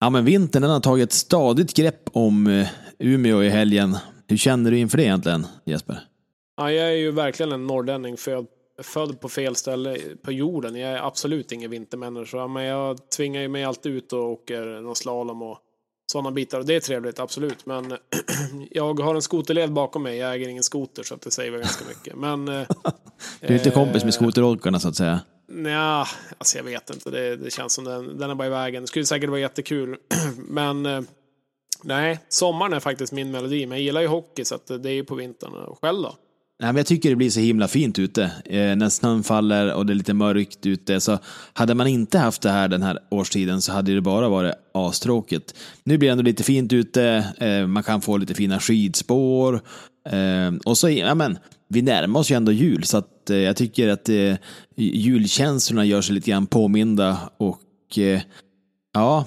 Ja, 0.00 0.10
men 0.10 0.24
vintern 0.24 0.62
den 0.62 0.70
har 0.70 0.80
tagit 0.80 1.08
ett 1.08 1.12
stadigt 1.12 1.74
grepp 1.74 2.10
om 2.12 2.46
eh, 2.46 2.68
Umeå 2.98 3.42
i 3.42 3.48
helgen. 3.48 3.96
Hur 4.26 4.36
känner 4.36 4.70
du 4.70 4.78
inför 4.78 4.96
det 4.98 5.04
egentligen, 5.04 5.46
Jesper? 5.64 6.00
Ja, 6.56 6.72
jag 6.72 6.88
är 6.88 6.96
ju 6.96 7.10
verkligen 7.10 7.52
en 7.52 7.66
norrlänning, 7.66 8.16
född, 8.16 8.46
född 8.82 9.20
på 9.20 9.28
fel 9.28 9.56
ställe 9.56 9.98
på 10.22 10.32
jorden. 10.32 10.76
Jag 10.76 10.90
är 10.90 11.06
absolut 11.06 11.52
ingen 11.52 11.70
vintermänniska, 11.70 12.46
men 12.46 12.64
jag 12.64 13.10
tvingar 13.10 13.40
ju 13.40 13.48
mig 13.48 13.64
alltid 13.64 13.92
ut 13.92 14.12
och 14.12 14.30
åker 14.30 14.80
någon 14.80 14.96
slalom 14.96 15.42
och 15.42 15.58
sådana 16.12 16.30
bitar. 16.30 16.58
Och 16.58 16.66
det 16.66 16.74
är 16.74 16.80
trevligt, 16.80 17.18
absolut. 17.18 17.66
Men 17.66 17.96
jag 18.70 19.00
har 19.00 19.14
en 19.14 19.22
skoterled 19.22 19.72
bakom 19.72 20.02
mig. 20.02 20.16
Jag 20.16 20.34
äger 20.34 20.48
ingen 20.48 20.62
skoter, 20.62 21.02
så 21.02 21.14
att 21.14 21.22
det 21.22 21.30
säger 21.30 21.50
väl 21.50 21.60
ganska 21.60 21.84
mycket. 21.88 22.16
Men, 22.16 22.48
eh, 22.48 22.66
Du 23.40 23.46
är 23.46 23.52
inte 23.52 23.70
kompis 23.70 24.04
med 24.04 24.14
skoterolkarna 24.14 24.80
så 24.80 24.88
att 24.88 24.96
säga. 24.96 25.20
Nja, 25.48 26.06
alltså 26.38 26.56
jag 26.56 26.64
vet 26.64 26.90
inte. 26.90 27.10
Det, 27.10 27.36
det 27.36 27.50
känns 27.50 27.72
som 27.72 27.84
den, 27.84 28.18
den 28.18 28.30
är 28.30 28.34
bara 28.34 28.46
i 28.46 28.50
vägen. 28.50 28.82
Det 28.82 28.86
skulle 28.86 29.06
säkert 29.06 29.30
vara 29.30 29.40
jättekul. 29.40 29.96
Men 30.36 30.86
eh, 30.86 31.00
nej, 31.82 32.20
sommaren 32.28 32.72
är 32.72 32.80
faktiskt 32.80 33.12
min 33.12 33.30
melodi. 33.30 33.66
Men 33.66 33.78
jag 33.78 33.84
gillar 33.84 34.00
ju 34.00 34.06
hockey 34.06 34.44
så 34.44 34.54
att 34.54 34.66
det 34.66 34.90
är 34.90 34.94
ju 34.94 35.04
på 35.04 35.14
vintern. 35.14 35.54
Och 35.54 35.78
Själv 35.80 36.02
då? 36.02 36.14
Nej, 36.60 36.72
men 36.72 36.76
jag 36.76 36.86
tycker 36.86 37.10
det 37.10 37.16
blir 37.16 37.30
så 37.30 37.40
himla 37.40 37.68
fint 37.68 37.98
ute. 37.98 38.22
Eh, 38.44 38.76
när 38.76 38.88
snön 38.88 39.22
faller 39.22 39.74
och 39.74 39.86
det 39.86 39.92
är 39.92 39.94
lite 39.94 40.14
mörkt 40.14 40.66
ute. 40.66 41.00
Så 41.00 41.18
hade 41.52 41.74
man 41.74 41.86
inte 41.86 42.18
haft 42.18 42.42
det 42.42 42.50
här 42.50 42.68
den 42.68 42.82
här 42.82 42.98
årstiden 43.10 43.62
så 43.62 43.72
hade 43.72 43.94
det 43.94 44.00
bara 44.00 44.28
varit 44.28 44.54
astråkigt. 44.74 45.54
Nu 45.84 45.98
blir 45.98 46.08
det 46.08 46.12
ändå 46.12 46.22
lite 46.22 46.42
fint 46.42 46.72
ute. 46.72 47.04
Eh, 47.38 47.66
man 47.66 47.82
kan 47.82 48.00
få 48.00 48.16
lite 48.16 48.34
fina 48.34 48.60
skidspår. 48.60 49.54
Eh, 50.08 50.54
och 50.64 50.78
så, 50.78 50.90
ja 50.90 51.14
men, 51.14 51.38
vi 51.68 51.82
närmar 51.82 52.20
oss 52.20 52.30
ju 52.30 52.36
ändå 52.36 52.52
jul. 52.52 52.84
Så 52.84 52.96
att, 52.96 53.30
eh, 53.30 53.36
jag 53.36 53.56
tycker 53.56 53.88
att 53.88 54.08
eh, 54.08 54.34
julkänslorna 54.76 55.84
gör 55.84 56.02
sig 56.02 56.14
lite 56.14 56.30
grann 56.30 56.46
påminda. 56.46 57.18
Och 57.36 57.98
eh, 57.98 58.20
ja, 58.94 59.24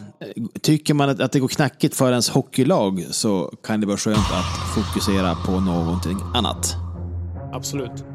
tycker 0.61 0.93
man 0.93 1.09
att, 1.09 1.19
att 1.19 1.31
det 1.31 1.39
går 1.39 1.47
knackigt 1.47 1.95
för 1.95 2.11
ens 2.11 2.29
hockeylag 2.29 3.05
så 3.11 3.53
kan 3.63 3.81
det 3.81 3.87
vara 3.87 3.97
skönt 3.97 4.17
att 4.17 4.75
fokusera 4.75 5.35
på 5.35 5.59
någonting 5.59 6.17
annat. 6.33 6.90
Absolut. 7.51 8.10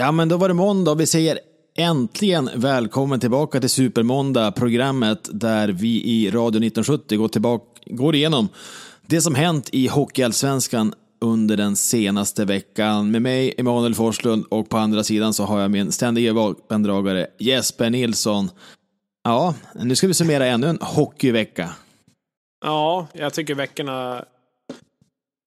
Ja, 0.00 0.12
men 0.12 0.28
då 0.28 0.36
var 0.36 0.48
det 0.48 0.54
måndag 0.54 0.90
och 0.90 1.00
vi 1.00 1.06
säger 1.06 1.38
äntligen 1.76 2.50
välkommen 2.54 3.20
tillbaka 3.20 3.60
till 3.60 3.70
Supermåndag, 3.70 4.52
programmet 4.52 5.28
där 5.32 5.68
vi 5.68 6.04
i 6.04 6.30
Radio 6.30 6.48
1970 6.48 7.18
går, 7.18 7.28
tillbaka, 7.28 7.64
går 7.86 8.14
igenom 8.14 8.48
det 9.06 9.20
som 9.20 9.34
hänt 9.34 9.68
i 9.72 9.88
Hockeyallsvenskan 9.88 10.94
under 11.20 11.56
den 11.56 11.76
senaste 11.76 12.44
veckan. 12.44 13.10
Med 13.10 13.22
mig, 13.22 13.54
Emanuel 13.58 13.94
Forslund, 13.94 14.44
och 14.48 14.68
på 14.68 14.76
andra 14.76 15.04
sidan 15.04 15.34
så 15.34 15.44
har 15.44 15.60
jag 15.60 15.70
min 15.70 15.92
ständige 15.92 16.32
vapendragare 16.32 17.26
Jesper 17.38 17.90
Nilsson. 17.90 18.50
Ja, 19.24 19.54
nu 19.74 19.96
ska 19.96 20.06
vi 20.06 20.14
summera 20.14 20.46
ännu 20.46 20.66
en 20.66 20.78
hockeyvecka. 20.80 21.70
Ja, 22.64 23.06
jag 23.12 23.34
tycker 23.34 23.54
veckorna 23.54 24.24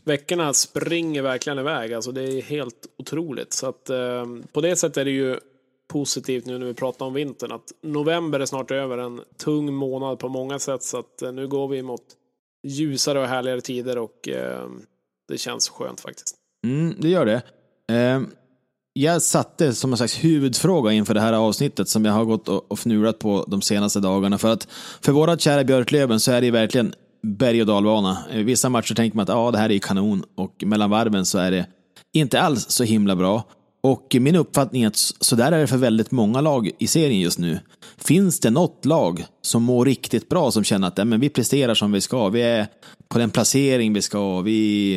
Veckorna 0.06 0.54
springer 0.54 1.22
verkligen 1.22 1.60
iväg, 1.60 1.94
alltså 1.94 2.12
det 2.12 2.22
är 2.22 2.42
helt 2.42 2.88
otroligt. 2.98 3.54
Så 3.54 3.68
att 3.68 3.90
eh, 3.90 4.26
på 4.52 4.62
det 4.62 4.76
sättet 4.76 4.98
är 4.98 5.06
det 5.06 5.12
ju 5.12 5.40
positivt 5.88 6.46
nu 6.46 6.58
när 6.58 6.66
vi 6.66 6.74
pratar 6.74 7.06
om 7.06 7.14
vintern 7.14 7.52
att 7.52 7.72
november 7.82 8.40
är 8.40 8.46
snart 8.46 8.72
över, 8.72 8.98
en 8.98 9.22
tung 9.38 9.74
månad 9.74 10.20
på 10.20 10.30
många 10.30 10.60
sätt. 10.60 10.84
Så 10.84 10.98
att 10.98 11.22
eh, 11.22 11.32
nu 11.32 11.48
går 11.48 11.68
vi 11.68 11.82
mot 11.82 12.04
ljusare 12.68 13.20
och 13.20 13.28
härligare 13.28 13.62
tider 13.62 13.98
och 13.98 14.30
eh, 14.30 14.68
det 15.28 15.38
känns 15.38 15.70
skönt 15.70 16.02
faktiskt. 16.02 16.36
Mm, 16.68 16.96
det 17.00 17.10
gör 17.10 17.26
det. 17.26 17.42
Eh, 17.96 18.22
jag 18.94 19.22
satte 19.22 19.74
som 19.74 19.92
en 19.92 19.98
slags 19.98 20.24
huvudfråga 20.24 20.92
inför 20.92 21.14
det 21.14 21.22
här 21.22 21.34
avsnittet 21.34 21.90
som 21.90 22.06
jag 22.06 22.14
har 22.14 22.26
gått 22.26 22.50
och, 22.50 22.72
och 22.72 22.80
fnulat 22.80 23.20
på 23.20 23.46
de 23.48 23.62
senaste 23.62 24.00
dagarna. 24.00 24.38
För 24.38 24.54
att 24.54 24.68
för 25.02 25.12
våra 25.12 25.38
kära 25.38 25.64
Björklöven 25.64 26.20
så 26.20 26.32
är 26.32 26.42
det 26.42 26.52
verkligen 26.52 26.94
berg 27.24 27.62
och 27.62 27.68
dalbana. 27.68 28.18
Eh, 28.32 28.44
vissa 28.44 28.70
matcher 28.70 28.96
tänker 28.96 29.16
man 29.16 29.24
att 29.24 29.30
ah, 29.30 29.52
det 29.52 29.58
här 29.58 29.72
är 29.72 29.80
kanon 29.80 30.24
och 30.36 30.64
mellan 30.66 30.90
varven 30.90 31.26
så 31.26 31.38
är 31.38 31.52
det 31.52 31.66
inte 32.14 32.42
alls 32.42 32.70
så 32.70 32.84
himla 32.84 33.16
bra. 33.16 33.44
Och 33.84 34.16
min 34.20 34.36
uppfattning 34.36 34.84
är 34.84 34.88
att 34.88 34.96
så 34.96 35.36
där 35.36 35.52
är 35.52 35.60
det 35.60 35.68
för 35.68 35.78
väldigt 35.78 36.12
många 36.12 36.42
lag 36.42 36.72
i 36.80 36.88
serien 36.88 37.20
just 37.20 37.40
nu. 37.40 37.60
Finns 37.98 38.40
det 38.40 38.50
något 38.50 38.86
lag 38.86 39.26
som 39.42 39.64
mår 39.64 39.86
riktigt 39.86 40.30
bra, 40.30 40.52
som 40.52 40.64
känner 40.64 40.88
att 40.88 40.98
ja, 40.98 41.06
men 41.06 41.20
vi 41.20 41.30
presterar 41.30 41.74
som 41.74 41.92
vi 41.92 42.02
ska, 42.02 42.30
vi 42.30 42.42
är 42.42 42.68
på 43.08 43.20
den 43.20 43.30
placering 43.30 43.94
vi 43.94 44.02
ska, 44.02 44.42
vi, 44.42 44.96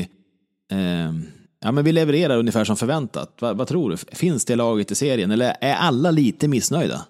eh, 0.72 1.12
ja, 1.60 1.72
men 1.72 1.84
vi 1.84 1.92
levererar 1.92 2.38
ungefär 2.38 2.64
som 2.64 2.76
förväntat. 2.76 3.36
Va, 3.40 3.52
vad 3.52 3.68
tror 3.68 3.90
du? 3.90 3.96
Finns 3.96 4.44
det 4.44 4.56
laget 4.56 4.90
i 4.90 4.94
serien 4.94 5.30
eller 5.30 5.56
är 5.60 5.74
alla 5.74 6.10
lite 6.10 6.48
missnöjda? 6.48 7.04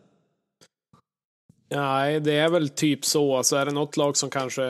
Nej, 1.68 2.20
det 2.20 2.32
är 2.32 2.48
väl 2.48 2.68
typ 2.68 3.04
så. 3.04 3.42
Så 3.42 3.56
är 3.56 3.66
det 3.66 3.72
något 3.72 3.96
lag 3.96 4.16
som 4.16 4.30
kanske 4.30 4.64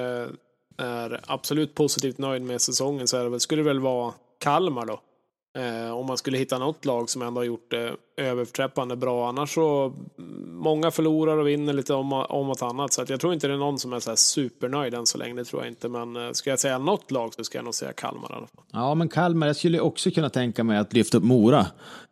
är 0.78 1.20
absolut 1.26 1.74
positivt 1.74 2.18
nöjd 2.18 2.42
med 2.42 2.60
säsongen 2.60 3.08
så 3.08 3.16
är 3.16 3.24
det 3.24 3.30
väl, 3.30 3.40
skulle 3.40 3.62
det 3.62 3.68
väl 3.68 3.80
vara 3.80 4.12
Kalmar 4.38 4.86
då. 4.86 5.00
Eh, 5.56 5.90
om 5.90 6.06
man 6.06 6.16
skulle 6.16 6.38
hitta 6.38 6.58
något 6.58 6.84
lag 6.84 7.10
som 7.10 7.22
ändå 7.22 7.40
har 7.40 7.44
gjort 7.44 7.70
det 7.70 7.96
överträffande 8.16 8.96
bra. 8.96 9.28
Annars 9.28 9.54
så, 9.54 9.84
mm, 10.18 10.56
många 10.56 10.90
förlorar 10.90 11.36
och 11.36 11.48
vinner 11.48 11.72
lite 11.72 11.94
om, 11.94 12.12
om 12.12 12.46
något 12.46 12.62
annat. 12.62 12.92
Så 12.92 13.02
att 13.02 13.10
jag 13.10 13.20
tror 13.20 13.34
inte 13.34 13.48
det 13.48 13.54
är 13.54 13.58
någon 13.58 13.78
som 13.78 13.92
är 13.92 14.00
så 14.00 14.10
här 14.10 14.16
supernöjd 14.16 14.94
än 14.94 15.06
så 15.06 15.18
länge. 15.18 15.34
Det 15.34 15.44
tror 15.44 15.62
jag 15.62 15.70
inte. 15.70 15.88
Men 15.88 16.16
eh, 16.16 16.32
ska 16.32 16.50
jag 16.50 16.60
säga 16.60 16.78
något 16.78 17.10
lag 17.10 17.34
så 17.34 17.44
ska 17.44 17.58
jag 17.58 17.64
nog 17.64 17.74
säga 17.74 17.92
Kalmar 17.92 18.30
i 18.30 18.34
alla 18.34 18.46
fall. 18.46 18.64
Ja, 18.72 18.94
men 18.94 19.08
Kalmar, 19.08 19.46
jag 19.46 19.56
skulle 19.56 19.80
också 19.80 20.10
kunna 20.10 20.30
tänka 20.30 20.64
mig 20.64 20.78
att 20.78 20.92
lyfta 20.92 21.18
upp 21.18 21.24
Mora 21.24 21.66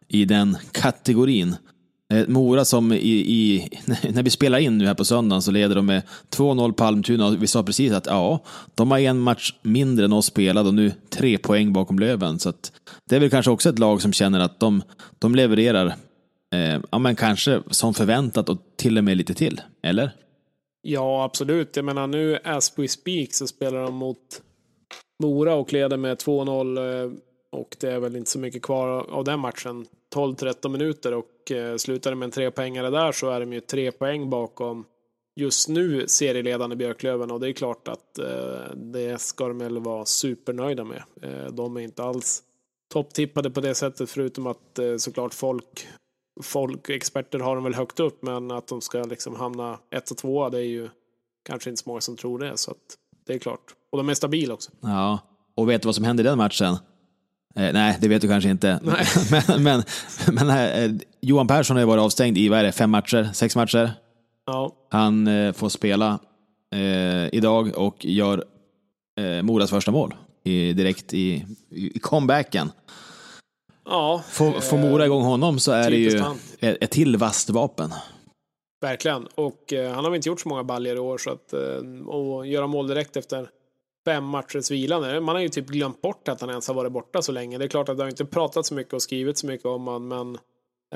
i 0.09 0.25
den 0.25 0.57
kategorin. 0.73 1.57
Eh, 2.15 2.29
Mora 2.29 2.65
som 2.65 2.93
i, 2.93 2.97
i, 2.97 3.69
när 4.13 4.23
vi 4.23 4.31
spelar 4.31 4.59
in 4.59 4.79
nu 4.79 4.87
här 4.87 4.95
på 4.95 5.05
söndagen 5.05 5.43
så 5.43 5.51
leder 5.51 5.75
de 5.75 5.87
med 5.87 6.03
2-0 6.37 6.73
Palmtuna 6.73 7.27
och 7.27 7.43
vi 7.43 7.47
sa 7.47 7.63
precis 7.63 7.93
att 7.93 8.07
ja, 8.07 8.41
de 8.75 8.91
har 8.91 8.99
en 8.99 9.21
match 9.21 9.55
mindre 9.63 10.05
än 10.05 10.13
oss 10.13 10.27
spelad 10.27 10.67
och 10.67 10.75
nu 10.75 10.93
tre 11.11 11.39
poäng 11.39 11.73
bakom 11.73 11.99
Löven. 11.99 12.39
Så 12.39 12.49
att 12.49 12.73
det 13.11 13.17
är 13.17 13.21
väl 13.21 13.31
kanske 13.31 13.51
också 13.51 13.69
ett 13.69 13.79
lag 13.79 14.03
som 14.03 14.13
känner 14.13 14.41
att 14.41 14.61
de, 14.61 14.83
de 15.19 15.35
levererar, 15.35 15.87
eh, 16.55 16.81
ja 16.91 16.99
men 16.99 17.17
kanske 17.17 17.63
som 17.71 17.95
förväntat 17.95 18.49
och 18.49 18.59
till 18.77 18.99
och 18.99 19.05
med 19.05 19.17
lite 19.17 19.35
till, 19.35 19.61
eller? 19.83 20.11
Ja, 20.83 21.25
absolut. 21.25 21.77
Jag 21.77 21.85
menar 21.85 22.07
nu 22.07 22.39
as 22.45 22.73
we 22.77 22.89
speak 22.89 23.33
så 23.33 23.47
spelar 23.47 23.83
de 23.83 23.95
mot 23.95 24.19
Mora 25.23 25.55
och 25.55 25.73
leder 25.73 25.97
med 25.97 26.17
2-0 26.17 26.79
eh, 26.79 27.13
och 27.55 27.77
det 27.81 27.91
är 27.91 28.01
väl 28.01 28.17
inte 28.17 28.31
så 28.31 28.39
mycket 28.39 28.63
kvar 28.63 28.89
av 28.89 29.25
den 29.25 29.41
matchen. 29.41 29.87
12-13 30.15 30.69
minuter 30.69 31.15
och 31.15 31.51
eh, 31.51 31.77
slutar 31.77 32.11
det 32.11 32.17
med 32.17 32.27
en 32.27 32.31
trepoängare 32.31 32.91
där 32.91 33.13
så 33.13 33.31
är 33.31 33.41
de 33.41 33.53
ju 33.53 33.61
tre 33.61 33.93
poäng 33.93 34.31
bakom 34.31 34.85
just 35.37 35.69
nu 35.69 36.09
serieledande 36.09 36.77
Björklöven 36.77 37.31
och 37.31 37.41
det 37.41 37.49
är 37.49 37.53
klart 37.53 37.89
att 37.89 38.19
eh, 38.19 38.75
det 38.75 39.21
ska 39.21 39.49
de 39.49 39.59
väl 39.59 39.79
vara 39.79 40.05
supernöjda 40.05 40.85
med. 40.85 41.03
Eh, 41.23 41.53
de 41.53 41.77
är 41.77 41.81
inte 41.81 42.03
alls 42.03 42.43
topptippade 42.93 43.51
på 43.51 43.61
det 43.61 43.75
sättet 43.75 44.11
förutom 44.11 44.47
att 44.47 44.79
eh, 44.79 44.97
såklart 44.97 45.35
folk, 45.35 45.89
folk, 46.43 46.91
experter 46.91 47.39
har 47.39 47.55
de 47.55 47.65
väl 47.65 47.75
högt 47.75 48.01
upp 48.01 48.23
men 48.23 48.51
att 48.51 48.67
de 48.67 48.81
ska 48.81 49.03
liksom 49.03 49.35
hamna 49.35 49.79
ett 49.91 50.11
och 50.11 50.17
tvåa 50.17 50.51
det 50.51 50.59
är 50.59 50.67
ju 50.67 50.89
kanske 51.45 51.71
inte 51.71 51.83
så 51.83 51.89
många 51.89 52.01
som 52.01 52.17
tror 52.17 52.39
det 52.39 52.57
så 52.57 52.71
att 52.71 52.99
det 53.27 53.35
är 53.35 53.39
klart. 53.39 53.75
Och 53.93 53.99
de 53.99 54.09
är 54.09 54.15
stabila 54.15 54.55
också. 54.55 54.71
Ja, 54.81 55.19
och 55.55 55.69
vet 55.69 55.83
du 55.83 55.87
vad 55.87 55.95
som 55.95 56.05
hände 56.05 56.23
i 56.23 56.25
den 56.25 56.39
matchen? 56.39 56.77
Eh, 57.57 57.73
nej, 57.73 57.99
det 58.01 58.09
vet 58.09 58.23
du 58.23 58.29
kanske 58.29 58.51
inte. 58.51 58.81
Men 58.85 59.63
men, 59.63 59.83
men 60.33 60.51
eh, 60.51 60.91
Johan 61.21 61.47
Persson 61.47 61.77
har 61.77 61.83
ju 61.83 61.87
varit 61.87 62.03
avstängd 62.03 62.39
i 62.39 62.49
vad 62.49 62.59
är 62.59 62.63
det, 62.65 62.73
fem 62.73 62.91
matcher, 62.91 63.31
sex 63.33 63.57
matcher. 63.57 63.93
Ja, 64.47 64.73
Han 64.91 65.27
eh, 65.27 65.53
får 65.53 65.69
spela 65.69 66.19
eh, 66.75 67.35
idag 67.35 67.73
och 67.77 68.05
gör 68.05 68.45
eh, 69.21 69.43
Moras 69.43 69.71
första 69.71 69.91
mål 69.91 70.15
i, 70.45 70.73
direkt 70.73 71.15
i, 71.15 71.47
i 71.71 71.99
comebacken. 71.99 72.71
ja 73.85 74.23
Får, 74.31 74.61
får 74.61 74.79
Mora 74.79 75.07
igång 75.07 75.23
honom 75.23 75.59
så 75.59 75.73
är 75.73 75.91
det 75.91 75.97
ju 75.97 76.23
ett, 76.61 76.77
ett 76.81 76.91
till 76.91 77.17
vasst 77.17 77.51
vapen. 77.51 77.93
Verkligen. 78.81 79.27
Och 79.35 79.73
eh, 79.73 79.95
han 79.95 80.05
har 80.05 80.11
väl 80.11 80.17
inte 80.17 80.29
gjort 80.29 80.41
så 80.41 80.49
många 80.49 80.65
baljor 80.65 80.97
i 80.97 80.99
år 80.99 81.19
så 81.19 81.31
att 81.31 81.53
och 82.07 82.47
göra 82.47 82.67
mål 82.67 82.89
direkt 82.89 83.17
efter 83.17 83.49
fem 84.05 84.25
matchers 84.25 84.71
vila 84.71 85.01
nu. 85.01 85.21
Man 85.21 85.35
har 85.35 85.43
ju 85.43 85.49
typ 85.49 85.67
glömt 85.67 86.03
bort 86.03 86.29
att 86.29 86.41
han 86.41 86.51
ens 86.51 86.69
har 86.69 86.75
varit 86.75 86.93
borta 86.93 87.23
så 87.23 87.33
länge. 87.33 87.59
Det 87.59 87.65
är 87.65 87.69
klart 87.69 87.89
att 87.89 87.97
det 87.97 88.03
har 88.03 88.11
inte 88.11 88.25
pratat 88.25 88.67
så 88.67 88.75
mycket 88.75 88.93
och 88.93 89.03
skrivit 89.03 89.39
så 89.39 89.47
mycket 89.47 89.67
om 89.67 89.87
honom, 89.87 90.09
men 90.09 90.39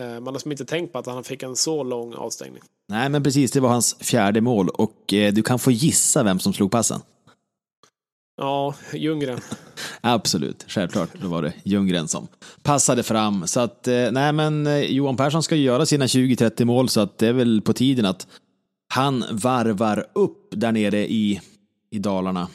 eh, 0.05 0.21
man 0.21 0.35
har 0.35 0.39
som 0.39 0.51
inte 0.51 0.65
tänkt 0.65 0.93
på 0.93 0.99
att 0.99 1.07
han 1.07 1.25
fick 1.25 1.43
en 1.43 1.57
så 1.57 1.83
lång 1.83 2.15
avstängning. 2.15 2.63
Nej, 2.89 3.09
men 3.09 3.23
precis, 3.23 3.51
det 3.51 3.61
var 3.61 3.69
hans 3.69 3.97
fjärde 4.01 4.41
mål 4.41 4.69
och 4.69 5.15
eh, 5.15 5.33
du 5.33 5.43
kan 5.43 5.59
få 5.59 5.71
gissa 5.71 6.23
vem 6.23 6.39
som 6.39 6.53
slog 6.53 6.71
passen. 6.71 7.01
Ja, 8.37 8.75
Ljunggren. 8.93 9.41
Absolut, 10.01 10.65
självklart. 10.69 11.11
Då 11.21 11.29
var 11.29 11.43
det 11.43 11.53
Ljunggren 11.65 12.09
som 12.09 12.29
passade 12.63 13.03
fram. 13.03 13.47
Så 13.47 13.61
att, 13.61 13.89
eh, 13.89 14.11
nej 14.13 14.33
men 14.33 14.67
eh, 14.67 14.79
Johan 14.79 15.17
Persson 15.17 15.43
ska 15.43 15.57
ju 15.57 15.63
göra 15.63 15.87
sina 15.87 16.07
20-30 16.07 16.65
mål 16.65 16.89
så 16.89 17.01
att 17.01 17.19
det 17.19 17.29
är 17.29 17.33
väl 17.33 17.63
på 17.63 17.73
tiden 17.73 18.07
att 18.07 18.27
han 18.95 19.25
varvar 19.31 20.07
upp 20.13 20.49
där 20.51 20.73
nere 20.73 21.09
i, 21.09 21.41
i 21.91 21.99
Dalarna. 21.99 22.49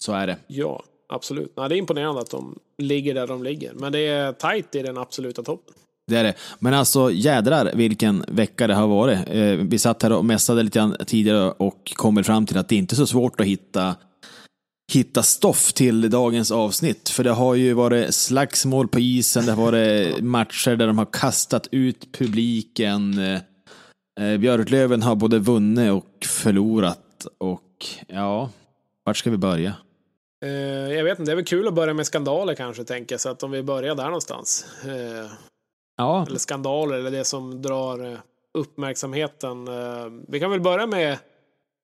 Så 0.00 0.12
är 0.12 0.26
det. 0.26 0.36
Ja, 0.46 0.82
absolut. 1.08 1.52
Nej, 1.56 1.68
det 1.68 1.74
är 1.74 1.78
imponerande 1.78 2.20
att 2.20 2.30
de 2.30 2.58
ligger 2.78 3.14
där 3.14 3.26
de 3.26 3.42
ligger. 3.42 3.72
Men 3.74 3.92
det 3.92 4.06
är 4.06 4.32
tajt 4.32 4.74
i 4.74 4.82
den 4.82 4.98
absoluta 4.98 5.42
toppen. 5.42 5.74
Det 6.06 6.16
är 6.16 6.24
det. 6.24 6.34
Men 6.58 6.74
alltså 6.74 7.10
jädrar 7.10 7.72
vilken 7.74 8.24
vecka 8.28 8.66
det 8.66 8.74
har 8.74 8.86
varit. 8.86 9.18
Eh, 9.26 9.42
vi 9.42 9.78
satt 9.78 10.02
här 10.02 10.12
och 10.12 10.24
mässade 10.24 10.62
lite 10.62 10.78
grann 10.78 10.96
tidigare 11.06 11.50
och 11.50 11.92
kommer 11.94 12.22
fram 12.22 12.46
till 12.46 12.58
att 12.58 12.68
det 12.68 12.76
inte 12.76 12.94
är 12.94 12.96
så 12.96 13.06
svårt 13.06 13.40
att 13.40 13.46
hitta 13.46 13.94
hitta 14.92 15.22
stoff 15.22 15.72
till 15.72 16.10
dagens 16.10 16.50
avsnitt. 16.50 17.08
För 17.08 17.24
det 17.24 17.30
har 17.30 17.54
ju 17.54 17.72
varit 17.72 18.14
slagsmål 18.14 18.88
på 18.88 19.00
isen, 19.00 19.46
det 19.46 19.52
har 19.52 19.64
varit 19.64 20.24
matcher 20.24 20.76
där 20.76 20.86
de 20.86 20.98
har 20.98 21.08
kastat 21.12 21.68
ut 21.70 22.12
publiken. 22.12 23.18
Eh, 24.20 24.38
Björklöven 24.38 25.02
har 25.02 25.14
både 25.14 25.38
vunnit 25.38 25.92
och 25.92 26.26
förlorat. 26.26 27.26
Och 27.38 27.86
ja, 28.06 28.50
vart 29.04 29.16
ska 29.16 29.30
vi 29.30 29.36
börja? 29.36 29.74
Eh, 30.44 30.92
jag 30.92 31.04
vet 31.04 31.18
inte, 31.18 31.30
det 31.30 31.34
är 31.34 31.36
väl 31.36 31.44
kul 31.44 31.68
att 31.68 31.74
börja 31.74 31.94
med 31.94 32.06
skandaler 32.06 32.54
kanske, 32.54 32.84
tänker 32.84 33.12
jag. 33.12 33.20
Så 33.20 33.28
att 33.28 33.42
om 33.42 33.50
vi 33.50 33.62
börjar 33.62 33.94
där 33.94 34.04
någonstans. 34.04 34.66
Eh, 34.84 35.30
ja. 35.96 36.26
Eller 36.26 36.38
skandaler, 36.38 36.96
eller 36.96 37.10
det 37.10 37.24
som 37.24 37.62
drar 37.62 38.12
eh, 38.12 38.18
uppmärksamheten. 38.54 39.68
Eh, 39.68 40.06
vi 40.28 40.40
kan 40.40 40.50
väl 40.50 40.60
börja 40.60 40.86
med 40.86 41.18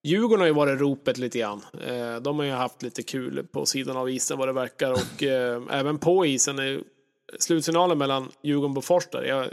Djurgården 0.06 0.40
har 0.40 0.46
ju 0.46 0.54
varit 0.54 0.80
ropet 0.80 1.18
lite 1.18 1.38
grann. 1.38 1.60
Eh, 1.86 2.16
de 2.16 2.38
har 2.38 2.46
ju 2.46 2.52
haft 2.52 2.82
lite 2.82 3.02
kul 3.02 3.46
på 3.52 3.66
sidan 3.66 3.96
av 3.96 4.10
isen 4.10 4.38
vad 4.38 4.48
det 4.48 4.52
verkar 4.52 4.92
och 4.92 5.22
eh, 5.22 5.62
även 5.70 5.98
på 5.98 6.26
isen. 6.26 6.84
Slutsignalen 7.38 7.98
mellan 7.98 8.30
Djurgården 8.42 8.70
och 8.70 8.74
Bofors 8.74 9.06
där. 9.12 9.22
Jag, 9.22 9.48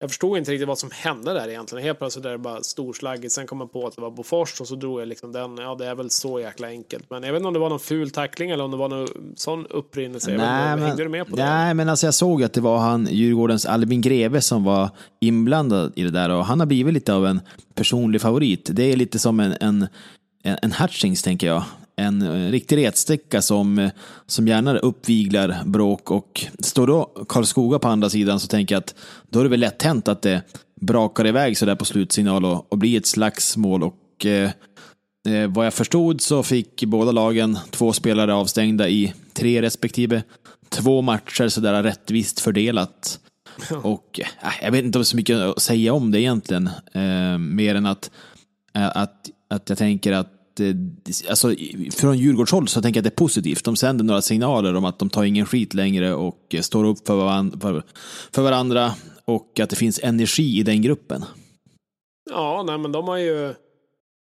jag 0.00 0.10
förstod 0.10 0.38
inte 0.38 0.50
riktigt 0.50 0.68
vad 0.68 0.78
som 0.78 0.90
hände 0.92 1.32
där 1.32 1.48
egentligen. 1.48 1.84
Helt 1.84 1.98
plötsligt 1.98 2.24
är 2.24 2.30
det 2.30 2.38
bara 2.38 2.62
storslaggigt. 2.62 3.32
Sen 3.32 3.46
kom 3.46 3.58
man 3.58 3.68
på 3.68 3.86
att 3.86 3.96
det 3.96 4.02
var 4.02 4.10
Bofors 4.10 4.60
och 4.60 4.68
så 4.68 4.74
drog 4.74 5.00
jag 5.00 5.08
liksom 5.08 5.32
den. 5.32 5.58
Ja, 5.58 5.74
det 5.74 5.86
är 5.86 5.94
väl 5.94 6.10
så 6.10 6.40
jäkla 6.40 6.68
enkelt. 6.68 7.10
Men 7.10 7.22
jag 7.22 7.32
vet 7.32 7.40
inte 7.40 7.48
om 7.48 7.54
det 7.54 7.60
var 7.60 7.68
någon 7.68 7.80
ful 7.80 8.10
tackling 8.10 8.50
eller 8.50 8.64
om 8.64 8.70
det 8.70 8.76
var 8.76 8.88
någon 8.88 9.08
sån 9.36 9.66
upprinnelse. 9.66 10.30
Nej, 10.30 10.76
men, 10.76 10.82
hängde 10.82 11.02
du 11.02 11.08
med 11.08 11.26
på 11.26 11.36
det? 11.36 11.44
Nej, 11.44 11.74
men 11.74 11.88
alltså 11.88 12.06
jag 12.06 12.14
såg 12.14 12.42
att 12.42 12.52
det 12.52 12.60
var 12.60 12.78
han, 12.78 13.08
Djurgårdens 13.10 13.66
Albin 13.66 14.00
Greve 14.00 14.40
som 14.40 14.64
var 14.64 14.90
inblandad 15.20 15.92
i 15.96 16.02
det 16.02 16.10
där 16.10 16.30
och 16.30 16.44
han 16.44 16.60
har 16.60 16.66
blivit 16.66 16.94
lite 16.94 17.14
av 17.14 17.26
en 17.26 17.40
personlig 17.74 18.20
favorit. 18.20 18.70
Det 18.72 18.82
är 18.82 18.96
lite 18.96 19.18
som 19.18 19.40
en, 19.40 19.56
en, 19.60 19.86
en 20.42 20.72
Hutchings 20.72 21.22
tänker 21.22 21.46
jag 21.46 21.62
en 22.00 22.50
riktig 22.50 22.76
retsträcka 22.76 23.42
som, 23.42 23.90
som 24.26 24.48
gärna 24.48 24.78
uppviglar 24.78 25.62
bråk. 25.64 26.10
Och 26.10 26.46
står 26.58 26.86
då 26.86 27.24
Karlskoga 27.28 27.78
på 27.78 27.88
andra 27.88 28.10
sidan 28.10 28.40
så 28.40 28.46
tänker 28.46 28.74
jag 28.74 28.80
att 28.80 28.94
då 29.28 29.38
är 29.38 29.42
det 29.42 29.50
väl 29.50 29.60
lätt 29.60 29.82
hänt 29.82 30.08
att 30.08 30.22
det 30.22 30.42
brakar 30.80 31.26
iväg 31.26 31.58
så 31.58 31.66
där 31.66 31.74
på 31.74 31.84
slutsignal 31.84 32.44
och, 32.44 32.72
och 32.72 32.78
blir 32.78 32.98
ett 32.98 33.06
slagsmål. 33.06 33.82
Och 33.82 34.26
eh, 34.26 34.50
eh, 35.28 35.50
vad 35.50 35.66
jag 35.66 35.74
förstod 35.74 36.20
så 36.20 36.42
fick 36.42 36.84
båda 36.84 37.12
lagen 37.12 37.58
två 37.70 37.92
spelare 37.92 38.34
avstängda 38.34 38.88
i 38.88 39.14
tre 39.32 39.62
respektive 39.62 40.22
två 40.68 41.02
matcher 41.02 41.48
sådär 41.48 41.82
rättvist 41.82 42.40
fördelat. 42.40 43.20
Och 43.82 44.20
äh, 44.42 44.52
jag 44.62 44.72
vet 44.72 44.84
inte 44.84 44.98
om 44.98 45.04
så 45.04 45.16
mycket 45.16 45.38
att 45.38 45.62
säga 45.62 45.92
om 45.92 46.10
det 46.10 46.20
egentligen, 46.20 46.70
eh, 46.92 47.38
mer 47.38 47.74
än 47.74 47.86
att, 47.86 48.10
att, 48.72 49.30
att 49.50 49.68
jag 49.68 49.78
tänker 49.78 50.12
att 50.12 50.39
Eh, 50.60 50.74
alltså, 51.28 51.54
från 51.92 52.18
Djurgårdshåll 52.18 52.68
så 52.68 52.82
tänker 52.82 52.98
jag 52.98 53.02
att 53.02 53.16
det 53.16 53.22
är 53.22 53.24
positivt. 53.24 53.64
De 53.64 53.76
sänder 53.76 54.04
några 54.04 54.22
signaler 54.22 54.74
om 54.74 54.84
att 54.84 54.98
de 54.98 55.10
tar 55.10 55.24
ingen 55.24 55.46
skit 55.46 55.74
längre 55.74 56.14
och 56.14 56.54
eh, 56.54 56.60
står 56.60 56.84
upp 56.84 57.06
för 57.06 57.16
varandra, 57.16 57.58
för, 57.60 57.82
för 58.32 58.42
varandra 58.42 58.92
och 59.24 59.60
att 59.60 59.70
det 59.70 59.76
finns 59.76 60.00
energi 60.02 60.58
i 60.58 60.62
den 60.62 60.82
gruppen. 60.82 61.24
Ja, 62.30 62.62
nej, 62.66 62.78
men 62.78 62.92
de 62.92 63.08
har 63.08 63.16
ju 63.16 63.54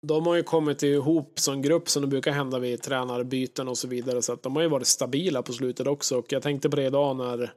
de 0.07 0.27
har 0.27 0.35
ju 0.35 0.43
kommit 0.43 0.83
ihop 0.83 1.33
som 1.39 1.63
grupp 1.63 1.89
som 1.89 2.03
det 2.03 2.09
brukar 2.09 2.33
hända 2.33 2.59
vid 2.59 2.83
tränarbyten 2.83 3.69
och 3.69 3.79
så 3.79 3.89
vidare. 3.89 4.23
Så 4.23 4.33
att 4.33 4.43
de 4.43 4.57
har 4.57 4.63
ju 4.63 4.69
varit 4.69 4.87
stabila 4.87 5.43
på 5.43 5.53
slutet 5.53 5.87
också. 5.87 6.19
Och 6.19 6.27
jag 6.29 6.43
tänkte 6.43 6.71
på 6.71 6.77
det 6.77 6.87
idag 6.87 7.17
när 7.17 7.53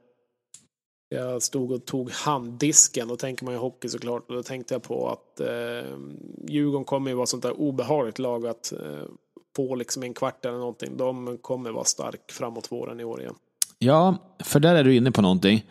jag 1.12 1.42
stod 1.42 1.72
och 1.72 1.84
tog 1.84 2.10
handdisken. 2.10 3.08
Då 3.08 3.16
tänker 3.16 3.44
man 3.44 3.54
ju 3.54 3.60
hockey 3.60 3.88
såklart. 3.88 4.30
Och 4.30 4.34
då 4.36 4.42
tänkte 4.42 4.74
jag 4.74 4.82
på 4.82 5.08
att 5.08 5.40
eh, 5.40 5.90
Djurgården 6.48 6.84
kommer 6.84 7.10
ju 7.10 7.16
vara 7.16 7.26
sånt 7.26 7.42
där 7.42 7.60
obehagligt 7.60 8.18
lag 8.18 8.46
att 8.46 8.72
eh, 8.72 9.04
få 9.56 9.74
liksom 9.74 10.02
en 10.02 10.14
kvart 10.14 10.44
eller 10.44 10.58
någonting. 10.58 10.96
De 10.96 11.38
kommer 11.38 11.70
vara 11.70 11.84
stark 11.84 12.32
framåt 12.32 12.72
våren 12.72 13.00
i 13.00 13.04
år 13.04 13.20
igen. 13.20 13.34
Ja, 13.78 14.16
för 14.44 14.60
där 14.60 14.74
är 14.74 14.84
du 14.84 14.96
inne 14.96 15.12
på 15.12 15.22
någonting. 15.22 15.64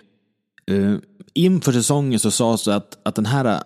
Uh, 0.72 0.98
inför 1.34 1.72
säsongen 1.72 2.20
så 2.20 2.32
sades 2.32 2.64
det 2.64 2.76
att, 2.76 3.00
att 3.04 3.16
den 3.16 3.26
här 3.26 3.46
eh, 3.46 3.60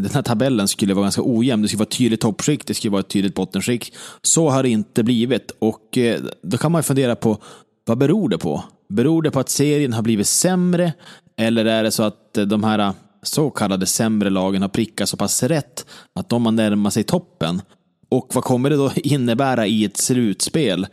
den 0.00 0.10
här 0.10 0.22
tabellen 0.22 0.68
skulle 0.68 0.94
vara 0.94 1.02
ganska 1.02 1.22
ojämn. 1.24 1.62
Det 1.62 1.68
skulle 1.68 1.78
vara 1.78 1.88
ett 1.88 1.98
tydligt 1.98 2.20
toppskikt, 2.20 2.66
det 2.66 2.74
skulle 2.74 2.90
vara 2.90 3.00
ett 3.00 3.08
tydligt 3.08 3.34
bottenskikt. 3.34 3.96
Så 4.22 4.48
har 4.48 4.62
det 4.62 4.68
inte 4.68 5.04
blivit 5.04 5.50
och 5.58 5.98
eh, 5.98 6.20
då 6.42 6.58
kan 6.58 6.72
man 6.72 6.78
ju 6.78 6.82
fundera 6.82 7.16
på 7.16 7.38
vad 7.84 7.98
beror 7.98 8.28
det 8.28 8.38
på? 8.38 8.64
Beror 8.88 9.22
det 9.22 9.30
på 9.30 9.40
att 9.40 9.48
serien 9.48 9.92
har 9.92 10.02
blivit 10.02 10.26
sämre 10.26 10.92
eller 11.36 11.64
är 11.64 11.82
det 11.82 11.90
så 11.90 12.02
att 12.02 12.38
eh, 12.38 12.44
de 12.44 12.64
här 12.64 12.78
eh, 12.78 12.92
så 13.22 13.50
kallade 13.50 13.86
sämre 13.86 14.30
lagen 14.30 14.62
har 14.62 14.68
prickat 14.68 15.08
så 15.08 15.16
pass 15.16 15.42
rätt 15.42 15.86
att 16.14 16.28
de 16.28 16.44
har 16.44 16.52
närmat 16.52 16.94
sig 16.94 17.02
toppen? 17.02 17.62
Och 18.08 18.30
vad 18.34 18.44
kommer 18.44 18.70
det 18.70 18.76
då 18.76 18.92
innebära 18.96 19.66
i 19.66 19.84
ett 19.84 19.96
slutspel? 19.96 20.86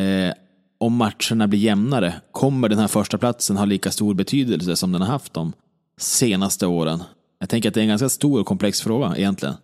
Eh, 0.00 0.34
om 0.78 0.96
matcherna 0.96 1.48
blir 1.48 1.58
jämnare, 1.58 2.14
kommer 2.32 2.68
den 2.68 2.78
här 2.78 2.88
första 2.88 3.18
platsen 3.18 3.56
ha 3.56 3.64
lika 3.64 3.90
stor 3.90 4.14
betydelse 4.14 4.76
som 4.76 4.92
den 4.92 5.02
har 5.02 5.08
haft 5.08 5.34
de 5.34 5.52
senaste 5.98 6.66
åren? 6.66 7.02
Jag 7.38 7.48
tänker 7.48 7.68
att 7.68 7.74
det 7.74 7.80
är 7.80 7.82
en 7.82 7.88
ganska 7.88 8.08
stor 8.08 8.40
och 8.40 8.46
komplex 8.46 8.80
fråga 8.80 9.16
egentligen. 9.16 9.54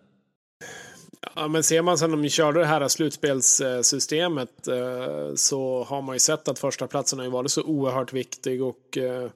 Ja, 1.35 1.47
men 1.47 1.63
ser 1.63 1.81
man 1.81 1.97
sen 1.97 2.11
de 2.11 2.29
körde 2.29 2.59
det 2.59 2.65
här 2.65 2.87
slutspelssystemet 2.87 4.67
eh, 4.67 5.33
så 5.35 5.83
har 5.83 6.01
man 6.01 6.15
ju 6.15 6.19
sett 6.19 6.47
att 6.47 6.59
första 6.59 6.87
platsen 6.87 7.19
har 7.19 7.25
ju 7.25 7.31
varit 7.31 7.51
så 7.51 7.63
oerhört 7.63 8.13
viktig 8.13 8.63
och 8.63 8.97
eh, 8.97 9.29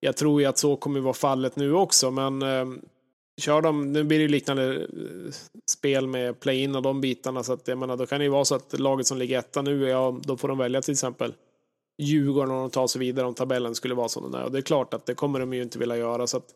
jag 0.00 0.16
tror 0.16 0.40
ju 0.40 0.46
att 0.46 0.58
så 0.58 0.76
kommer 0.76 1.00
vara 1.00 1.14
fallet 1.14 1.56
nu 1.56 1.72
också. 1.72 2.10
Men 2.10 2.42
eh, 2.42 2.66
kör 3.40 3.62
de, 3.62 3.92
nu 3.92 4.04
blir 4.04 4.18
det 4.18 4.28
liknande 4.28 4.86
spel 5.70 6.06
med 6.06 6.40
play-in 6.40 6.76
och 6.76 6.82
de 6.82 7.00
bitarna 7.00 7.42
så 7.42 7.52
att 7.52 7.68
jag 7.68 7.78
menar 7.78 7.96
då 7.96 8.06
kan 8.06 8.18
det 8.18 8.24
ju 8.24 8.30
vara 8.30 8.44
så 8.44 8.54
att 8.54 8.80
laget 8.80 9.06
som 9.06 9.18
ligger 9.18 9.38
etta 9.38 9.62
nu, 9.62 9.88
ja 9.88 10.20
då 10.22 10.36
får 10.36 10.48
de 10.48 10.58
välja 10.58 10.82
till 10.82 10.92
exempel 10.92 11.34
Djurgården 11.98 12.54
och 12.54 12.60
de 12.60 12.70
tar 12.70 12.86
sig 12.86 12.98
vidare 12.98 13.26
om 13.26 13.34
tabellen 13.34 13.74
skulle 13.74 13.94
vara 13.94 14.08
som 14.08 14.22
den 14.22 14.40
är. 14.40 14.44
Och 14.44 14.52
det 14.52 14.58
är 14.58 14.62
klart 14.62 14.94
att 14.94 15.06
det 15.06 15.14
kommer 15.14 15.40
de 15.40 15.54
ju 15.54 15.62
inte 15.62 15.78
vilja 15.78 15.96
göra. 15.96 16.26
Så 16.26 16.36
att 16.36 16.46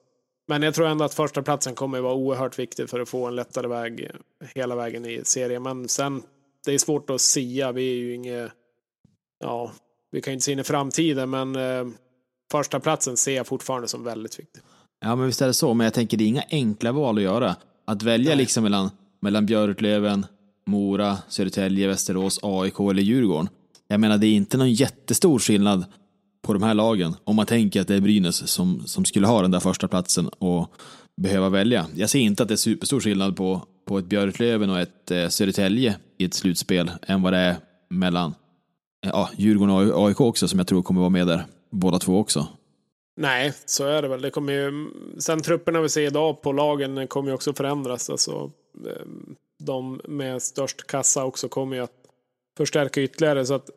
men 0.48 0.62
jag 0.62 0.74
tror 0.74 0.86
ändå 0.86 1.04
att 1.04 1.14
första 1.14 1.42
platsen 1.42 1.74
kommer 1.74 2.00
vara 2.00 2.14
oerhört 2.14 2.58
viktig 2.58 2.90
för 2.90 3.00
att 3.00 3.08
få 3.08 3.26
en 3.26 3.36
lättare 3.36 3.66
väg 3.66 4.10
hela 4.54 4.76
vägen 4.76 5.06
i 5.06 5.20
serien. 5.24 5.62
Men 5.62 5.88
sen, 5.88 6.22
det 6.64 6.74
är 6.74 6.78
svårt 6.78 7.10
att 7.10 7.20
sia. 7.20 7.72
Vi 7.72 7.90
är 7.90 7.96
ju 7.96 8.14
inget, 8.14 8.50
ja, 9.40 9.72
vi 10.10 10.20
kan 10.20 10.30
ju 10.30 10.34
inte 10.34 10.44
se 10.44 10.52
in 10.52 10.58
i 10.58 10.64
framtiden, 10.64 11.30
men 11.30 11.56
eh, 11.56 11.86
första 12.50 12.80
platsen 12.80 13.16
ser 13.16 13.36
jag 13.36 13.46
fortfarande 13.46 13.88
som 13.88 14.04
väldigt 14.04 14.38
viktig. 14.38 14.62
Ja, 15.00 15.16
men 15.16 15.26
visst 15.26 15.42
är 15.42 15.46
det 15.46 15.54
så. 15.54 15.74
Men 15.74 15.84
jag 15.84 15.94
tänker, 15.94 16.16
det 16.16 16.24
är 16.24 16.28
inga 16.28 16.44
enkla 16.50 16.92
val 16.92 17.16
att 17.16 17.22
göra. 17.22 17.56
Att 17.84 18.02
välja 18.02 18.28
Nej. 18.28 18.38
liksom 18.38 18.62
mellan, 18.62 18.90
mellan 19.20 19.46
Björklöven, 19.46 20.26
Mora, 20.66 21.18
Södertälje, 21.28 21.88
Västerås, 21.88 22.40
AIK 22.42 22.80
eller 22.80 23.02
Djurgården. 23.02 23.48
Jag 23.88 24.00
menar, 24.00 24.18
det 24.18 24.26
är 24.26 24.34
inte 24.34 24.56
någon 24.56 24.72
jättestor 24.72 25.38
skillnad 25.38 25.84
på 26.42 26.52
de 26.52 26.62
här 26.62 26.74
lagen. 26.74 27.14
Om 27.24 27.36
man 27.36 27.46
tänker 27.46 27.80
att 27.80 27.88
det 27.88 27.94
är 27.94 28.00
Brynäs 28.00 28.50
som, 28.50 28.86
som 28.86 29.04
skulle 29.04 29.26
ha 29.26 29.42
den 29.42 29.50
där 29.50 29.60
första 29.60 29.88
platsen 29.88 30.28
och 30.28 30.72
behöva 31.16 31.48
välja. 31.48 31.86
Jag 31.94 32.10
ser 32.10 32.18
inte 32.18 32.42
att 32.42 32.48
det 32.48 32.54
är 32.54 32.56
superstor 32.56 33.00
skillnad 33.00 33.36
på, 33.36 33.62
på 33.84 33.98
ett 33.98 34.04
Björklöven 34.04 34.70
och 34.70 34.80
ett 34.80 35.10
eh, 35.10 35.28
Södertälje 35.28 35.96
i 36.18 36.24
ett 36.24 36.34
slutspel 36.34 36.90
än 37.06 37.22
vad 37.22 37.32
det 37.32 37.38
är 37.38 37.56
mellan 37.88 38.34
eh, 39.04 39.10
ja, 39.10 39.30
Djurgården 39.36 39.74
och 39.74 40.06
AIK 40.06 40.20
också 40.20 40.48
som 40.48 40.58
jag 40.58 40.68
tror 40.68 40.82
kommer 40.82 41.00
vara 41.00 41.10
med 41.10 41.26
där. 41.26 41.44
Båda 41.70 41.98
två 41.98 42.18
också. 42.18 42.46
Nej, 43.16 43.52
så 43.66 43.86
är 43.86 44.02
det 44.02 44.08
väl. 44.08 44.22
Det 44.22 44.30
kommer 44.30 44.52
ju, 44.52 44.90
sen 45.18 45.42
trupperna 45.42 45.80
vi 45.80 45.88
ser 45.88 46.06
idag 46.06 46.42
på 46.42 46.52
lagen 46.52 47.06
kommer 47.06 47.28
ju 47.28 47.34
också 47.34 47.52
förändras. 47.52 48.10
Alltså, 48.10 48.50
ehm, 48.76 49.36
de 49.62 50.00
med 50.04 50.42
störst 50.42 50.86
kassa 50.86 51.24
också 51.24 51.48
kommer 51.48 51.76
ju 51.76 51.82
att 51.82 51.92
förstärka 52.56 53.02
ytterligare. 53.02 53.46
Så 53.46 53.54
att 53.54 53.70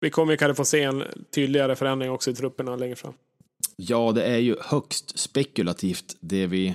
vi 0.00 0.10
kommer 0.10 0.36
kanske 0.36 0.54
få 0.54 0.64
se 0.64 0.82
en 0.82 1.04
tydligare 1.34 1.76
förändring 1.76 2.10
också 2.10 2.30
i 2.30 2.34
trupperna 2.34 2.76
längre 2.76 2.96
fram. 2.96 3.12
Ja, 3.76 4.12
det 4.12 4.22
är 4.22 4.38
ju 4.38 4.56
högst 4.60 5.18
spekulativt 5.18 6.16
det 6.20 6.46
vi 6.46 6.74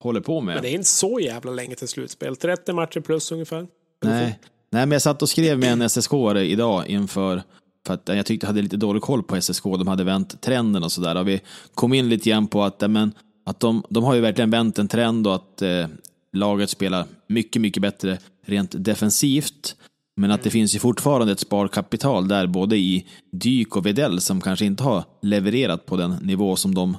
håller 0.00 0.20
på 0.20 0.40
med. 0.40 0.54
Men 0.54 0.62
det 0.62 0.68
är 0.68 0.74
inte 0.74 0.88
så 0.88 1.20
jävla 1.20 1.52
länge 1.52 1.74
till 1.74 1.88
slutspel. 1.88 2.36
30 2.36 2.72
matcher 2.72 3.00
plus 3.00 3.32
ungefär. 3.32 3.66
Nej, 4.04 4.38
Nej, 4.70 4.86
men 4.86 4.92
jag 4.92 5.02
satt 5.02 5.22
och 5.22 5.28
skrev 5.28 5.58
med 5.58 5.72
en 5.72 5.90
SSK 5.90 6.12
idag 6.36 6.86
inför, 6.86 7.42
för 7.86 7.94
att 7.94 8.02
jag 8.04 8.26
tyckte 8.26 8.44
jag 8.44 8.48
hade 8.48 8.62
lite 8.62 8.76
dålig 8.76 9.02
koll 9.02 9.22
på 9.22 9.40
SSK, 9.40 9.62
de 9.64 9.88
hade 9.88 10.04
vänt 10.04 10.40
trenden 10.40 10.82
och 10.82 10.92
sådär. 10.92 11.24
Vi 11.24 11.40
kom 11.74 11.94
in 11.94 12.08
lite 12.08 12.30
grann 12.30 12.46
på 12.46 12.62
att, 12.62 12.90
men, 12.90 13.12
att 13.46 13.60
de, 13.60 13.82
de 13.90 14.04
har 14.04 14.14
ju 14.14 14.20
verkligen 14.20 14.50
vänt 14.50 14.78
en 14.78 14.88
trend 14.88 15.26
och 15.26 15.34
att 15.34 15.62
eh, 15.62 15.86
laget 16.32 16.70
spelar 16.70 17.06
mycket, 17.26 17.62
mycket 17.62 17.82
bättre 17.82 18.18
rent 18.46 18.84
defensivt. 18.84 19.76
Men 20.16 20.30
att 20.30 20.42
det 20.42 20.50
finns 20.50 20.74
ju 20.74 20.78
fortfarande 20.78 21.32
ett 21.32 21.40
sparkapital 21.40 22.28
där, 22.28 22.46
både 22.46 22.76
i 22.76 23.06
Dyk 23.32 23.76
och 23.76 23.86
Vedell, 23.86 24.20
som 24.20 24.40
kanske 24.40 24.64
inte 24.64 24.82
har 24.82 25.04
levererat 25.22 25.86
på 25.86 25.96
den 25.96 26.10
nivå 26.10 26.56
som 26.56 26.74
de 26.74 26.96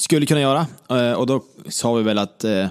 skulle 0.00 0.26
kunna 0.26 0.40
göra. 0.40 0.66
Eh, 0.90 1.12
och 1.12 1.26
då 1.26 1.44
sa 1.68 1.94
vi 1.94 2.02
väl 2.02 2.18
att 2.18 2.44
eh, 2.44 2.66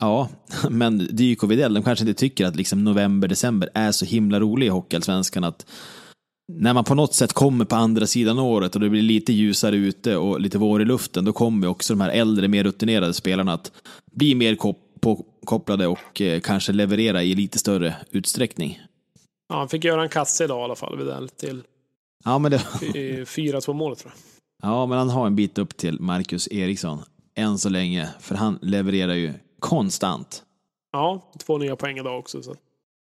Ja, 0.00 0.28
men 0.70 0.98
Dyk 0.98 1.42
och 1.42 1.50
Widell, 1.50 1.74
de 1.74 1.82
kanske 1.82 2.04
inte 2.04 2.20
tycker 2.20 2.46
att 2.46 2.56
liksom 2.56 2.84
november, 2.84 3.28
december 3.28 3.70
är 3.74 3.92
så 3.92 4.04
himla 4.04 4.40
rolig 4.40 4.66
i 4.66 4.70
Hockeyallsvenskan 4.70 5.44
att 5.44 5.66
när 6.52 6.74
man 6.74 6.84
på 6.84 6.94
något 6.94 7.14
sätt 7.14 7.32
kommer 7.32 7.64
på 7.64 7.76
andra 7.76 8.06
sidan 8.06 8.38
året 8.38 8.74
och 8.74 8.80
det 8.80 8.90
blir 8.90 9.02
lite 9.02 9.32
ljusare 9.32 9.76
ute 9.76 10.16
och 10.16 10.40
lite 10.40 10.58
vår 10.58 10.82
i 10.82 10.84
luften, 10.84 11.24
då 11.24 11.32
kommer 11.32 11.66
också 11.66 11.92
de 11.92 12.00
här 12.00 12.10
äldre, 12.10 12.48
mer 12.48 12.64
rutinerade 12.64 13.14
spelarna 13.14 13.52
att 13.52 13.72
bli 14.12 14.34
mer 14.34 14.56
kopplade 15.44 15.86
och 15.86 16.20
eh, 16.20 16.40
kanske 16.40 16.72
leverera 16.72 17.22
i 17.22 17.34
lite 17.34 17.58
större 17.58 17.94
utsträckning. 18.10 18.80
Ja, 19.48 19.58
han 19.58 19.68
fick 19.68 19.84
göra 19.84 20.02
en 20.02 20.08
kasse 20.08 20.44
idag 20.44 20.60
i 20.60 20.64
alla 20.64 20.74
fall, 20.74 20.98
Widell, 20.98 21.28
till 21.28 21.62
ja, 22.24 22.38
men 22.38 22.50
det... 22.50 22.58
4-2 22.58 23.72
målet 23.72 23.98
tror 23.98 24.12
jag. 24.12 24.70
Ja, 24.70 24.86
men 24.86 24.98
han 24.98 25.10
har 25.10 25.26
en 25.26 25.36
bit 25.36 25.58
upp 25.58 25.76
till 25.76 26.00
Marcus 26.00 26.48
Eriksson, 26.48 26.98
än 27.34 27.58
så 27.58 27.68
länge, 27.68 28.08
för 28.20 28.34
han 28.34 28.58
levererar 28.62 29.14
ju 29.14 29.32
konstant. 29.58 30.42
Ja, 30.92 31.32
två 31.46 31.58
nya 31.58 31.76
poäng 31.76 31.98
idag 31.98 32.18
också. 32.18 32.42
Så. 32.42 32.54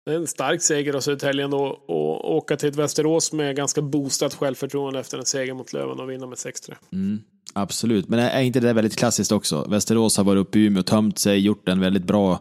Det 0.05 0.13
är 0.13 0.17
en 0.17 0.27
stark 0.27 0.63
seger 0.63 0.95
av 0.95 1.01
Södertälje 1.01 1.47
då 1.47 1.65
och 1.67 2.37
åka 2.37 2.57
till 2.57 2.69
ett 2.69 2.77
Västerås 2.77 3.33
med 3.33 3.57
ganska 3.57 3.83
boostat 3.83 4.35
självförtroende 4.35 5.01
efter 5.01 5.19
en 5.19 5.25
seger 5.25 5.55
mot 5.55 5.73
Löven 5.73 6.01
och 6.01 6.11
vinna 6.11 6.27
med 6.27 6.37
6-3. 6.37 6.75
Mm, 6.93 7.23
absolut, 7.55 8.09
men 8.09 8.19
är 8.19 8.43
inte 8.43 8.61
det 8.61 8.73
väldigt 8.73 8.97
klassiskt 8.97 9.33
också? 9.33 9.67
Västerås 9.69 10.17
har 10.17 10.25
varit 10.25 10.41
uppe 10.41 10.59
i 10.59 10.67
Umeå, 10.67 10.81
och 10.81 10.87
tömt 10.87 11.19
sig, 11.19 11.39
gjort 11.39 11.69
en 11.69 11.81
väldigt 11.81 12.05
bra 12.05 12.41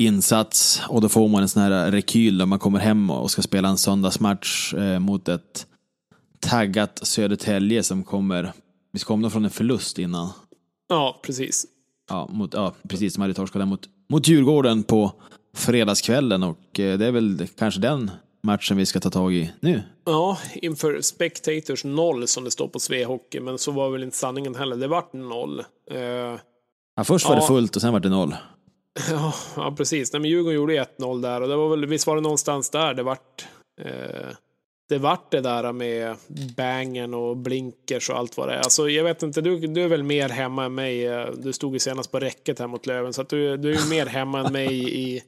insats 0.00 0.82
och 0.88 1.00
då 1.00 1.08
får 1.08 1.28
man 1.28 1.42
en 1.42 1.48
sån 1.48 1.62
här 1.62 1.90
rekyl 1.90 2.38
när 2.38 2.46
man 2.46 2.58
kommer 2.58 2.78
hem 2.78 3.10
och 3.10 3.30
ska 3.30 3.42
spela 3.42 3.68
en 3.68 3.78
söndagsmatch 3.78 4.74
eh, 4.74 4.98
mot 4.98 5.28
ett 5.28 5.66
taggat 6.40 7.00
Södertälje 7.02 7.82
som 7.82 8.04
kommer, 8.04 8.52
vi 8.92 8.98
kom 8.98 9.30
från 9.30 9.44
en 9.44 9.50
förlust 9.50 9.98
innan. 9.98 10.28
Ja, 10.88 11.20
precis 11.22 11.66
ja, 12.10 12.28
mot, 12.32 12.54
ja, 12.54 12.74
precis 12.88 13.14
som 13.14 13.20
hade 13.20 13.34
torskat 13.34 13.68
mot, 13.68 13.88
mot 14.08 14.28
Djurgården 14.28 14.82
på 14.82 15.12
fredagskvällen 15.56 16.42
och 16.42 16.80
eh, 16.80 16.98
det 16.98 17.06
är 17.06 17.12
väl 17.12 17.46
kanske 17.58 17.80
den 17.80 18.10
matchen 18.42 18.76
vi 18.76 18.86
ska 18.86 19.00
ta 19.00 19.10
tag 19.10 19.34
i 19.34 19.52
nu. 19.60 19.82
Ja, 20.04 20.38
inför 20.54 21.00
Spectators 21.00 21.84
noll 21.84 22.26
som 22.26 22.44
det 22.44 22.50
står 22.50 22.68
på 22.68 22.80
Svehockey, 22.80 23.40
men 23.40 23.58
så 23.58 23.72
var 23.72 23.90
väl 23.90 24.02
inte 24.02 24.16
sanningen 24.16 24.54
heller. 24.54 24.76
Det 24.76 24.88
vart 24.88 25.12
noll. 25.12 25.60
Uh, 25.92 25.98
ja, 26.96 27.04
först 27.04 27.28
var 27.28 27.34
ja. 27.34 27.40
det 27.40 27.46
fullt 27.46 27.76
och 27.76 27.82
sen 27.82 27.92
var 27.92 28.00
det 28.00 28.08
noll. 28.08 28.34
Ja, 29.10 29.34
ja 29.56 29.74
precis. 29.76 30.12
Nej, 30.12 30.20
men 30.20 30.30
Djurgården 30.30 30.56
gjorde 30.56 30.86
1-0 30.98 31.22
där 31.22 31.40
och 31.40 31.48
det 31.48 31.56
var 31.56 31.68
väl, 31.68 31.86
visst 31.86 32.06
var 32.06 32.16
det 32.16 32.22
någonstans 32.22 32.70
där 32.70 32.94
det 32.94 33.02
vart 33.02 33.46
uh, 33.84 34.34
det 34.88 34.98
vart 34.98 35.30
det 35.30 35.40
där 35.40 35.72
med 35.72 36.16
bangen 36.56 37.14
och 37.14 37.36
blinkers 37.36 38.10
och 38.10 38.18
allt 38.18 38.36
vad 38.36 38.48
det 38.48 38.54
är. 38.54 38.58
Alltså, 38.58 38.88
jag 38.88 39.04
vet 39.04 39.22
inte, 39.22 39.40
du, 39.40 39.58
du 39.58 39.82
är 39.82 39.88
väl 39.88 40.02
mer 40.02 40.28
hemma 40.28 40.64
än 40.64 40.74
mig. 40.74 41.08
Du 41.36 41.52
stod 41.52 41.72
ju 41.72 41.78
senast 41.78 42.12
på 42.12 42.18
räcket 42.18 42.58
här 42.58 42.66
mot 42.66 42.86
Löven, 42.86 43.12
så 43.12 43.22
att 43.22 43.28
du, 43.28 43.56
du 43.56 43.72
är 43.72 43.90
mer 43.90 44.06
hemma 44.06 44.40
än 44.40 44.52
mig 44.52 45.00
i, 45.00 45.22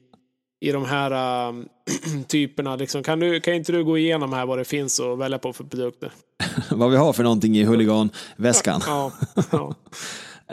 i 0.61 0.71
de 0.71 0.85
här 0.85 1.11
uh, 1.49 1.63
typerna. 2.27 2.75
Liksom, 2.75 3.03
kan, 3.03 3.19
du, 3.19 3.39
kan 3.39 3.53
inte 3.53 3.71
du 3.71 3.83
gå 3.83 3.97
igenom 3.97 4.33
här 4.33 4.45
vad 4.45 4.57
det 4.57 4.65
finns 4.65 4.99
att 4.99 5.19
välja 5.19 5.39
på 5.39 5.53
för 5.53 5.63
produkter? 5.63 6.11
vad 6.71 6.91
vi 6.91 6.97
har 6.97 7.13
för 7.13 7.23
någonting 7.23 7.57
i 7.57 7.63
huliganväskan? 7.63 8.81
ja, 8.85 9.11
ja. 9.51 9.75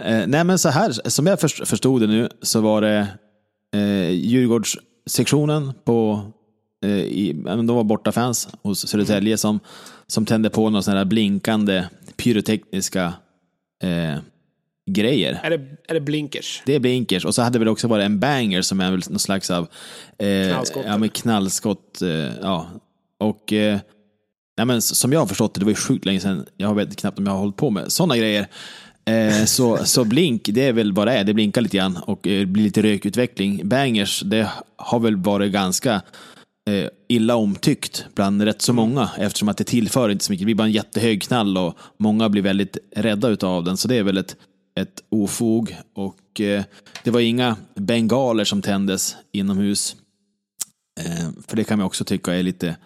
eh, 0.04 0.26
nej, 0.26 0.44
men 0.44 0.58
så 0.58 0.68
här, 0.68 1.08
som 1.08 1.26
jag 1.26 1.40
förstod 1.40 2.00
det 2.00 2.06
nu, 2.06 2.28
så 2.42 2.60
var 2.60 2.80
det 2.80 3.06
eh, 3.74 4.10
Djurgårdssektionen 4.10 5.72
på 5.84 6.24
Eh, 6.84 6.90
i, 6.90 7.32
de 7.44 7.66
var 7.66 7.84
bortafans 7.84 8.48
hos 8.62 8.88
Södertälje 8.88 9.36
som, 9.36 9.60
som 10.06 10.26
tände 10.26 10.50
på 10.50 10.70
några 10.70 10.82
sådana 10.82 11.00
här 11.00 11.04
blinkande 11.04 11.84
pyrotekniska 12.16 13.14
eh, 13.82 14.18
grejer. 14.90 15.40
Är 15.42 15.50
det, 15.50 15.60
är 15.88 15.94
det 15.94 16.00
blinkers? 16.00 16.62
Det 16.66 16.74
är 16.74 16.80
blinkers. 16.80 17.24
Och 17.24 17.34
så 17.34 17.42
hade 17.42 17.58
det 17.58 17.70
också 17.70 17.88
varit 17.88 18.04
en 18.04 18.20
banger 18.20 18.62
som 18.62 18.80
är 18.80 18.90
någon 18.90 19.18
slags 19.18 19.50
av 19.50 19.68
eh, 20.18 20.48
knallskott. 20.48 20.84
Ja, 20.86 20.98
med 20.98 21.12
knallskott. 21.12 22.02
Eh, 22.02 22.08
ja. 22.42 22.66
Och 23.18 23.52
eh, 23.52 23.78
ja, 24.56 24.64
men, 24.64 24.82
som 24.82 25.12
jag 25.12 25.20
har 25.20 25.26
förstått 25.26 25.54
det, 25.54 25.60
det 25.60 25.64
var 25.64 25.72
ju 25.72 25.76
sjukt 25.76 26.04
länge 26.04 26.20
sedan, 26.20 26.46
jag 26.56 26.74
vet 26.74 26.96
knappt 26.96 27.18
om 27.18 27.26
jag 27.26 27.32
har 27.32 27.40
hållit 27.40 27.56
på 27.56 27.70
med 27.70 27.92
sådana 27.92 28.16
grejer. 28.16 28.46
Eh, 29.10 29.44
så, 29.44 29.84
så 29.84 30.04
blink, 30.04 30.42
det 30.44 30.66
är 30.66 30.72
väl 30.72 30.92
vad 30.92 31.06
det 31.06 31.12
är, 31.12 31.24
det 31.24 31.34
blinkar 31.34 31.60
lite 31.60 31.76
grann 31.76 31.96
och 31.96 32.26
eh, 32.26 32.46
blir 32.46 32.64
lite 32.64 32.82
rökutveckling. 32.82 33.68
Bangers, 33.68 34.20
det 34.20 34.50
har 34.76 35.00
väl 35.00 35.16
varit 35.16 35.52
ganska 35.52 36.02
eh, 36.70 36.88
illa 37.08 37.36
omtyckt 37.36 38.06
bland 38.14 38.42
rätt 38.42 38.62
så 38.62 38.72
många 38.72 39.10
eftersom 39.18 39.48
att 39.48 39.56
det 39.56 39.64
tillför 39.64 40.08
inte 40.08 40.24
så 40.24 40.32
mycket. 40.32 40.42
Det 40.42 40.44
blir 40.44 40.54
bara 40.54 40.66
en 40.66 40.72
jättehög 40.72 41.22
knall 41.22 41.58
och 41.58 41.78
många 41.98 42.28
blir 42.28 42.42
väldigt 42.42 42.78
rädda 42.96 43.28
utav 43.28 43.64
den. 43.64 43.76
Så 43.76 43.88
det 43.88 43.96
är 43.96 44.02
väl 44.02 44.18
ett, 44.18 44.36
ett 44.80 45.02
ofog. 45.08 45.76
Och 45.94 46.40
eh, 46.40 46.64
det 47.04 47.10
var 47.10 47.20
inga 47.20 47.56
bengaler 47.74 48.44
som 48.44 48.62
tändes 48.62 49.16
inomhus. 49.32 49.96
Eh, 51.00 51.28
för 51.46 51.56
det 51.56 51.64
kan 51.64 51.78
man 51.78 51.86
också 51.86 52.04
tycka 52.04 52.34
är 52.34 52.42
lite 52.42 52.76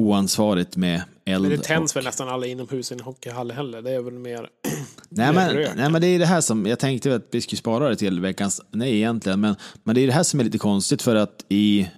oansvarigt 0.00 0.76
med 0.76 1.02
eld. 1.24 1.42
Men 1.42 1.50
det 1.50 1.64
tänds 1.64 1.92
och... 1.92 1.96
väl 1.96 2.04
nästan 2.04 2.28
alla 2.28 2.46
inomhus 2.46 2.90
i 2.90 2.94
en 2.94 3.00
hockeyhall 3.00 3.50
heller. 3.50 3.82
Det 3.82 3.90
är 3.90 4.00
väl 4.00 4.18
mer... 4.18 4.48
nej, 5.08 5.32
men, 5.32 5.56
nej 5.76 5.90
men 5.90 6.00
det 6.00 6.06
är 6.06 6.18
det 6.18 6.26
här 6.26 6.40
som, 6.40 6.66
jag 6.66 6.78
tänkte 6.78 7.14
att 7.14 7.26
vi 7.30 7.40
skulle 7.40 7.58
spara 7.58 7.88
det 7.88 7.96
till 7.96 8.20
veckans, 8.20 8.60
nej 8.70 8.96
egentligen, 8.96 9.40
men, 9.40 9.56
men 9.84 9.94
det 9.94 10.00
är 10.00 10.06
det 10.06 10.12
här 10.12 10.22
som 10.22 10.40
är 10.40 10.44
lite 10.44 10.58
konstigt 10.58 11.02
för 11.02 11.16
att 11.16 11.44
i, 11.48 11.88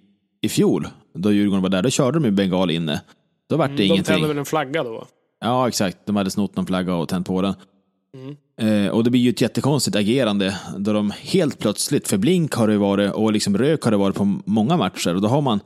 i 0.40 0.48
fjol 0.48 0.88
då 1.14 1.32
Djurgården 1.32 1.62
var 1.62 1.68
där, 1.68 1.82
då 1.82 1.90
körde 1.90 2.18
de 2.18 2.24
ju 2.24 2.30
bengal 2.30 2.70
inne. 2.70 3.00
Då 3.48 3.56
vart 3.56 3.68
det 3.68 3.72
mm, 3.72 3.84
ingenting. 3.84 4.14
De 4.14 4.20
tände 4.20 4.28
väl 4.28 4.38
en 4.38 4.44
flagga 4.44 4.82
då? 4.82 5.06
Ja, 5.40 5.68
exakt. 5.68 5.98
De 6.04 6.16
hade 6.16 6.30
snott 6.30 6.56
någon 6.56 6.66
flagga 6.66 6.94
och 6.94 7.08
tänt 7.08 7.26
på 7.26 7.42
den. 7.42 7.54
Mm. 8.14 8.36
Eh, 8.60 8.90
och 8.90 9.04
det 9.04 9.10
blir 9.10 9.20
ju 9.20 9.30
ett 9.30 9.40
jättekonstigt 9.40 9.96
agerande 9.96 10.56
då 10.78 10.92
de 10.92 11.10
helt 11.20 11.58
plötsligt, 11.58 12.08
för 12.08 12.16
blink 12.16 12.54
har 12.54 12.68
det 12.68 12.78
varit 12.78 13.12
och 13.12 13.32
liksom 13.32 13.58
rök 13.58 13.82
har 13.82 13.90
det 13.90 13.96
varit 13.96 14.16
på 14.16 14.38
många 14.44 14.76
matcher 14.76 15.14
och 15.14 15.20
då 15.20 15.28
har 15.28 15.40
man, 15.40 15.60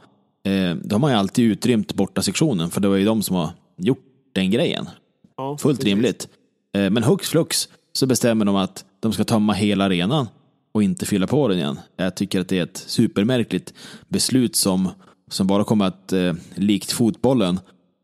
eh, 0.47 0.75
då 0.83 0.95
har 0.95 0.99
man 0.99 1.11
ju 1.11 1.17
alltid 1.17 1.45
utrymt 1.51 1.95
borta 1.95 2.23
sektionen 2.23 2.71
för 2.71 2.81
det 2.81 2.89
var 2.89 2.97
ju 2.97 3.05
de 3.05 3.23
som 3.23 3.37
har 3.37 3.51
gjort 3.77 4.05
den 4.33 4.51
grejen. 4.51 4.89
Ja, 5.37 5.59
Fullt 5.59 5.79
precis. 5.79 5.89
rimligt. 5.89 6.29
Eh, 6.77 6.91
men 6.91 7.03
hux 7.03 7.29
flux 7.29 7.69
så 7.93 8.07
bestämmer 8.07 8.45
de 8.45 8.57
att 8.57 8.85
de 9.01 9.13
ska 9.13 9.25
tömma 9.25 9.53
hela 9.53 9.85
arenan 9.85 10.29
och 10.73 10.83
inte 10.83 11.07
fylla 11.07 11.27
på 11.27 11.49
den 11.49 11.59
igen. 11.59 11.79
Jag 11.97 12.15
tycker 12.17 12.41
att 12.41 12.49
det 12.49 12.59
är 12.59 12.63
ett 12.63 12.85
supermärkligt 12.87 13.75
beslut 14.09 14.57
som 14.57 14.89
som 15.31 15.47
bara 15.47 15.65
kommer 15.65 15.85
att, 15.85 16.13
eh, 16.13 16.33
likt 16.55 16.93
fotbollen, 16.93 17.61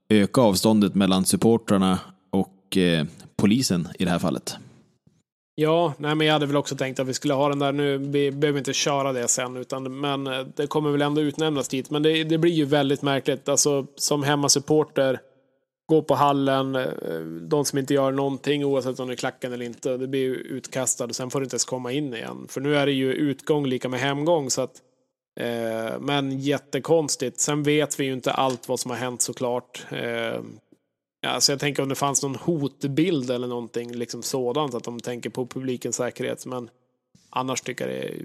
öka 0.09 0.41
avståndet 0.41 0.95
mellan 0.95 1.25
supportrarna 1.25 1.99
och 2.31 2.77
eh, 2.77 3.07
polisen 3.37 3.89
i 3.99 4.05
det 4.05 4.11
här 4.11 4.19
fallet. 4.19 4.57
Ja, 5.55 5.95
nej, 5.99 6.15
men 6.15 6.27
jag 6.27 6.33
hade 6.35 6.47
väl 6.47 6.57
också 6.57 6.77
tänkt 6.77 7.01
att 7.01 7.07
vi 7.07 7.15
skulle 7.15 7.35
ha 7.35 7.49
den 7.49 7.59
där 7.59 7.73
nu. 7.73 7.99
Vi 7.99 8.31
behöver 8.31 8.59
inte 8.59 8.73
köra 8.73 9.13
det 9.13 9.29
sen, 9.29 9.57
utan, 9.57 10.01
men 10.01 10.27
eh, 10.27 10.47
det 10.57 10.67
kommer 10.67 10.91
väl 10.91 11.03
ändå 11.03 11.21
utnämnas 11.21 11.69
dit. 11.69 11.91
Men 11.91 12.03
det, 12.03 12.25
det 12.25 12.39
blir 12.39 12.53
ju 12.53 12.65
väldigt 12.65 13.03
märkligt. 13.03 13.49
Alltså, 13.49 13.87
som 13.97 14.23
hemmasupporter, 14.23 15.21
gå 15.87 16.03
på 16.03 16.15
hallen, 16.15 16.75
eh, 16.75 17.21
de 17.49 17.65
som 17.65 17.79
inte 17.79 17.95
gör 17.95 18.13
någonting 18.13 18.65
oavsett 18.65 19.01
om 19.01 19.09
det 19.09 19.15
är 19.15 19.17
klacken 19.17 19.53
eller 19.53 19.65
inte, 19.65 19.97
det 19.97 20.07
blir 20.07 20.21
ju 20.21 20.35
utkastad 20.35 21.05
och 21.05 21.17
sen 21.17 21.31
får 21.31 21.41
du 21.41 21.45
inte 21.45 21.55
ens 21.55 21.65
komma 21.65 21.93
in 21.93 22.15
igen. 22.15 22.47
För 22.49 22.61
nu 22.61 22.77
är 22.77 22.87
det 22.87 22.93
ju 22.93 23.13
utgång 23.13 23.67
lika 23.67 23.89
med 23.89 24.01
hemgång, 24.01 24.51
så 24.51 24.63
att 24.63 24.83
Eh, 25.41 26.01
men 26.01 26.39
jättekonstigt. 26.39 27.41
Sen 27.41 27.63
vet 27.63 28.01
vi 28.01 28.05
ju 28.05 28.13
inte 28.13 28.33
allt 28.33 28.69
vad 28.69 28.81
som 28.81 28.91
har 28.91 28.99
hänt 28.99 29.23
såklart. 29.23 29.87
Eh, 29.91 30.41
alltså 31.27 31.53
jag 31.53 31.61
tänker 31.61 31.83
om 31.83 31.89
det 31.89 31.95
fanns 31.95 32.23
någon 32.23 32.35
hotbild 32.35 33.31
eller 33.31 33.49
någonting 33.49 33.93
liksom 33.95 34.23
sådant, 34.23 34.75
att 34.75 34.85
de 34.85 35.01
tänker 35.01 35.31
på 35.31 35.47
publikens 35.47 35.97
säkerhet. 35.97 36.47
Men 36.47 36.71
annars 37.31 37.61
tycker 37.61 37.89
jag 37.89 37.95
det 37.95 38.09
är 38.09 38.23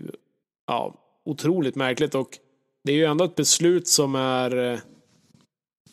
ja, 0.68 0.94
otroligt 1.26 1.76
märkligt. 1.76 2.16
Och 2.16 2.38
det 2.84 2.92
är 2.92 2.96
ju 2.96 3.06
ändå 3.06 3.26
ett 3.26 3.36
beslut 3.36 3.88
som 3.88 4.16
är... 4.16 4.74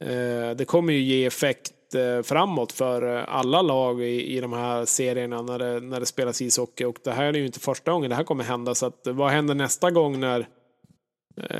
Eh, 0.01 0.51
det 0.57 0.67
kommer 0.67 0.93
ju 0.93 1.01
ge 1.01 1.27
effekt 1.27 1.95
eh, 1.95 2.23
framåt 2.23 2.73
för 2.73 3.03
alla 3.03 3.63
lag 3.63 4.03
i, 4.03 4.37
i 4.37 4.41
de 4.41 4.53
här 4.53 4.85
serierna 4.85 5.43
när 5.43 5.59
det, 5.59 5.81
när 5.81 6.01
det 6.01 6.07
spelas 6.07 6.43
ishockey. 6.43 6.85
Och 6.85 6.99
det 7.05 7.11
här 7.13 7.25
är 7.25 7.39
ju 7.39 7.47
inte 7.47 7.61
första 7.61 7.93
gången 7.93 8.11
det 8.11 8.17
här 8.17 8.25
kommer 8.25 8.45
hända. 8.45 8.75
Så 8.75 8.87
att, 8.87 9.07
vad 9.07 9.31
händer 9.31 9.55
nästa 9.55 9.91
gång 9.91 10.21
när 10.21 10.49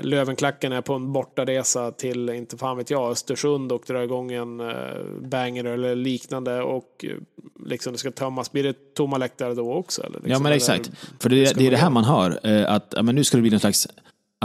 Lövenklacken 0.03 0.73
är 0.73 0.81
på 0.81 0.95
en 0.95 1.13
bortaresa 1.13 1.91
till, 1.91 2.29
inte 2.29 2.57
fan 2.57 2.77
vet 2.77 2.91
jag, 2.91 3.11
Östersund 3.11 3.73
och 3.73 3.83
drar 3.87 4.03
igång 4.03 4.33
en 4.33 4.61
eh, 4.61 4.67
banger 5.21 5.65
eller 5.65 5.95
liknande 5.95 6.63
och 6.63 7.05
eh, 7.05 7.11
liksom 7.67 7.93
det 7.93 7.99
ska 7.99 8.11
tömmas. 8.11 8.53
Blir 8.53 8.63
det 8.63 8.95
tomma 8.95 9.19
läktare 9.19 9.55
då 9.55 9.73
också? 9.73 10.03
Eller 10.03 10.15
liksom? 10.15 10.33
Ja 10.33 10.39
men 10.39 10.53
exakt, 10.53 10.91
för 11.19 11.29
det, 11.29 11.59
det 11.59 11.67
är 11.67 11.71
det 11.71 11.77
här 11.77 11.91
man 11.91 12.05
hör, 12.05 12.47
att 12.67 12.95
men 13.03 13.15
nu 13.15 13.25
ska 13.25 13.37
det 13.37 13.43
bli 13.43 13.51
någon 13.51 13.61
slags 13.61 13.89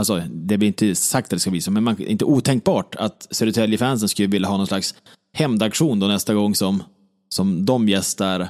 alltså 0.00 0.22
det 0.30 0.58
blir 0.58 0.68
inte 0.68 0.94
sagt 0.94 1.26
att 1.26 1.30
det 1.30 1.38
ska 1.38 1.50
bli 1.50 1.60
så, 1.60 1.70
men 1.70 1.84
man, 1.84 2.02
inte 2.02 2.24
otänkbart 2.24 2.94
att 2.94 3.26
Södertälje-fansen 3.30 4.08
skulle 4.08 4.28
vilja 4.28 4.48
ha 4.48 4.56
någon 4.56 4.66
slags 4.66 4.94
hämndaktion 5.32 6.00
då 6.00 6.06
nästa 6.06 6.34
gång 6.34 6.54
som, 6.54 6.82
som 7.28 7.64
de 7.64 7.88
gästar 7.88 8.40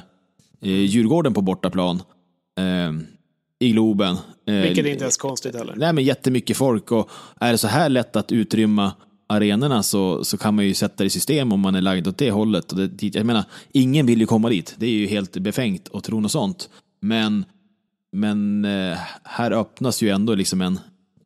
eh, 0.61 0.69
Djurgården 0.69 1.33
på 1.33 1.41
bortaplan. 1.41 2.01
Eh, 2.57 2.93
I 3.61 3.71
Globen. 3.71 4.17
Eh, 4.47 4.55
Vilket 4.55 4.85
inte 4.85 5.05
är 5.05 5.09
så 5.09 5.19
konstigt 5.21 5.55
heller. 5.55 5.75
Nej, 5.77 5.93
men 5.93 6.03
jättemycket 6.03 6.57
folk 6.57 6.91
och 6.91 7.09
är 7.39 7.51
det 7.51 7.57
så 7.57 7.67
här 7.67 7.89
lätt 7.89 8.15
att 8.15 8.31
utrymma 8.31 8.91
arenorna 9.27 9.83
så, 9.83 10.23
så 10.23 10.37
kan 10.37 10.55
man 10.55 10.65
ju 10.65 10.73
sätta 10.73 11.03
det 11.03 11.05
i 11.05 11.09
system 11.09 11.51
om 11.51 11.59
man 11.59 11.75
är 11.75 11.81
lagd 11.81 12.07
åt 12.07 12.17
det 12.17 12.31
hållet. 12.31 12.71
Och 12.71 12.77
det, 12.77 13.15
jag 13.15 13.25
menar, 13.25 13.43
ingen 13.71 14.05
vill 14.05 14.19
ju 14.19 14.25
komma 14.25 14.49
dit. 14.49 14.75
Det 14.77 14.85
är 14.85 14.89
ju 14.89 15.07
helt 15.07 15.37
befängt 15.37 15.89
att 15.93 16.03
tro 16.03 16.19
något 16.19 16.31
sånt. 16.31 16.69
Men, 17.01 17.45
men 18.11 18.65
eh, 18.65 18.97
här 19.23 19.51
öppnas 19.51 20.01
ju 20.01 20.09
ändå 20.09 20.35
liksom 20.35 20.61
en, 20.61 20.79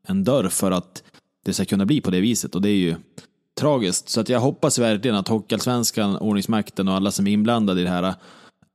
en 0.08 0.24
dörr 0.24 0.50
för 0.50 0.72
att 0.72 1.04
det 1.46 1.54
ska 1.54 1.66
kunna 1.66 1.86
bli 1.86 2.02
på 2.02 2.12
det 2.12 2.22
viset 2.22 2.56
och 2.56 2.62
det 2.62 2.70
är 2.70 2.78
ju 2.78 2.96
tragiskt. 3.60 4.10
Så 4.10 4.22
att 4.22 4.30
jag 4.30 4.40
hoppas 4.40 4.80
verkligen 4.80 5.18
att 5.18 5.28
Hockeyallsvenskan, 5.28 6.18
ordningsmakten 6.18 6.88
och 6.88 6.94
alla 6.94 7.12
som 7.12 7.28
är 7.28 7.32
inblandade 7.32 7.82
i 7.82 7.84
det 7.84 7.90
här 7.90 8.14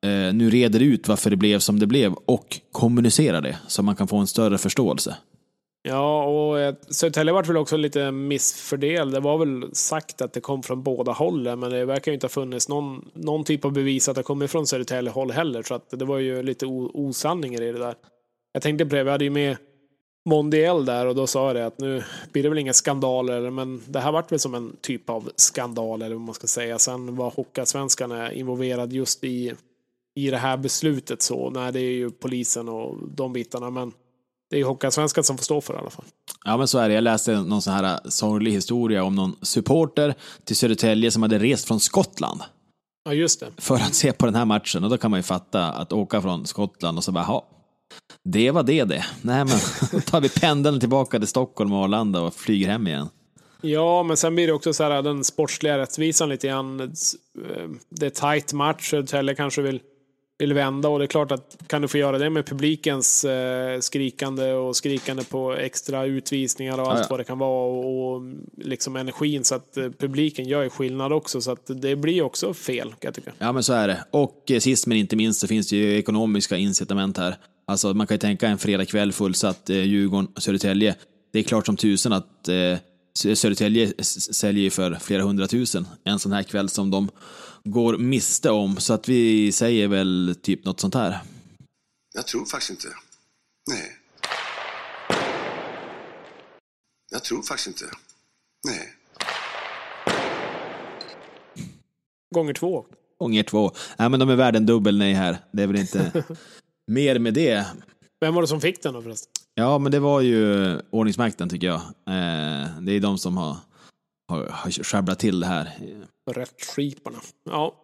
eh, 0.07 0.35
nu 0.35 0.51
reder 0.51 0.81
ut 0.81 1.09
varför 1.09 1.31
det 1.31 1.37
blev 1.37 1.59
som 1.59 1.79
det 1.79 1.87
blev 1.87 2.13
och 2.13 2.61
kommunicerar 2.73 3.41
det 3.41 3.59
så 3.67 3.83
man 3.83 3.97
kan 3.97 4.09
få 4.09 4.17
en 4.17 4.27
större 4.27 4.59
förståelse. 4.59 5.17
Ja, 5.83 6.25
och 6.25 6.61
eh, 6.61 6.75
Södertälje 6.89 7.33
vart 7.33 7.49
väl 7.49 7.57
också 7.57 7.77
lite 7.77 8.11
missfördel. 8.11 9.11
Det 9.11 9.21
var 9.21 9.39
väl 9.39 9.75
sagt 9.75 10.23
att 10.23 10.33
det 10.33 10.41
kom 10.41 10.63
från 10.63 10.83
båda 10.83 11.13
hållen, 11.13 11.61
men 11.61 11.71
det 11.71 11.85
verkar 11.85 12.13
ju 12.13 12.15
inte 12.15 12.25
ha 12.25 12.31
funnits 12.31 12.69
någon, 12.69 13.11
någon 13.15 13.45
typ 13.45 13.65
av 13.65 13.73
bevis 13.73 14.09
att 14.09 14.17
det 14.17 14.23
kommer 14.23 14.47
från 14.47 14.67
Södertälje 14.67 15.11
håll 15.11 15.31
heller, 15.31 15.63
så 15.63 15.75
att 15.75 15.91
det 15.91 16.05
var 16.05 16.19
ju 16.19 16.43
lite 16.43 16.67
osanningar 16.67 17.63
i 17.63 17.73
det 17.73 17.79
där. 17.79 17.95
Jag 18.53 18.63
tänkte 18.63 18.87
på 18.87 18.95
det, 18.95 19.05
vi 19.05 19.11
hade 19.11 19.25
ju 19.25 19.31
med 19.31 19.57
Mondiel 20.25 20.85
där 20.85 21.07
och 21.07 21.15
då 21.15 21.27
sa 21.27 21.47
jag 21.47 21.57
det 21.57 21.67
att 21.67 21.79
nu 21.79 22.03
blir 22.33 22.43
det 22.43 22.49
väl 22.49 22.59
inga 22.59 22.73
skandaler, 22.73 23.51
men 23.51 23.83
det 23.87 24.01
här 24.01 24.13
vart 24.13 24.33
väl 24.33 24.39
som 24.39 24.55
en 24.55 24.77
typ 24.81 25.11
av 25.11 25.31
skandal 25.37 26.03
eller 26.03 26.15
vad 26.15 26.25
man 26.25 26.35
ska 26.35 26.47
säga. 26.47 26.79
Sen 26.79 27.17
var 27.17 27.31
Hockeyallsvenskan 27.31 28.33
involverad 28.33 28.93
just 28.93 29.25
i, 29.25 29.53
i 30.27 30.31
det 30.31 30.37
här 30.37 30.57
beslutet 30.57 31.23
så, 31.23 31.51
nej 31.51 31.73
det 31.73 31.81
är 31.81 31.93
ju 31.93 32.11
polisen 32.11 32.69
och 32.69 32.99
de 33.09 33.33
bitarna, 33.33 33.71
men 33.71 33.93
det 34.51 34.57
är 34.57 34.59
ju 34.59 34.65
Hockeyallsvenskan 34.65 35.25
som 35.25 35.39
får 35.39 35.45
stå 35.45 35.61
för 35.61 35.73
det 35.73 35.79
i 35.79 35.81
alla 35.81 35.91
fall. 35.91 36.05
Ja, 36.45 36.57
men 36.57 36.69
så 36.69 36.79
är 36.79 36.89
det. 36.89 36.95
Jag 36.95 37.05
läste 37.05 37.41
någon 37.41 37.63
sån 37.63 37.73
här 37.73 38.01
sorglig 38.09 38.53
historia 38.53 39.05
om 39.05 39.15
någon 39.15 39.37
supporter 39.43 40.15
till 40.45 40.57
Södertälje 40.57 41.11
som 41.11 41.23
hade 41.23 41.39
rest 41.39 41.69
från 41.69 41.81
Skottland. 41.81 42.41
Ja, 43.05 43.15
just 43.15 43.41
det. 43.41 43.47
För 43.57 43.75
att 43.75 43.95
se 43.95 44.13
på 44.13 44.27
den 44.27 44.35
här 44.35 44.45
matchen. 44.45 44.85
Och 44.85 44.91
då 44.91 44.99
kan 44.99 45.11
man 45.11 45.19
ju 45.19 45.23
fatta 45.23 45.73
att 45.73 45.93
åka 45.93 46.23
från 46.23 46.47
Skottland 46.47 46.99
och 46.99 47.05
så 47.05 47.13
bara, 47.13 47.25
ha, 47.25 47.49
det 48.25 48.51
var 48.51 48.63
det 48.63 48.85
det. 48.85 49.05
Nej, 49.23 49.45
men 49.45 49.59
då 49.93 50.01
tar 50.01 50.21
vi 50.21 50.29
pendeln 50.29 50.81
tillbaka 50.81 51.19
till 51.19 51.29
Stockholm 51.29 51.73
och 51.73 51.85
Arlanda 51.85 52.21
och 52.21 52.35
flyger 52.35 52.69
hem 52.69 52.87
igen. 52.87 53.09
Ja, 53.61 54.03
men 54.03 54.17
sen 54.17 54.35
blir 54.35 54.47
det 54.47 54.53
också 54.53 54.73
så 54.73 54.83
här 54.83 55.03
den 55.03 55.25
sportsliga 55.25 55.79
rättvisan 55.79 56.29
lite 56.29 56.49
grann. 56.49 56.81
Eh, 56.81 56.87
det 57.89 58.07
är 58.07 58.11
tajt 58.11 58.53
match, 58.53 58.91
Södertälje 58.91 59.35
kanske 59.35 59.63
vill 59.63 59.81
vill 60.41 60.53
vända 60.53 60.89
och 60.89 60.99
det 60.99 61.05
är 61.05 61.07
klart 61.07 61.33
att 61.33 61.57
kan 61.67 61.83
du 61.83 61.89
få 61.89 61.99
göra 61.99 62.19
det 62.19 62.31
med 62.31 62.47
publikens 62.47 63.25
eh, 63.25 63.81
skrikande 63.81 64.53
och 64.53 64.77
skrikande 64.77 65.25
på 65.25 65.53
extra 65.53 66.05
utvisningar 66.05 66.81
och 66.81 66.91
allt 66.91 66.99
ja, 66.99 67.03
ja. 67.03 67.07
vad 67.11 67.21
det 67.21 67.25
kan 67.25 67.39
vara 67.39 67.67
och, 67.67 68.15
och 68.15 68.23
liksom 68.57 68.97
energin 68.97 69.45
så 69.45 69.55
att 69.55 69.77
eh, 69.77 69.91
publiken 69.99 70.49
gör 70.49 70.69
skillnad 70.69 71.13
också 71.13 71.41
så 71.41 71.53
att 71.53 71.67
det 71.67 71.97
blir 71.97 72.23
också 72.23 72.55
fel 72.55 72.89
kan 72.89 72.97
jag 73.01 73.15
tycka. 73.15 73.33
Ja 73.39 73.53
men 73.53 73.63
så 73.63 73.73
är 73.73 73.89
det. 73.89 74.05
Och 74.11 74.51
eh, 74.51 74.61
sist 74.61 74.87
men 74.87 74.99
inte 74.99 75.17
minst 75.17 75.41
så 75.41 75.47
finns 75.47 75.69
det 75.69 75.77
ju 75.77 75.99
ekonomiska 75.99 76.57
incitament 76.57 77.19
här. 77.19 77.37
Alltså 77.67 77.95
man 77.95 78.07
kan 78.07 78.15
ju 78.15 78.19
tänka 78.19 78.49
en 78.49 78.59
fredagkväll 78.59 79.13
fullsatt 79.13 79.71
eh, 79.71 79.77
Djurgården, 79.77 80.29
Södertälje. 80.37 80.95
Det 81.33 81.39
är 81.39 81.43
klart 81.43 81.67
som 81.67 81.77
tusen 81.77 82.13
att 82.13 82.49
eh, 82.49 82.79
Södertälje 83.35 83.93
säljer 84.03 84.71
för 84.71 84.95
flera 85.01 85.23
hundratusen 85.23 85.87
en 86.05 86.19
sån 86.19 86.33
här 86.33 86.43
kväll 86.43 86.69
som 86.69 86.91
de 86.91 87.09
går 87.65 87.99
miste 87.99 88.51
om. 88.51 88.77
Så 88.77 88.93
att 88.95 89.09
vi 89.09 89.53
säger 89.53 89.89
väl 89.89 90.37
typ 90.43 90.65
något 90.65 90.81
sånt 90.81 90.95
här. 90.95 91.19
Jag 92.15 92.27
tror 92.27 92.45
faktiskt 92.45 92.71
inte. 92.71 92.89
Nej. 93.71 93.97
Jag 97.11 97.25
tror 97.25 97.43
faktiskt 97.43 97.67
inte. 97.67 97.85
Nej. 98.69 98.89
Gånger 102.35 102.55
två. 102.55 102.87
Gånger 103.19 103.43
två. 103.43 103.73
Nej, 103.99 104.09
men 104.09 104.21
de 104.21 104.29
är 104.31 104.37
värda 104.37 104.57
en 104.57 104.67
dubbel 104.67 104.99
nej 104.99 105.13
här. 105.15 105.39
Det 105.53 105.63
är 105.63 105.67
väl 105.67 105.77
inte 105.77 106.25
mer 106.87 107.19
med 107.19 107.35
det. 107.35 107.67
Vem 108.21 108.35
var 108.35 108.43
det 108.43 108.49
som 108.49 108.61
fick 108.61 108.83
den 108.83 108.95
då 108.95 109.03
förresten? 109.03 109.33
Ja, 109.55 109.79
men 109.79 109.93
det 109.93 109.99
var 110.01 110.21
ju 110.21 110.79
ordningsmakten 110.91 111.49
tycker 111.49 111.67
jag. 111.67 111.81
Eh, 112.07 112.81
det 112.81 112.93
är 112.93 113.01
de 113.01 113.19
som 113.19 113.37
har, 113.37 113.57
har, 114.31 114.47
har 114.51 114.85
sjabblat 114.85 115.19
till 115.19 115.41
det 115.41 115.47
här. 115.47 115.71
Rättskiparna. 116.31 117.19
Ja. 117.45 117.75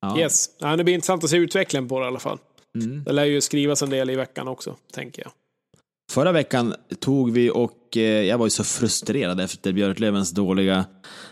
ja. 0.00 0.18
Yes. 0.18 0.50
Ja, 0.58 0.76
det 0.76 0.84
blir 0.84 0.94
intressant 0.94 1.24
att 1.24 1.30
se 1.30 1.36
utvecklingen 1.36 1.88
på 1.88 1.98
det 1.98 2.04
i 2.04 2.08
alla 2.08 2.18
fall. 2.18 2.38
Mm. 2.78 3.04
Det 3.04 3.12
lär 3.12 3.24
ju 3.24 3.40
skrivas 3.40 3.82
en 3.82 3.90
del 3.90 4.10
i 4.10 4.16
veckan 4.16 4.48
också, 4.48 4.76
tänker 4.92 5.22
jag. 5.22 5.32
Förra 6.12 6.32
veckan 6.32 6.74
tog 7.00 7.32
vi 7.32 7.50
och 7.50 7.96
eh, 7.96 8.02
jag 8.02 8.38
var 8.38 8.46
ju 8.46 8.50
så 8.50 8.64
frustrerad 8.64 9.40
efter 9.40 9.72
Björklövens 9.72 10.30
dåliga 10.30 10.84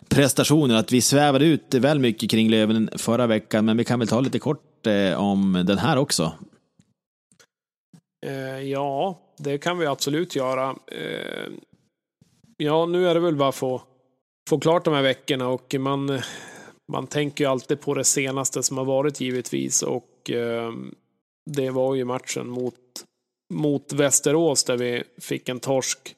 prestationer 0.09 0.75
att 0.75 0.93
vi 0.93 1.01
svävade 1.01 1.45
ut 1.45 1.75
väl 1.75 1.99
mycket 1.99 2.31
kring 2.31 2.51
Löven 2.51 2.91
förra 2.97 3.27
veckan, 3.27 3.65
men 3.65 3.77
vi 3.77 3.85
kan 3.85 3.99
väl 3.99 4.09
ta 4.09 4.21
lite 4.21 4.39
kort 4.39 4.87
eh, 4.87 5.21
om 5.21 5.63
den 5.67 5.79
här 5.79 5.99
också. 5.99 6.33
Eh, 8.27 8.61
ja, 8.61 9.21
det 9.39 9.59
kan 9.59 9.79
vi 9.79 9.87
absolut 9.87 10.37
göra. 10.37 10.77
Eh, 10.87 11.53
ja, 12.57 12.87
nu 12.87 13.09
är 13.09 13.15
det 13.15 13.21
väl 13.21 13.37
bara 13.37 13.49
att 13.49 13.55
få, 13.55 13.83
få 14.49 14.59
klart 14.59 14.85
de 14.85 14.95
här 14.95 15.03
veckorna 15.03 15.49
och 15.49 15.75
man, 15.79 16.21
man 16.93 17.07
tänker 17.07 17.45
ju 17.45 17.51
alltid 17.51 17.81
på 17.81 17.95
det 17.95 18.05
senaste 18.05 18.63
som 18.63 18.79
har 18.79 18.85
varit 18.85 19.21
givetvis 19.21 19.83
och 19.83 20.31
eh, 20.31 20.73
det 21.51 21.71
var 21.71 21.95
ju 21.95 22.05
matchen 22.05 22.49
mot, 22.49 22.75
mot 23.55 23.93
Västerås 23.93 24.65
där 24.65 24.77
vi 24.77 25.03
fick 25.21 25.49
en 25.49 25.61
torsk. 25.61 26.15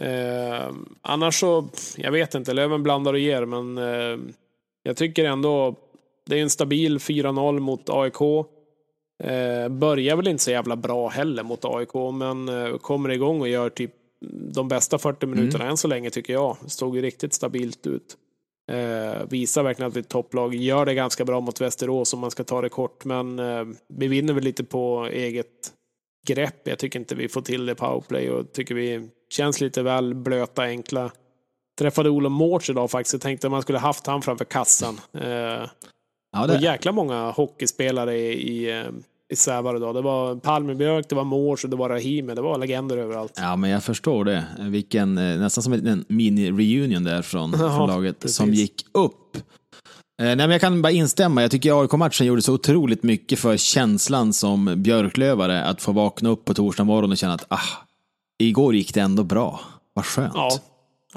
Eh, 0.00 0.70
annars 1.02 1.40
så, 1.40 1.68
jag 1.96 2.12
vet 2.12 2.34
inte, 2.34 2.52
Löven 2.52 2.82
blandar 2.82 3.12
och 3.12 3.18
ger 3.18 3.44
men 3.44 3.78
eh, 3.78 4.18
jag 4.82 4.96
tycker 4.96 5.24
ändå 5.24 5.74
det 6.26 6.38
är 6.38 6.42
en 6.42 6.50
stabil 6.50 6.98
4-0 6.98 7.60
mot 7.60 7.90
AIK. 7.90 8.20
Eh, 9.24 9.68
börjar 9.68 10.16
väl 10.16 10.28
inte 10.28 10.42
så 10.42 10.50
jävla 10.50 10.76
bra 10.76 11.08
heller 11.08 11.42
mot 11.42 11.64
AIK, 11.64 11.94
men 12.14 12.48
eh, 12.48 12.78
kommer 12.78 13.08
igång 13.08 13.40
och 13.40 13.48
gör 13.48 13.70
typ 13.70 13.94
de 14.54 14.68
bästa 14.68 14.98
40 14.98 15.26
minuterna 15.26 15.64
mm. 15.64 15.70
än 15.70 15.76
så 15.76 15.88
länge 15.88 16.10
tycker 16.10 16.32
jag. 16.32 16.56
Såg 16.66 16.96
ju 16.96 17.02
riktigt 17.02 17.34
stabilt 17.34 17.86
ut. 17.86 18.16
Eh, 18.72 19.26
visar 19.28 19.62
verkligen 19.62 19.88
att 19.88 19.96
vi 19.96 20.00
är 20.00 20.02
ett 20.02 20.08
topplag. 20.08 20.54
Gör 20.54 20.86
det 20.86 20.94
ganska 20.94 21.24
bra 21.24 21.40
mot 21.40 21.60
Västerås 21.60 22.14
om 22.14 22.20
man 22.20 22.30
ska 22.30 22.44
ta 22.44 22.60
det 22.60 22.68
kort, 22.68 23.04
men 23.04 23.38
eh, 23.38 23.64
vi 23.88 24.08
vinner 24.08 24.34
väl 24.34 24.44
lite 24.44 24.64
på 24.64 25.06
eget 25.06 25.72
grepp. 26.26 26.68
Jag 26.68 26.78
tycker 26.78 26.98
inte 26.98 27.14
vi 27.14 27.28
får 27.28 27.42
till 27.42 27.66
det 27.66 27.74
powerplay 27.74 28.30
och 28.30 28.52
tycker 28.52 28.74
vi 28.74 29.08
känns 29.30 29.60
lite 29.60 29.82
väl 29.82 30.14
blöta, 30.14 30.62
enkla. 30.62 31.10
Träffade 31.78 32.10
Olof 32.10 32.32
Mårts 32.32 32.70
idag 32.70 32.90
faktiskt. 32.90 33.12
Jag 33.12 33.22
tänkte 33.22 33.46
att 33.46 33.50
man 33.50 33.62
skulle 33.62 33.78
haft 33.78 34.06
han 34.06 34.22
framför 34.22 34.44
kassan. 34.44 35.00
Eh, 35.12 35.66
Ja, 36.36 36.46
det... 36.46 36.52
var 36.52 36.60
jäkla 36.60 36.92
många 36.92 37.30
hockeyspelare 37.30 38.16
i, 38.16 38.32
i, 38.32 38.84
i 39.32 39.36
Sävar 39.36 39.76
idag. 39.76 39.94
Det 39.94 40.02
var 40.02 40.36
Palmebjörk, 40.36 41.08
det 41.08 41.14
var 41.14 41.24
Mors 41.24 41.64
och 41.64 41.70
det 41.70 41.76
var 41.76 41.88
Rahimi. 41.88 42.34
Det 42.34 42.42
var 42.42 42.58
legender 42.58 42.96
överallt. 42.96 43.32
Ja, 43.36 43.56
men 43.56 43.70
jag 43.70 43.84
förstår 43.84 44.24
det. 44.24 44.44
Vilken, 44.58 45.18
eh, 45.18 45.38
nästan 45.38 45.62
som 45.62 45.72
en 45.72 46.04
mini-reunion 46.08 47.04
där 47.04 47.22
från, 47.22 47.50
ja, 47.58 47.76
från 47.76 47.88
laget 47.88 48.20
precis. 48.20 48.36
som 48.36 48.54
gick 48.54 48.86
upp. 48.92 49.36
Eh, 50.22 50.26
nej, 50.26 50.36
men 50.36 50.50
jag 50.50 50.60
kan 50.60 50.82
bara 50.82 50.92
instämma. 50.92 51.42
Jag 51.42 51.50
tycker 51.50 51.82
AIK-matchen 51.82 52.26
gjorde 52.26 52.42
så 52.42 52.54
otroligt 52.54 53.02
mycket 53.02 53.38
för 53.38 53.56
känslan 53.56 54.32
som 54.32 54.82
Björklövare 54.82 55.64
att 55.64 55.82
få 55.82 55.92
vakna 55.92 56.28
upp 56.28 56.44
på 56.44 56.54
torsdag 56.54 56.84
morgon 56.84 57.10
och 57.10 57.16
känna 57.16 57.34
att 57.34 57.46
ah, 57.48 57.86
igår 58.38 58.74
gick 58.74 58.94
det 58.94 59.00
ändå 59.00 59.24
bra. 59.24 59.60
Vad 59.94 60.06
skönt. 60.06 60.32
Ja, 60.34 60.50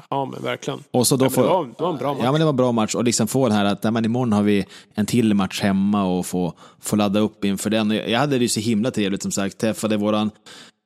Ja, 0.08 0.24
men 0.24 0.42
verkligen. 0.42 0.80
Och 0.90 1.06
så 1.06 1.16
då 1.16 1.24
ja, 1.24 1.30
får, 1.30 1.42
det, 1.42 1.48
var, 1.48 1.64
det 1.64 1.82
var 1.82 1.90
en 1.90 1.98
bra 1.98 2.14
match. 2.14 2.22
Ja, 2.24 2.32
men 2.32 2.40
det 2.40 2.44
var 2.44 2.52
en 2.52 2.56
bra 2.56 2.72
match. 2.72 2.94
Och 2.94 3.04
liksom 3.04 3.28
få 3.28 3.48
den 3.48 3.56
här 3.56 3.64
att 3.64 3.82
nej, 3.82 3.92
men 3.92 4.04
imorgon 4.04 4.32
har 4.32 4.42
vi 4.42 4.66
en 4.94 5.06
till 5.06 5.34
match 5.34 5.60
hemma 5.60 6.04
och 6.04 6.26
få, 6.26 6.52
få 6.80 6.96
ladda 6.96 7.20
upp 7.20 7.44
inför 7.44 7.70
den. 7.70 7.90
Jag 7.90 8.18
hade 8.18 8.38
det 8.38 8.42
ju 8.42 8.48
så 8.48 8.60
himla 8.60 8.90
trevligt 8.90 9.22
som 9.22 9.32
sagt. 9.32 9.58
Träffade 9.58 9.96
våran 9.96 10.30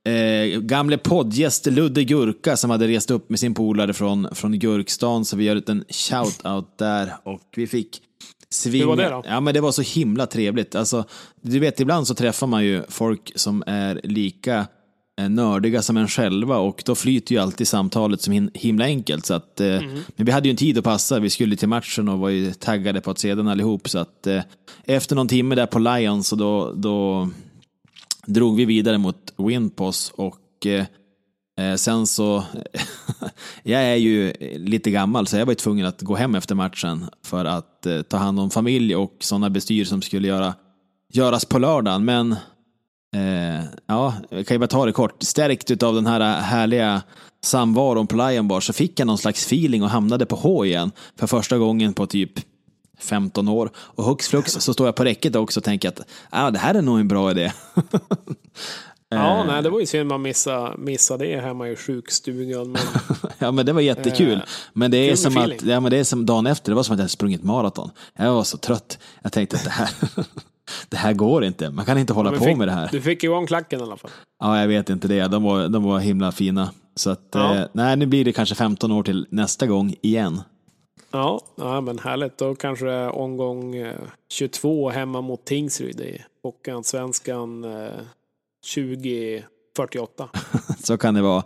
eh, 0.09 0.61
gamle 0.61 0.99
poddgäst 0.99 1.67
Ludde 1.67 2.05
Gurka 2.05 2.57
som 2.57 2.71
hade 2.71 2.89
rest 2.89 3.11
upp 3.11 3.31
med 3.31 3.41
sin 3.41 3.55
polare 3.55 3.93
från, 3.93 4.29
från 4.33 4.59
Gurkstan. 4.59 5.25
Så 5.25 5.37
vi 5.37 5.45
gör 5.45 5.71
en 5.71 5.85
shout-out 5.85 6.67
där. 6.79 7.15
Och 7.23 7.43
vi 7.57 7.67
fick 7.67 8.01
svinga. 8.51 8.85
Hur 8.85 8.89
var 8.89 8.97
det 8.97 9.09
då? 9.09 9.23
Ja, 9.27 9.41
men 9.41 9.55
det 9.55 9.61
var 9.61 9.73
så 9.73 9.83
himla 9.83 10.27
trevligt. 10.27 10.75
Alltså, 10.75 11.05
du 11.41 11.59
vet, 11.59 11.81
ibland 11.81 12.07
så 12.07 12.15
träffar 12.15 12.47
man 12.47 12.65
ju 12.65 12.83
folk 12.89 13.33
som 13.35 13.65
är 13.67 14.01
lika 14.05 14.67
nördiga 15.17 15.83
som 15.83 15.97
en 15.97 16.09
själva 16.09 16.59
och 16.59 16.83
då 16.87 16.95
flyter 16.95 17.35
ju 17.35 17.41
alltid 17.41 17.69
samtalet 17.69 18.21
som 18.21 18.51
himla 18.55 18.85
enkelt. 18.85 19.27
Så 19.27 19.35
att, 19.35 19.61
mm. 19.61 20.03
Men 20.17 20.27
vi 20.27 20.33
hade 20.33 20.49
ju 20.49 20.51
en 20.51 20.57
tid 20.57 20.79
att 20.79 20.85
passa, 20.85 21.19
vi 21.19 21.31
skulle 21.31 21.57
till 21.57 21.69
matchen 21.69 22.09
och 22.09 22.19
var 22.19 22.29
ju 22.29 22.53
taggade 22.53 23.01
på 23.01 23.11
att 23.11 23.19
se 23.19 23.35
den 23.35 23.49
allihop. 23.49 23.89
Så 23.89 23.99
att 23.99 24.27
eh, 24.27 24.43
efter 24.85 25.17
någon 25.17 25.29
timme 25.29 25.55
där 25.55 25.67
på 25.67 25.79
Lions 25.79 26.29
så 26.29 26.37
då, 26.37 26.73
då 26.77 27.29
drog 28.27 28.57
vi 28.57 28.65
vidare 28.65 28.99
mot 28.99 29.35
Winpos 29.37 30.13
och 30.17 30.67
eh, 30.67 30.85
Eh, 31.57 31.75
sen 31.75 32.07
så, 32.07 32.45
jag 33.63 33.83
är 33.83 33.95
ju 33.95 34.33
lite 34.59 34.91
gammal 34.91 35.27
så 35.27 35.37
jag 35.37 35.47
var 35.47 35.55
tvungen 35.55 35.87
att 35.87 36.03
gå 36.03 36.15
hem 36.15 36.35
efter 36.35 36.55
matchen 36.55 37.05
för 37.25 37.45
att 37.45 37.87
eh, 37.87 38.03
ta 38.03 38.17
hand 38.17 38.41
om 38.41 38.51
familj 38.51 38.97
och 38.97 39.17
sådana 39.21 39.51
bestyr 39.51 39.85
som 39.85 40.03
skulle 40.03 40.29
göra, 40.29 40.55
göras 41.13 41.45
på 41.45 41.59
lördagen. 41.59 42.05
Men 42.05 42.37
eh, 43.15 43.65
ja, 43.87 44.15
jag 44.31 44.47
kan 44.47 44.55
ju 44.55 44.59
bara 44.59 44.67
ta 44.67 44.87
det 44.87 44.93
kort. 44.93 45.23
Stärkt 45.23 45.83
av 45.83 45.95
den 45.95 46.07
här 46.07 46.41
härliga 46.41 47.03
samvaron 47.45 48.07
på 48.07 48.17
Lion 48.17 48.49
Bar 48.49 48.61
så 48.61 48.73
fick 48.73 49.01
jag 49.01 49.07
någon 49.07 49.19
slags 49.19 49.47
feeling 49.47 49.83
och 49.83 49.91
hamnade 49.91 50.27
på 50.27 50.37
H 50.37 50.65
igen 50.65 50.93
för 51.19 51.27
första 51.27 51.59
gången 51.59 51.95
på 51.95 52.07
typ 52.07 52.33
15 52.99 53.49
år. 53.49 53.71
Och 53.77 54.05
hux 54.05 54.29
flux 54.29 54.53
så 54.53 54.73
står 54.73 54.87
jag 54.87 54.95
på 54.95 55.05
räcket 55.05 55.37
också 55.37 55.61
och 55.61 55.65
tänker 55.65 55.89
att 55.89 56.01
ah, 56.31 56.51
det 56.51 56.59
här 56.59 56.75
är 56.75 56.83
nog 56.83 57.01
en 57.01 57.09
bra 57.09 57.31
idé. 57.31 57.53
Ja, 59.09 59.41
Eh. 59.41 59.47
nej, 59.47 59.63
det 59.63 59.71
var 59.71 59.81
ju 59.81 59.87
synd 59.87 60.09
man 60.09 60.23
missade, 60.23 60.77
missade 60.79 61.25
det 61.25 61.41
hemma 61.41 61.69
i 61.69 61.77
sjukstugan. 61.77 62.73
Men, 62.73 62.83
Ja, 63.39 63.51
men 63.53 63.67
det 63.67 63.73
var 63.73 63.81
jättekul. 63.81 64.33
Eh, 64.33 64.41
men, 64.73 64.91
det 64.91 64.97
är 65.11 65.17
som 65.17 65.37
att, 65.37 65.63
ja, 65.63 65.81
men 65.81 65.91
det 65.91 65.97
är 65.97 66.05
som 66.05 66.27
dagen 66.27 66.47
efter, 66.47 66.71
det 66.71 66.77
var 66.77 66.83
som 66.83 66.95
att 66.95 67.01
jag 67.01 67.11
sprungit 67.11 67.43
maraton. 67.43 67.91
Jag 68.19 68.35
var 68.35 68.45
så 68.45 68.59
trött. 68.59 68.99
Jag 69.23 69.33
tänkte 69.33 69.57
att 69.57 69.65
det 69.65 69.71
här, 69.71 69.89
det 70.89 70.97
här 70.97 71.13
går 71.13 71.45
inte. 71.45 71.71
Man 71.71 71.85
kan 71.85 71.99
inte 71.99 72.13
hålla 72.13 72.31
men 72.31 72.39
på 72.39 72.45
fick, 72.45 72.57
med 72.57 72.69
det 72.69 72.73
här. 72.73 72.89
Du 72.93 73.01
fick 73.01 73.25
igång 73.25 73.47
klacken 73.47 73.81
i 73.81 73.83
alla 73.83 73.97
fall. 73.97 74.11
Ja, 74.41 74.61
jag 74.61 74.69
vet 74.69 74.91
inte 74.91 75.09
det. 75.09 75.29
De 75.29 75.43
var, 75.43 75.69
de 75.69 75.83
var 75.85 75.99
himla 75.99 76.33
fina. 76.33 76.71
Så 76.97 77.11
att, 77.11 77.29
Ja. 77.33 77.57
eh, 77.57 77.67
nej, 77.73 77.97
nu 77.97 78.07
blir 78.07 78.25
det 78.25 78.33
kanske 78.33 78.55
15 78.55 78.93
år 78.93 79.03
till 79.03 79.27
nästa 79.31 79.67
gång 79.67 79.95
igen. 80.03 80.43
Ja, 81.11 81.41
ja 81.57 81.81
men 81.81 81.99
härligt. 81.99 82.39
Då 82.39 82.55
kanske 82.55 82.85
det 82.85 82.93
är 82.93 83.11
omgång 83.19 83.77
eh, 83.77 83.95
22 84.33 84.91
hemma 84.91 85.21
mot 85.21 85.45
Tingsryd 85.45 86.01
i 86.01 86.23
Hockeyallsvenskan 86.43 87.65
eh, 87.65 87.89
2048. 88.75 90.29
Så 90.85 90.99
kan 90.99 91.15
det 91.15 91.23
vara. 91.23 91.43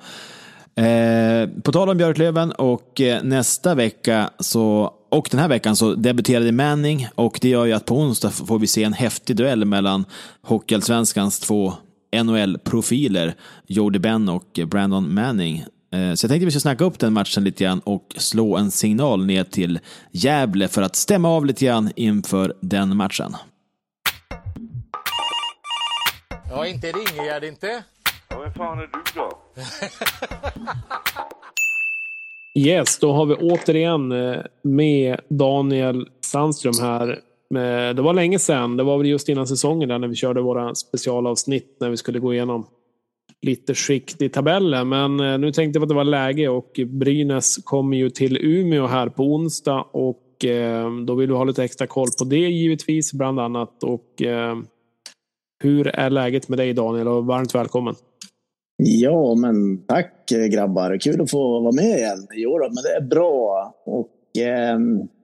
Eh, 0.78 1.48
på 1.62 1.72
tal 1.72 1.88
om 1.88 1.96
Björklöven 1.96 2.52
och 2.52 3.00
eh, 3.00 3.22
nästa 3.22 3.74
vecka 3.74 4.30
så 4.38 4.94
och 5.10 5.28
den 5.30 5.40
här 5.40 5.48
veckan 5.48 5.76
så 5.76 5.94
debuterade 5.94 6.52
Manning 6.52 7.08
och 7.14 7.38
det 7.42 7.48
gör 7.48 7.64
ju 7.64 7.72
att 7.72 7.84
på 7.84 7.96
onsdag 7.96 8.30
får 8.30 8.58
vi 8.58 8.66
se 8.66 8.84
en 8.84 8.92
häftig 8.92 9.36
duell 9.36 9.64
mellan 9.64 10.04
Hockeyallsvenskans 10.42 11.40
två 11.40 11.72
NHL-profiler, 12.22 13.34
Jody 13.66 13.98
Benn 13.98 14.28
och 14.28 14.60
Brandon 14.66 15.14
Manning. 15.14 15.58
Eh, 15.92 16.14
Så 16.14 16.24
jag 16.24 16.30
tänkte 16.30 16.44
vi 16.44 16.50
ska 16.50 16.60
snacka 16.60 16.84
upp 16.84 16.98
den 16.98 17.12
matchen 17.12 17.44
lite 17.44 17.64
grann 17.64 17.80
och 17.80 18.14
slå 18.16 18.56
en 18.56 18.70
signal 18.70 19.26
ner 19.26 19.44
till 19.44 19.78
Gävle 20.12 20.68
för 20.68 20.82
att 20.82 20.96
stämma 20.96 21.28
av 21.28 21.46
lite 21.46 21.64
grann 21.64 21.90
inför 21.96 22.54
den 22.60 22.96
matchen. 22.96 23.36
Ja, 26.50 26.66
inte 26.66 26.86
Ringegärd 26.92 27.44
inte. 27.44 27.82
Ja, 28.28 28.38
vem 28.40 28.52
fan 28.52 28.78
är 28.78 28.82
du 28.82 29.02
då? 29.14 29.38
Yes, 32.58 32.98
då 32.98 33.12
har 33.12 33.26
vi 33.26 33.34
återigen 33.34 34.12
eh, 34.12 34.40
med 34.62 35.20
Daniel 35.28 36.08
Sandström 36.20 36.74
här. 36.80 37.08
Eh, 37.54 37.94
det 37.94 38.02
var 38.02 38.14
länge 38.14 38.38
sedan. 38.38 38.76
Det 38.76 38.82
var 38.82 38.98
väl 38.98 39.06
just 39.06 39.28
innan 39.28 39.46
säsongen 39.46 39.88
där 39.88 39.98
när 39.98 40.08
vi 40.08 40.14
körde 40.14 40.40
våra 40.40 40.74
specialavsnitt 40.74 41.76
när 41.80 41.90
vi 41.90 41.96
skulle 41.96 42.18
gå 42.18 42.34
igenom 42.34 42.66
lite 43.42 43.74
skikt 43.74 44.22
i 44.22 44.28
tabellen. 44.28 44.88
Men 44.88 45.20
eh, 45.20 45.38
nu 45.38 45.52
tänkte 45.52 45.78
vi 45.78 45.82
att 45.82 45.88
det 45.88 45.94
var 45.94 46.04
läge 46.04 46.48
och 46.48 46.80
Brynäs 46.86 47.56
kommer 47.64 47.96
ju 47.96 48.10
till 48.10 48.36
Umeå 48.36 48.86
här 48.86 49.08
på 49.08 49.22
onsdag 49.22 49.84
och 49.92 50.24
då 51.06 51.14
vill 51.14 51.28
vi 51.28 51.36
ha 51.36 51.44
lite 51.44 51.64
extra 51.64 51.86
koll 51.86 52.08
på 52.18 52.24
det 52.24 52.36
givetvis 52.36 53.12
bland 53.12 53.40
annat. 53.40 53.82
Och 53.82 54.22
hur 55.62 55.86
är 55.86 56.10
läget 56.10 56.48
med 56.48 56.58
dig 56.58 56.72
Daniel 56.72 57.08
och 57.08 57.26
varmt 57.26 57.54
välkommen. 57.54 57.94
Ja, 58.82 59.34
men 59.34 59.86
tack 59.86 60.32
eh, 60.32 60.46
grabbar. 60.46 60.98
Kul 61.00 61.20
att 61.20 61.30
få 61.30 61.60
vara 61.60 61.72
med 61.72 61.98
igen. 61.98 62.26
Jo 62.34 62.58
då, 62.58 62.64
men 62.64 62.82
det 62.82 62.96
är 62.96 63.08
bra. 63.08 63.74
Och 63.86 64.42
eh, 64.42 64.78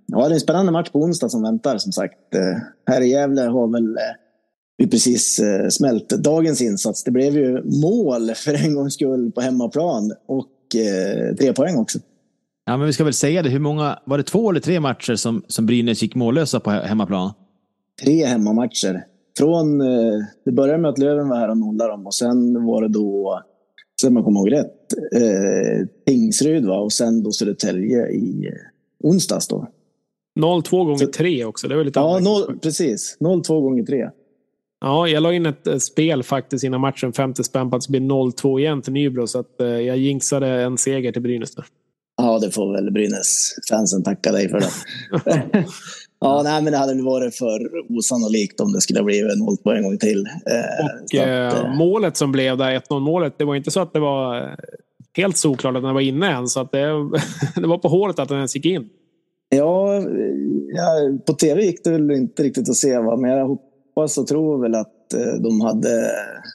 ja, 0.07 0.19
det 0.19 0.31
är 0.31 0.35
en 0.35 0.41
spännande 0.41 0.73
match 0.73 0.91
på 0.91 0.99
onsdag 0.99 1.29
som 1.29 1.43
väntar 1.43 1.79
som 1.79 1.93
sagt. 1.93 2.35
Eh, 2.35 2.63
här 2.87 3.01
i 3.01 3.09
Gävle 3.09 3.43
har 3.43 3.73
väl 3.73 3.85
eh, 3.97 4.03
vi 4.77 4.87
precis 4.87 5.39
eh, 5.39 5.69
smält 5.69 6.09
dagens 6.09 6.63
insats. 6.63 7.05
Det 7.05 7.11
blev 7.11 7.37
ju 7.37 7.63
mål 7.83 8.31
för 8.35 8.65
en 8.65 8.75
gångs 8.75 8.95
skull 8.95 9.33
på 9.33 9.41
hemmaplan 9.41 10.13
och 10.29 10.49
tre 11.39 11.53
poäng 11.53 11.77
också. 11.77 11.99
Ja, 12.67 12.77
men 12.77 12.87
vi 12.87 12.93
ska 12.93 13.05
väl 13.05 13.13
säga 13.13 13.43
det, 13.43 13.49
hur 13.49 13.59
många, 13.59 13.99
var 14.05 14.19
det 14.19 14.25
två 14.25 14.51
eller 14.51 14.61
tre 14.61 14.81
matcher 14.81 15.15
som, 15.15 15.43
som 15.49 15.67
Brynäs 15.67 16.03
gick 16.03 16.15
mållösa 16.15 16.61
på 16.61 16.71
he- 16.71 16.83
hemmaplan? 16.83 17.33
Tre 18.03 18.25
hemmamatcher. 18.25 19.05
Från, 19.39 19.81
eh, 19.81 20.21
det 20.45 20.53
började 20.53 20.79
med 20.79 20.89
att 20.91 20.99
Löven 20.99 21.29
var 21.29 21.37
här 21.37 21.49
och 21.51 21.59
nollade 21.59 21.91
dem 21.91 22.07
och 22.07 22.15
sen 22.15 22.65
var 22.67 22.83
det 22.83 22.89
då, 22.89 23.43
så 24.01 24.11
man 24.11 24.25
kommer 24.25 24.41
ihåg 24.41 24.53
rätt, 24.53 24.93
eh, 25.15 25.87
Tingsryd 26.07 26.65
va? 26.67 26.79
och 26.79 26.93
sen 26.93 27.23
då 27.23 27.33
Södertälje 27.33 28.09
i 28.09 28.47
eh, 28.47 29.09
onsdags 29.11 29.49
då. 29.49 29.67
0-2 30.41 30.85
gånger 30.85 30.99
Så- 30.99 31.07
3 31.13 31.45
också. 31.45 31.69
Det 31.69 31.77
var 31.77 31.85
lite 31.85 32.01
Ja, 32.01 32.19
noll, 32.23 32.59
precis. 32.59 33.17
0-2 33.21 33.61
gånger 33.61 33.83
3. 33.85 34.11
Ja, 34.81 35.09
jag 35.09 35.23
la 35.23 35.33
in 35.33 35.47
ett 35.47 35.67
eh, 35.67 35.77
spel 35.79 36.23
faktiskt 36.23 36.65
innan 36.65 36.81
matchen, 36.81 37.13
50 37.13 37.45
spänn 37.45 37.71
på 37.71 37.77
att 37.77 37.83
det 37.83 37.91
blir 37.91 38.01
0-2 38.01 38.61
igen 38.61 38.83
till 38.83 38.93
Nybro. 38.93 39.27
Så 39.27 39.39
att, 39.39 39.61
eh, 39.61 39.67
jag 39.67 39.97
jinxade 39.97 40.47
en 40.49 40.79
seger 40.79 41.13
till 41.13 41.23
Brynäs 41.23 41.55
där. 41.55 41.65
Ja, 42.17 42.39
det 42.39 42.51
får 42.51 42.73
väl 42.73 42.91
Brynäs-fansen 42.91 44.03
tacka 44.03 44.33
dig 44.33 44.49
för 44.49 44.61
det. 44.61 44.69
ja, 46.25 46.41
nej, 46.45 46.63
men 46.63 46.73
det 46.73 46.79
hade 46.79 47.03
varit 47.03 47.35
för 47.37 47.61
osannolikt 47.99 48.61
om 48.61 48.73
det 48.73 48.81
skulle 48.81 48.99
ha 49.01 49.05
blivit 49.05 49.33
0-2 49.65 49.75
en 49.77 49.83
gång 49.83 49.99
till. 49.99 50.27
Eh, 50.27 50.85
Och 50.85 51.23
att, 51.23 51.29
eh, 51.29 51.61
eh, 51.65 51.75
målet 51.77 52.17
som 52.17 52.33
blev 52.33 52.57
där, 52.57 52.71
1-0 52.81 53.01
målet, 53.01 53.35
det 53.39 53.45
var 53.45 53.55
inte 53.55 53.71
så 53.71 53.81
att 53.81 53.93
det 53.93 54.01
var 54.01 54.37
eh, 54.43 54.49
helt 55.17 55.37
solklart 55.37 55.77
att 55.77 55.83
den 55.83 55.95
var 55.95 56.01
inne 56.01 56.31
än. 56.33 56.47
Så 56.49 56.61
att 56.61 56.73
det, 56.73 56.87
det 57.61 57.67
var 57.67 57.79
på 57.79 57.89
håret 57.89 58.19
att 58.19 58.29
den 58.29 58.37
ens 58.39 58.57
gick 58.57 58.67
in. 58.67 58.89
Ja, 59.49 59.95
ja, 60.75 61.19
på 61.27 61.33
tv 61.33 61.63
gick 61.63 61.85
det 61.85 61.91
väl 61.91 62.11
inte 62.11 62.43
riktigt 62.43 62.69
att 62.69 62.77
se, 62.77 62.99
va? 62.99 63.17
men 63.17 63.31
jag 63.31 63.47
hoppas 63.49 64.19
och 64.19 64.27
tror 64.27 64.63
väl 64.63 64.75
att 64.75 64.91
de, 65.41 65.61
hade, 65.61 66.11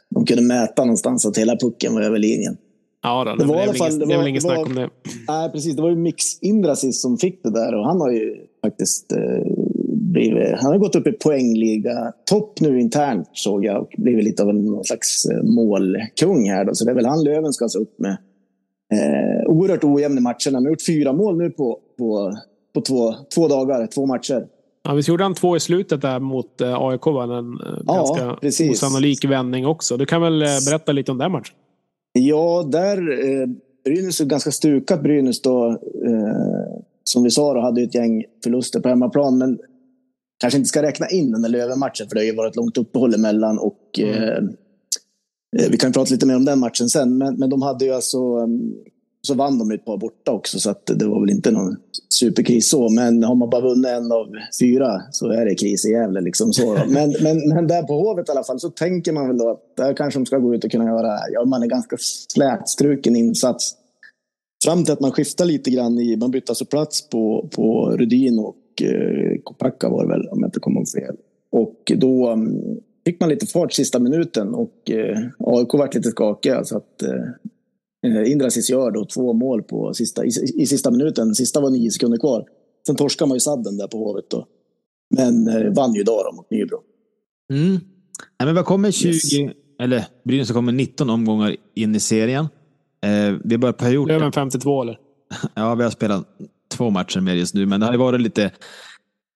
de 0.09 0.25
kunde 0.25 0.43
mäta 0.43 0.81
någonstans 0.85 1.25
att 1.25 1.37
hela 1.37 1.55
pucken 1.55 1.93
var 1.93 2.01
över 2.01 2.19
linjen. 2.19 2.57
Ja, 3.03 3.23
då, 3.23 3.31
det, 3.35 3.37
Det 3.37 3.45
var 3.45 3.55
i 3.55 3.57
blev 3.57 3.69
alla 3.69 3.73
fall- 3.77 3.87
inget, 3.91 3.99
det 3.99 4.05
det 4.05 4.13
är 4.13 4.15
var- 4.17 4.23
väl 4.23 4.29
inget 4.29 4.43
snack 4.43 4.65
om 4.67 4.75
det. 4.75 4.89
Nej, 5.27 5.49
precis. 5.51 5.75
Det 5.75 5.81
var 5.81 5.89
ju 5.89 5.95
Mix 5.95 6.39
Indrasis 6.41 7.01
som 7.01 7.17
fick 7.17 7.43
det 7.43 7.51
där 7.51 7.75
och 7.75 7.85
han 7.85 8.01
har 8.01 8.11
ju 8.11 8.35
faktiskt 8.61 9.11
eh, 9.11 9.51
blivit, 9.93 10.59
han 10.59 10.71
har 10.71 10.77
gått 10.77 10.95
upp 10.95 11.07
i 11.07 11.11
poängliga 11.11 12.13
topp 12.29 12.59
nu 12.61 12.79
internt 12.79 13.27
såg 13.33 13.65
jag 13.65 13.81
och 13.81 13.93
blivit 13.97 14.23
lite 14.23 14.43
av 14.43 14.49
en 14.49 14.65
någon 14.65 14.83
slags 14.85 15.25
eh, 15.25 15.43
målkung 15.43 16.49
här 16.49 16.65
då. 16.65 16.73
Så 16.75 16.85
det 16.85 16.91
är 16.91 16.95
väl 16.95 17.05
han 17.05 17.23
Löven 17.23 17.53
ska 17.53 17.69
se 17.69 17.79
upp 17.79 17.99
med. 17.99 18.17
Eh, 18.93 19.49
oerhört 19.49 19.83
ojämn 19.83 20.17
i 20.17 20.21
matcherna. 20.21 20.53
Han 20.53 20.63
har 20.65 20.69
gjort 20.69 20.85
fyra 20.87 21.13
mål 21.13 21.37
nu 21.37 21.49
på, 21.49 21.79
på, 21.97 22.33
på 22.73 22.81
två, 22.81 23.13
två 23.35 23.47
dagar, 23.47 23.87
två 23.87 24.05
matcher. 24.05 24.47
Ja, 24.83 24.93
visst 24.93 25.09
gjorde 25.09 25.23
han 25.23 25.33
två 25.33 25.55
i 25.55 25.59
slutet 25.59 26.01
där 26.01 26.19
mot 26.19 26.61
eh, 26.61 26.81
AIK? 26.81 27.05
Va? 27.05 27.23
En 27.23 27.53
eh, 27.53 27.81
Ja, 27.85 27.93
ganska 27.95 28.37
precis. 28.41 28.71
osannolik 28.71 29.25
vändning 29.25 29.65
också. 29.65 29.97
Du 29.97 30.05
kan 30.05 30.21
väl 30.21 30.39
berätta 30.39 30.91
lite 30.91 31.11
om 31.11 31.17
den 31.17 31.31
matchen? 31.31 31.55
Ja, 32.13 32.69
där 32.71 32.97
eh, 32.97 33.47
Brynäs 33.85 34.21
är 34.21 34.25
ganska 34.25 34.51
stukat 34.51 35.03
Brynäs 35.03 35.41
då. 35.41 35.67
Eh, 36.05 36.81
som 37.11 37.23
vi 37.23 37.29
sa 37.29 37.53
då 37.53 37.59
hade 37.61 37.81
ju 37.81 37.87
ett 37.87 37.95
gäng 37.95 38.23
förluster 38.43 38.79
på 38.79 38.89
hemmaplan. 38.89 39.37
Men 39.37 39.59
kanske 40.39 40.57
inte 40.57 40.69
ska 40.69 40.81
räkna 40.83 41.09
in 41.09 41.31
den 41.31 41.41
där 41.41 41.49
Löven-matchen 41.49 42.07
för 42.07 42.15
det 42.15 42.21
har 42.21 42.25
ju 42.25 42.35
varit 42.35 42.49
ett 42.51 42.55
långt 42.55 42.77
uppehåll 42.77 43.13
emellan. 43.13 43.59
Och, 43.59 43.99
Mm. 43.99 44.13
eh, 44.13 45.63
eh, 45.63 45.69
vi 45.71 45.77
kan 45.77 45.91
prata 45.91 46.13
lite 46.13 46.25
mer 46.25 46.35
om 46.35 46.45
den 46.45 46.59
matchen 46.59 46.89
sen. 46.89 47.17
Men, 47.17 47.35
men 47.35 47.49
de 47.49 47.61
hade 47.61 47.85
ju 47.85 47.91
alltså... 47.93 48.19
mm, 48.19 48.73
Så 49.21 49.33
vann 49.33 49.59
de 49.59 49.71
ett 49.71 49.85
par 49.85 49.97
borta 49.97 50.31
också 50.31 50.59
så 50.59 50.69
att 50.69 50.85
det 50.85 51.05
var 51.07 51.19
väl 51.21 51.29
inte 51.29 51.51
någon 51.51 51.75
superkris 52.19 52.69
så. 52.69 52.89
Men 52.89 53.23
har 53.23 53.35
man 53.35 53.49
bara 53.49 53.61
vunnit 53.61 53.85
en 53.87 54.11
av 54.11 54.27
fyra 54.61 55.01
så 55.11 55.27
är 55.29 55.45
det 55.45 55.55
kris 55.55 55.85
i 55.85 55.89
Gävle 55.91 56.21
liksom 56.21 56.53
så. 56.53 56.73
Men, 56.87 57.13
men, 57.21 57.37
men 57.49 57.67
där 57.67 57.83
på 57.83 57.93
Hovet 57.93 58.29
i 58.29 58.31
alla 58.31 58.43
fall 58.43 58.59
så 58.59 58.69
tänker 58.69 59.11
man 59.13 59.27
väl 59.27 59.37
då 59.37 59.49
att 59.49 59.75
där 59.77 59.93
kanske 59.93 60.19
de 60.19 60.25
ska 60.25 60.37
gå 60.37 60.55
ut 60.55 60.63
och 60.63 60.71
kunna 60.71 60.85
göra, 60.85 61.17
ja 61.33 61.45
man 61.45 61.63
är 61.63 61.67
ganska 61.67 61.97
slätstruken 62.33 63.15
insats. 63.15 63.75
Fram 64.63 64.83
till 64.83 64.93
att 64.93 64.99
man 64.99 65.11
skiftar 65.11 65.45
lite 65.45 65.71
grann 65.71 65.99
i, 65.99 66.17
man 66.17 66.31
bytte 66.31 66.51
alltså 66.51 66.65
plats 66.65 67.09
på, 67.09 67.49
på 67.55 67.91
Rudin 67.97 68.39
och 68.39 68.81
eh, 68.81 69.41
Kopacka 69.43 69.89
var 69.89 70.03
det 70.03 70.09
väl 70.09 70.27
om 70.27 70.39
jag 70.39 70.47
inte 70.47 70.59
kommer 70.59 70.79
ihåg 70.79 70.89
fel. 70.89 71.15
Och 71.51 71.91
då 71.97 72.27
mm, 72.29 72.77
fick 73.05 73.19
man 73.19 73.29
lite 73.29 73.45
fart 73.45 73.73
sista 73.73 73.99
minuten 73.99 74.53
och 74.53 74.91
eh, 74.91 75.17
AIK 75.39 75.73
vart 75.73 75.95
lite 75.95 76.09
skakiga 76.09 76.63
så 76.63 76.77
att 76.77 77.01
eh, 77.01 77.09
Eh, 78.07 78.31
Indrasis 78.31 78.69
gör 78.69 78.91
då 78.91 79.05
två 79.05 79.33
mål 79.33 79.63
på 79.63 79.93
sista, 79.93 80.25
i, 80.25 80.29
i 80.55 80.65
sista 80.65 80.91
minuten. 80.91 81.35
Sista 81.35 81.61
var 81.61 81.69
nio 81.69 81.91
sekunder 81.91 82.17
kvar. 82.17 82.45
Sen 82.87 82.95
torskar 82.95 83.25
man 83.25 83.35
ju 83.35 83.39
sadden 83.39 83.77
där 83.77 83.87
på 83.87 83.97
Hovet 83.97 84.29
då. 84.29 84.47
Men 85.15 85.47
eh, 85.47 85.73
vann 85.73 85.93
ju 85.93 86.01
idag 86.01 86.21
då 86.25 86.35
mot 86.35 86.51
Nybro. 86.51 86.79
Mm. 87.53 87.71
Nej, 87.71 87.79
men 88.45 88.55
vad 88.55 88.65
kommer 88.65 88.91
20, 88.91 89.07
Yes. 89.07 89.53
eller 89.79 90.05
Brynäs 90.23 90.51
kommer 90.51 90.71
19 90.71 91.09
omgångar 91.09 91.55
in 91.75 91.95
i 91.95 91.99
serien. 91.99 92.47
Eh, 93.01 93.35
vi 93.43 93.57
börjar 93.57 93.73
på 93.73 93.85
period. 93.85 94.07
Löven 94.07 94.31
52 94.31 94.81
eller? 94.81 94.97
Ja, 95.53 95.75
vi 95.75 95.83
har 95.83 95.91
spelat 95.91 96.27
två 96.71 96.89
matcher 96.89 97.19
med 97.19 97.37
just 97.37 97.53
nu, 97.53 97.65
men 97.65 97.79
det 97.79 97.85
har 97.85 97.97
varit 97.97 98.21
lite, 98.21 98.51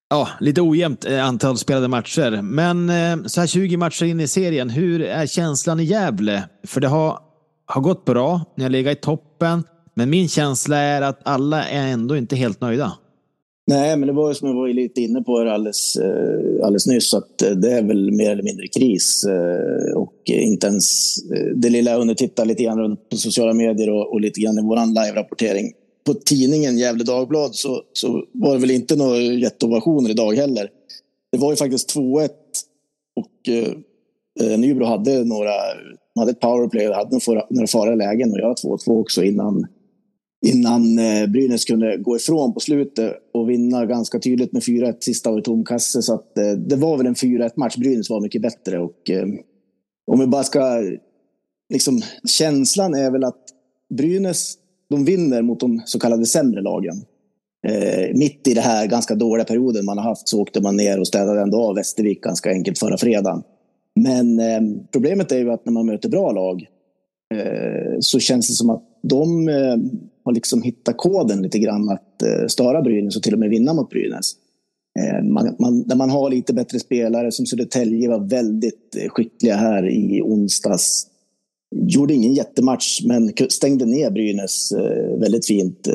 ja, 0.10 0.28
lite 0.40 0.62
ojämnt 0.62 1.06
eh, 1.06 1.26
antal 1.28 1.58
spelade 1.58 1.88
matcher. 1.88 2.42
Men 2.42 2.90
eh, 2.90 3.26
så 3.26 3.40
här 3.40 3.48
20 3.48 3.78
matcher 3.78 4.06
in 4.06 4.20
i 4.20 4.28
serien, 4.28 4.70
hur 4.70 5.02
är 5.02 5.26
känslan 5.26 5.80
i 5.80 5.84
Gävle? 5.84 6.44
För 6.68 6.82
det 6.82 6.88
har 6.88 7.20
har 7.66 7.82
gått 7.82 8.06
bra, 8.06 8.42
ni 8.56 8.64
har 8.64 8.70
legat 8.70 8.98
i 8.98 9.02
toppen, 9.02 9.64
men 9.94 10.10
min 10.10 10.30
känsla 10.30 10.78
är 10.78 11.02
att 11.02 11.20
alla 11.26 11.68
är 11.68 11.88
ändå 11.88 12.18
inte 12.18 12.36
helt 12.36 12.62
nöjda. 12.62 12.94
Nej, 13.68 13.98
men 13.98 14.08
det 14.08 14.14
var 14.14 14.30
ju 14.30 14.36
som 14.36 14.48
jag 14.48 14.56
var 14.56 14.68
lite 14.68 15.02
inne 15.02 15.22
på 15.22 15.38
alldeles, 15.38 15.96
eh, 15.96 16.66
alldeles 16.66 16.88
nyss, 16.88 17.14
att 17.14 17.42
eh, 17.42 17.52
det 17.52 17.72
är 17.72 17.84
väl 17.84 18.12
mer 18.12 18.32
eller 18.32 18.44
mindre 18.44 18.68
kris. 18.68 19.24
Eh, 19.24 19.98
och 19.98 20.14
inte 20.26 20.68
ens 20.68 21.16
det 21.56 21.70
lilla 21.70 21.92
jag 21.92 22.00
hunnit 22.00 22.18
titta 22.18 22.44
lite 22.44 22.64
grann 22.64 22.80
runt 22.80 23.10
på 23.10 23.18
sociala 23.18 23.54
medier 23.54 23.90
och, 23.90 24.14
och 24.14 24.22
lite 24.22 24.40
grann 24.40 24.60
i 24.60 24.62
vår 24.62 24.76
live-rapportering. 24.76 25.72
På 26.06 26.14
tidningen 26.14 26.78
Gävle 26.78 27.04
Dagblad 27.04 27.56
så, 27.56 27.82
så 27.94 28.26
var 28.32 28.54
det 28.54 28.60
väl 28.60 28.72
inte 28.72 28.96
några 28.96 29.18
jätteovationer 29.18 30.10
idag 30.10 30.34
heller. 30.34 30.70
Det 31.32 31.38
var 31.38 31.52
ju 31.52 31.56
faktiskt 31.56 31.96
2-1 31.96 32.30
och 33.16 33.50
eh, 33.50 34.58
Nybro 34.58 34.86
hade 34.86 35.24
några, 35.24 35.52
hade 36.16 36.32
ett 36.32 36.40
powerplay, 36.40 36.94
hade 36.94 37.20
några, 37.28 37.46
några 37.50 37.68
farliga 37.68 37.96
lägen 37.96 38.32
och 38.32 38.40
göra 38.40 38.54
2-2 38.54 39.02
också 39.02 39.24
innan 39.24 39.68
innan 40.44 41.00
eh, 41.00 41.28
Brynäs 41.28 41.66
kunde 41.66 41.98
gå 41.98 42.16
ifrån 42.16 42.54
på 42.54 42.60
slutet 42.60 43.14
och 43.34 43.50
vinna 43.50 43.86
ganska 43.86 44.20
tydligt 44.20 44.54
med 44.54 44.62
4-1 44.62 44.96
sista 45.00 45.30
av 45.30 45.42
tom 45.42 45.66
kasse. 45.66 46.02
Så 46.02 46.14
att, 46.14 46.38
eh, 46.38 46.52
det 46.52 46.76
var 46.76 46.98
väl 46.98 47.08
en 47.08 47.16
4-1 47.16 47.52
match. 47.56 47.76
Brynäs 47.78 48.10
var 48.10 48.22
mycket 48.22 48.42
bättre 48.42 48.80
och 48.80 49.10
eh, 49.10 49.26
om 50.08 50.20
vi 50.20 50.28
bara 50.28 50.44
ska... 50.44 50.82
Liksom, 51.74 52.02
känslan 52.26 52.94
är 52.94 53.12
väl 53.12 53.24
att 53.24 53.44
Brynäs, 53.94 54.54
de 54.90 55.06
vinner 55.06 55.42
mot 55.42 55.60
de 55.60 55.82
så 55.86 56.00
kallade 56.00 56.26
sämre 56.26 56.62
lagen. 56.62 56.96
Eh, 57.68 58.16
mitt 58.16 58.48
i 58.48 58.54
den 58.54 58.64
här 58.64 58.88
ganska 58.88 59.16
dåliga 59.16 59.46
perioden 59.46 59.86
man 59.86 59.98
har 59.98 60.06
haft 60.06 60.28
så 60.28 60.42
åkte 60.42 60.62
man 60.62 60.76
ner 60.76 61.00
och 61.00 61.08
städade 61.08 61.42
ändå 61.42 61.62
av 61.62 61.76
Västervik 61.76 62.22
ganska 62.22 62.50
enkelt 62.50 62.80
förra 62.80 62.98
fredagen. 62.98 63.44
Men 63.96 64.40
eh, 64.40 64.62
problemet 64.92 65.32
är 65.32 65.38
ju 65.38 65.52
att 65.52 65.66
när 65.66 65.74
man 65.74 65.86
möter 65.86 66.10
bra 66.10 66.32
lag 66.32 66.66
eh, 67.34 68.00
så 68.00 68.20
känns 68.20 68.48
det 68.48 68.54
som 68.54 68.70
att 68.70 68.84
de 69.04 69.50
har 70.26 70.34
liksom 70.34 70.62
hittat 70.62 70.98
koden 70.98 71.42
lite 71.42 71.60
grann 71.60 71.90
att 71.90 72.22
eh, 72.22 72.48
störa 72.48 72.82
Brynäs 72.82 73.18
och 73.18 73.24
till 73.24 73.34
och 73.34 73.40
med 73.40 73.50
vinna 73.50 73.74
mot 73.74 73.90
Brynäs. 73.90 74.32
Eh, 75.00 75.24
man, 75.24 75.56
man, 75.60 75.84
när 75.88 75.96
man 75.96 76.10
har 76.10 76.30
lite 76.30 76.54
bättre 76.54 76.80
spelare 76.80 77.32
som 77.32 77.46
Södertälje 77.46 78.10
var 78.10 78.20
väldigt 78.20 78.96
eh, 78.96 79.10
skickliga 79.10 79.56
här 79.56 79.90
i 79.90 80.22
onsdags. 80.22 81.08
Gjorde 81.76 82.14
ingen 82.14 82.34
jättematch 82.34 83.02
men 83.06 83.32
stängde 83.50 83.86
ner 83.86 84.12
Brynäs 84.12 84.72
eh, 84.72 85.20
väldigt 85.20 85.48
fint. 85.48 85.88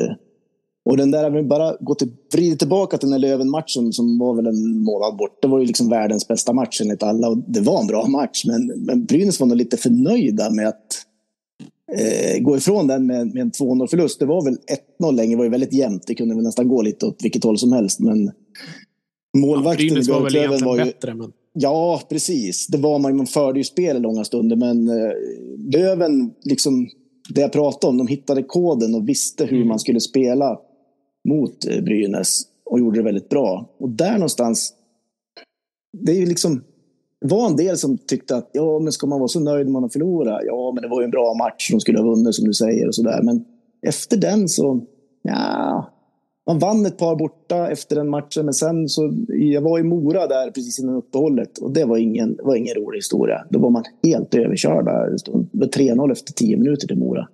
Och 0.89 0.97
den 0.97 1.11
där, 1.11 1.29
vi 1.29 1.43
bara 1.43 1.75
gå 1.79 1.95
till, 1.95 2.11
vrida 2.33 2.55
tillbaka 2.55 2.97
till 2.97 3.09
den 3.09 3.21
där 3.21 3.27
Löven-matchen 3.27 3.93
som 3.93 4.19
var 4.19 4.35
väl 4.35 4.47
en 4.47 4.79
månad 4.79 5.17
bort. 5.17 5.41
Det 5.41 5.47
var 5.47 5.59
ju 5.59 5.65
liksom 5.65 5.89
världens 5.89 6.27
bästa 6.27 6.53
match 6.53 6.81
enligt 6.81 7.03
alla 7.03 7.29
och 7.29 7.37
det 7.37 7.59
var 7.59 7.81
en 7.81 7.87
bra 7.87 8.07
match. 8.07 8.43
Men, 8.45 8.67
men 8.67 9.05
Brynäs 9.05 9.39
var 9.39 9.47
nog 9.47 9.57
lite 9.57 9.77
förnöjda 9.77 10.49
med 10.49 10.67
att 10.67 11.05
eh, 11.97 12.41
gå 12.41 12.57
ifrån 12.57 12.87
den 12.87 13.05
med, 13.05 13.33
med 13.33 13.41
en 13.41 13.51
2-0 13.51 13.87
förlust. 13.87 14.19
Det 14.19 14.25
var 14.25 14.43
väl 14.43 14.57
1-0 15.01 15.11
länge, 15.11 15.33
det 15.33 15.37
var 15.37 15.43
ju 15.43 15.49
väldigt 15.49 15.73
jämnt. 15.73 16.03
Det 16.07 16.15
kunde 16.15 16.35
väl 16.35 16.43
nästan 16.43 16.67
gå 16.67 16.81
lite 16.81 17.05
åt 17.05 17.23
vilket 17.23 17.43
håll 17.43 17.57
som 17.57 17.73
helst. 17.73 17.99
Men 17.99 18.31
målvakten 19.37 19.87
ja, 19.87 20.13
var 20.13 20.21
väl 20.21 20.35
egentligen 20.35 20.65
var 20.65 20.77
ju, 20.77 20.83
bättre. 20.83 21.13
Men... 21.13 21.31
Ja, 21.53 22.01
precis. 22.09 22.67
Det 22.67 22.77
var 22.77 22.99
man, 22.99 23.17
man 23.17 23.27
förde 23.27 23.59
ju 23.59 23.63
spel 23.63 23.97
i 23.97 23.99
långa 23.99 24.23
stunder. 24.23 24.55
Men 24.55 24.87
eh, 24.87 25.11
Löven, 25.73 26.31
liksom, 26.43 26.89
det 27.29 27.41
jag 27.41 27.51
pratade 27.51 27.91
om, 27.91 27.97
de 27.97 28.07
hittade 28.07 28.43
koden 28.43 28.95
och 28.95 29.09
visste 29.09 29.45
hur 29.45 29.57
mm. 29.57 29.67
man 29.67 29.79
skulle 29.79 29.99
spela 29.99 30.59
mot 31.29 31.65
eh, 31.65 31.81
Brynäs 31.81 32.41
och 32.65 32.79
gjorde 32.79 32.99
det 32.99 33.03
väldigt 33.03 33.29
bra. 33.29 33.69
Och 33.79 33.89
där 33.89 34.13
någonstans, 34.13 34.73
det 35.97 36.11
är 36.11 36.15
ju 36.15 36.25
liksom 36.25 36.63
var 37.25 37.49
en 37.49 37.55
del 37.55 37.77
som 37.77 37.97
tyckte 37.97 38.35
att 38.35 38.49
ja, 38.53 38.79
men 38.79 38.91
ska 38.91 39.07
man 39.07 39.19
vara 39.19 39.27
så 39.27 39.39
nöjd 39.39 39.65
när 39.65 39.73
man 39.73 39.83
har 39.83 39.89
förlorat? 39.89 40.41
Ja, 40.45 40.71
men 40.75 40.81
det 40.81 40.89
var 40.89 41.01
ju 41.01 41.05
en 41.05 41.11
bra 41.11 41.33
match. 41.33 41.71
De 41.71 41.79
skulle 41.79 41.99
ha 41.99 42.05
vunnit 42.05 42.35
som 42.35 42.45
du 42.45 42.53
säger 42.53 42.87
och 42.87 42.95
sådär. 42.95 43.21
Men 43.23 43.45
efter 43.87 44.17
den 44.17 44.49
så, 44.49 44.81
ja, 45.21 45.89
man 46.47 46.59
vann 46.59 46.85
ett 46.85 46.97
par 46.97 47.15
borta 47.15 47.71
efter 47.71 47.95
den 47.95 48.09
matchen. 48.09 48.45
Men 48.45 48.53
sen 48.53 48.89
så, 48.89 49.13
jag 49.27 49.61
var 49.61 49.79
i 49.79 49.83
Mora 49.83 50.27
där 50.27 50.51
precis 50.51 50.79
innan 50.79 50.95
uppehållet 50.95 51.57
och 51.57 51.71
det 51.71 51.85
var 51.85 51.97
ingen, 51.97 52.37
var 52.43 52.55
ingen 52.55 52.75
rolig 52.75 52.97
historia. 52.97 53.45
Då 53.49 53.59
var 53.59 53.69
man 53.69 53.83
helt 54.03 54.35
överkörda. 54.35 54.91
Det 55.09 55.31
var 55.51 55.67
3-0 55.67 56.11
efter 56.11 56.33
10 56.33 56.57
minuter 56.57 56.87
till 56.87 56.97
Mora. 56.97 57.27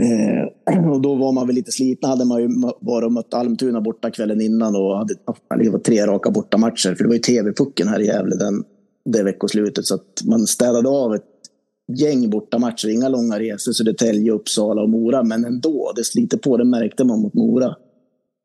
Eh, 0.00 0.88
och 0.92 1.00
då 1.00 1.14
var 1.14 1.32
man 1.32 1.46
väl 1.46 1.56
lite 1.56 1.72
sliten. 1.72 2.10
Hade 2.10 2.24
man 2.24 2.42
ju 2.42 2.48
bara 2.80 3.08
mött 3.08 3.34
Almtuna 3.34 3.80
borta 3.80 4.10
kvällen 4.10 4.40
innan 4.40 4.76
och 4.76 4.98
hade 4.98 5.14
det 5.58 5.70
var 5.70 5.78
tre 5.78 6.06
raka 6.06 6.30
bortamatcher. 6.30 6.94
För 6.94 7.04
det 7.04 7.08
var 7.08 7.14
ju 7.14 7.20
TV-pucken 7.20 7.88
här 7.88 8.00
i 8.00 8.06
Gävle 8.06 8.36
den, 8.36 8.64
det 9.12 9.22
veckoslutet. 9.22 9.86
Så 9.86 9.94
att 9.94 10.22
man 10.24 10.46
städade 10.46 10.88
av 10.88 11.14
ett 11.14 11.24
gäng 11.98 12.30
bortamatcher. 12.30 12.88
Inga 12.88 13.08
långa 13.08 13.38
resor, 13.38 13.72
Södertälje, 13.72 14.32
Uppsala 14.32 14.82
och 14.82 14.88
Mora. 14.88 15.22
Men 15.22 15.44
ändå, 15.44 15.92
det 15.96 16.04
sliter 16.04 16.38
på. 16.38 16.56
Det 16.56 16.64
märkte 16.64 17.04
man 17.04 17.20
mot 17.20 17.34
Mora. 17.34 17.76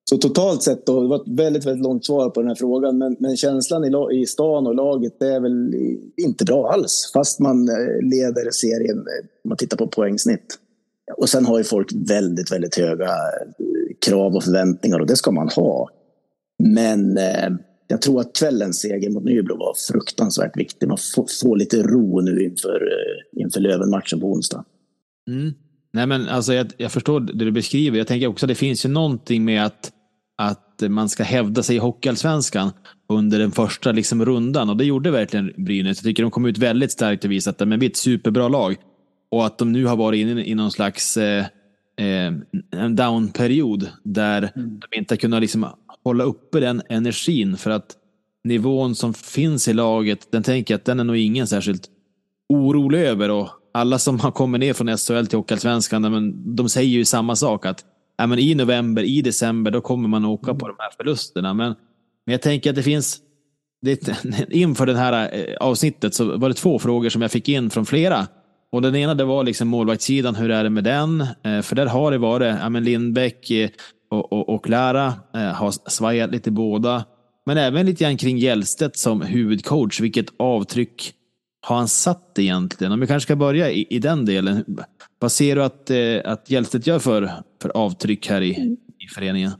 Så 0.10 0.18
totalt 0.18 0.64
sett, 0.64 0.86
då, 0.86 1.02
det 1.02 1.08
var 1.08 1.16
ett 1.16 1.40
väldigt, 1.40 1.66
väldigt 1.66 1.84
långt 1.84 2.06
svar 2.06 2.30
på 2.30 2.42
den 2.42 2.48
här 2.48 2.56
frågan. 2.56 2.98
Men, 2.98 3.16
men 3.20 3.38
känslan 3.38 3.86
i, 3.86 4.22
i 4.22 4.26
stan 4.26 4.68
och 4.68 4.76
laget 4.76 5.20
det 5.20 5.28
är 5.28 5.40
väl 5.40 5.74
inte 6.18 6.46
bra 6.46 6.72
alls. 6.72 7.12
Fast 7.14 7.40
man 7.40 7.70
eh, 7.70 8.02
leder 8.02 8.52
serien, 8.52 8.98
eh, 8.98 9.26
om 9.44 9.50
man 9.50 9.58
tittar 9.58 9.78
på 9.78 9.88
poängsnitt. 9.88 10.60
Och 11.18 11.30
sen 11.30 11.46
har 11.46 11.58
ju 11.58 11.64
folk 11.64 11.92
väldigt, 11.96 12.52
väldigt 12.52 12.78
höga 12.78 13.06
eh, 13.06 13.96
krav 14.06 14.36
och 14.36 14.44
förväntningar 14.44 15.00
och 15.00 15.08
det 15.08 15.16
ska 15.16 15.32
man 15.32 15.50
ha. 15.50 15.90
Men 16.64 17.18
eh, 17.18 17.50
jag 17.88 18.02
tror 18.02 18.22
att 18.22 18.36
kvällens 18.36 18.80
seger 18.82 19.10
mot 19.10 19.24
Nybro 19.24 19.58
var 19.58 19.74
fruktansvärt 19.92 20.58
viktig. 20.58 20.88
Man 20.88 20.98
får, 21.16 21.26
får 21.42 21.58
lite 21.58 21.84
ro 21.84 22.22
nu 22.22 22.44
inför, 22.44 22.76
eh, 22.76 23.42
inför 23.44 23.60
Löven-matchen 23.60 24.20
på 24.20 24.32
onsdag. 24.32 24.66
Mm. 25.28 25.54
Nej, 25.94 26.08
men 26.08 26.30
alltså, 26.30 26.54
jag, 26.54 26.68
jag, 26.78 26.92
förstår 26.92 27.20
det 27.20 27.46
du 27.46 27.52
beskriver. 27.52 27.98
Jag 27.98 28.08
tänker 28.08 28.28
också 28.28 28.46
att 28.46 28.48
det 28.48 28.56
finns 28.56 28.86
ju 28.86 28.90
någonting 28.90 29.46
med 29.46 29.66
att, 29.66 29.92
att 30.38 30.84
man 30.90 31.10
ska 31.10 31.24
hävda 31.24 31.64
sig 31.64 31.76
i 31.76 31.80
Hockeyallsvenskan 31.80 32.72
under 33.10 33.40
den 33.40 33.52
första 33.52 33.92
liksom, 33.92 34.26
rundan. 34.26 34.70
Och 34.70 34.78
det 34.78 34.86
gjorde 34.86 35.12
verkligen 35.12 35.54
Brynäs. 35.58 35.98
Jag 35.98 36.04
tycker 36.04 36.24
de 36.24 36.32
kom 36.32 36.46
ut 36.46 36.58
väldigt 36.58 36.92
starkt 36.92 37.26
och 37.26 37.32
visade 37.32 37.52
att 37.52 37.58
de 37.58 37.72
är 37.72 37.84
ett 37.84 37.98
superbra 37.98 38.48
lag. 38.48 38.76
Och 39.32 39.46
att 39.46 39.58
de 39.58 39.72
nu 39.72 39.86
har 39.86 39.96
varit 39.96 40.18
inne 40.18 40.46
i 40.46 40.56
någon 40.56 40.72
slags 40.72 41.18
eh, 41.18 41.46
eh, 41.98 42.32
down-period 42.90 43.90
där 44.04 44.52
mm. 44.56 44.80
de 44.80 44.98
inte 44.98 45.14
har 45.14 45.18
kunnat 45.18 45.42
liksom 45.42 45.66
hålla 46.06 46.24
uppe 46.24 46.60
den 46.60 46.82
energin 46.90 47.58
för 47.58 47.72
att 47.72 47.96
nivån 48.44 48.96
som 48.96 49.14
finns 49.14 49.68
i 49.68 49.74
laget, 49.74 50.32
den 50.32 50.44
tänker 50.44 50.74
jag 50.74 50.80
att 50.80 50.86
den 50.86 51.00
är 51.00 51.04
nog 51.04 51.18
ingen 51.18 51.48
särskilt 51.48 51.90
orolig 52.50 53.00
över 53.00 53.32
och 53.32 53.50
alla 53.74 54.00
som 54.00 54.20
har 54.20 54.32
kommit 54.32 54.60
ner 54.60 54.74
från 54.74 54.98
SHL 54.98 55.26
till 55.26 55.38
Hockeyallsvenskan, 55.38 56.34
de 56.56 56.70
säger 56.70 56.90
ju 56.90 57.06
samma 57.06 57.36
sak 57.36 57.66
att 57.66 57.86
ja, 58.18 58.28
men 58.28 58.40
i 58.40 58.56
november, 58.56 59.04
i 59.04 59.22
december, 59.22 59.72
då 59.72 59.82
kommer 59.82 60.10
man 60.10 60.26
åka 60.26 60.54
på 60.54 60.68
de 60.68 60.76
här 60.80 60.92
förlusterna. 60.98 61.54
Men, 61.54 61.76
men 62.26 62.32
jag 62.32 62.42
tänker 62.42 62.70
att 62.70 62.76
det 62.76 62.84
finns, 62.84 63.18
det, 63.82 64.10
inför 64.50 64.86
det 64.86 64.98
här 64.98 65.30
eh, 65.34 65.56
avsnittet 65.60 66.14
så 66.14 66.38
var 66.38 66.50
det 66.50 66.56
två 66.56 66.80
frågor 66.80 67.10
som 67.10 67.22
jag 67.22 67.32
fick 67.32 67.50
in 67.50 67.70
från 67.70 67.86
flera. 67.86 68.28
Och 68.72 68.82
den 68.82 68.96
ena 68.96 69.14
det 69.14 69.24
var 69.24 69.44
liksom 69.44 69.68
målvaktssidan, 69.68 70.36
hur 70.36 70.52
är 70.52 70.64
det 70.64 70.70
med 70.70 70.84
den? 70.84 71.22
Eh, 71.22 71.62
för 71.62 71.76
där 71.76 71.86
har 71.86 72.12
det 72.12 72.18
varit, 72.18 72.56
ja 72.62 72.70
men 72.70 72.84
Lindbäck 72.84 73.52
eh, 73.52 73.70
och, 74.10 74.34
och, 74.34 74.50
och 74.50 74.70
Lara 74.70 75.14
eh, 75.34 75.42
har 75.42 75.90
svajat 75.90 76.32
lite 76.32 76.52
båda. 76.52 77.06
Men 77.46 77.58
även 77.58 77.86
lite 77.86 78.04
grann 78.04 78.18
kring 78.18 78.38
Hjellstedt 78.38 78.98
som 78.98 79.22
huvudcoach. 79.22 80.02
Vilket 80.02 80.26
avtryck 80.38 81.14
har 81.62 81.76
han 81.76 81.88
satt 81.88 82.40
egentligen? 82.40 82.94
Om 82.94 83.00
vi 83.00 83.08
kanske 83.08 83.28
ska 83.28 83.36
börja 83.36 83.72
i, 83.72 83.88
i 83.90 84.00
den 84.00 84.26
delen. 84.26 84.66
Vad 85.20 85.32
ser 85.32 85.56
du 85.56 85.64
att, 85.64 85.90
eh, 85.90 86.32
att 86.32 86.50
Hjellstedt 86.50 86.88
gör 86.88 87.00
för, 87.00 87.32
för 87.62 87.70
avtryck 87.70 88.28
här 88.28 88.42
i, 88.42 88.78
i 89.00 89.08
föreningen? 89.16 89.52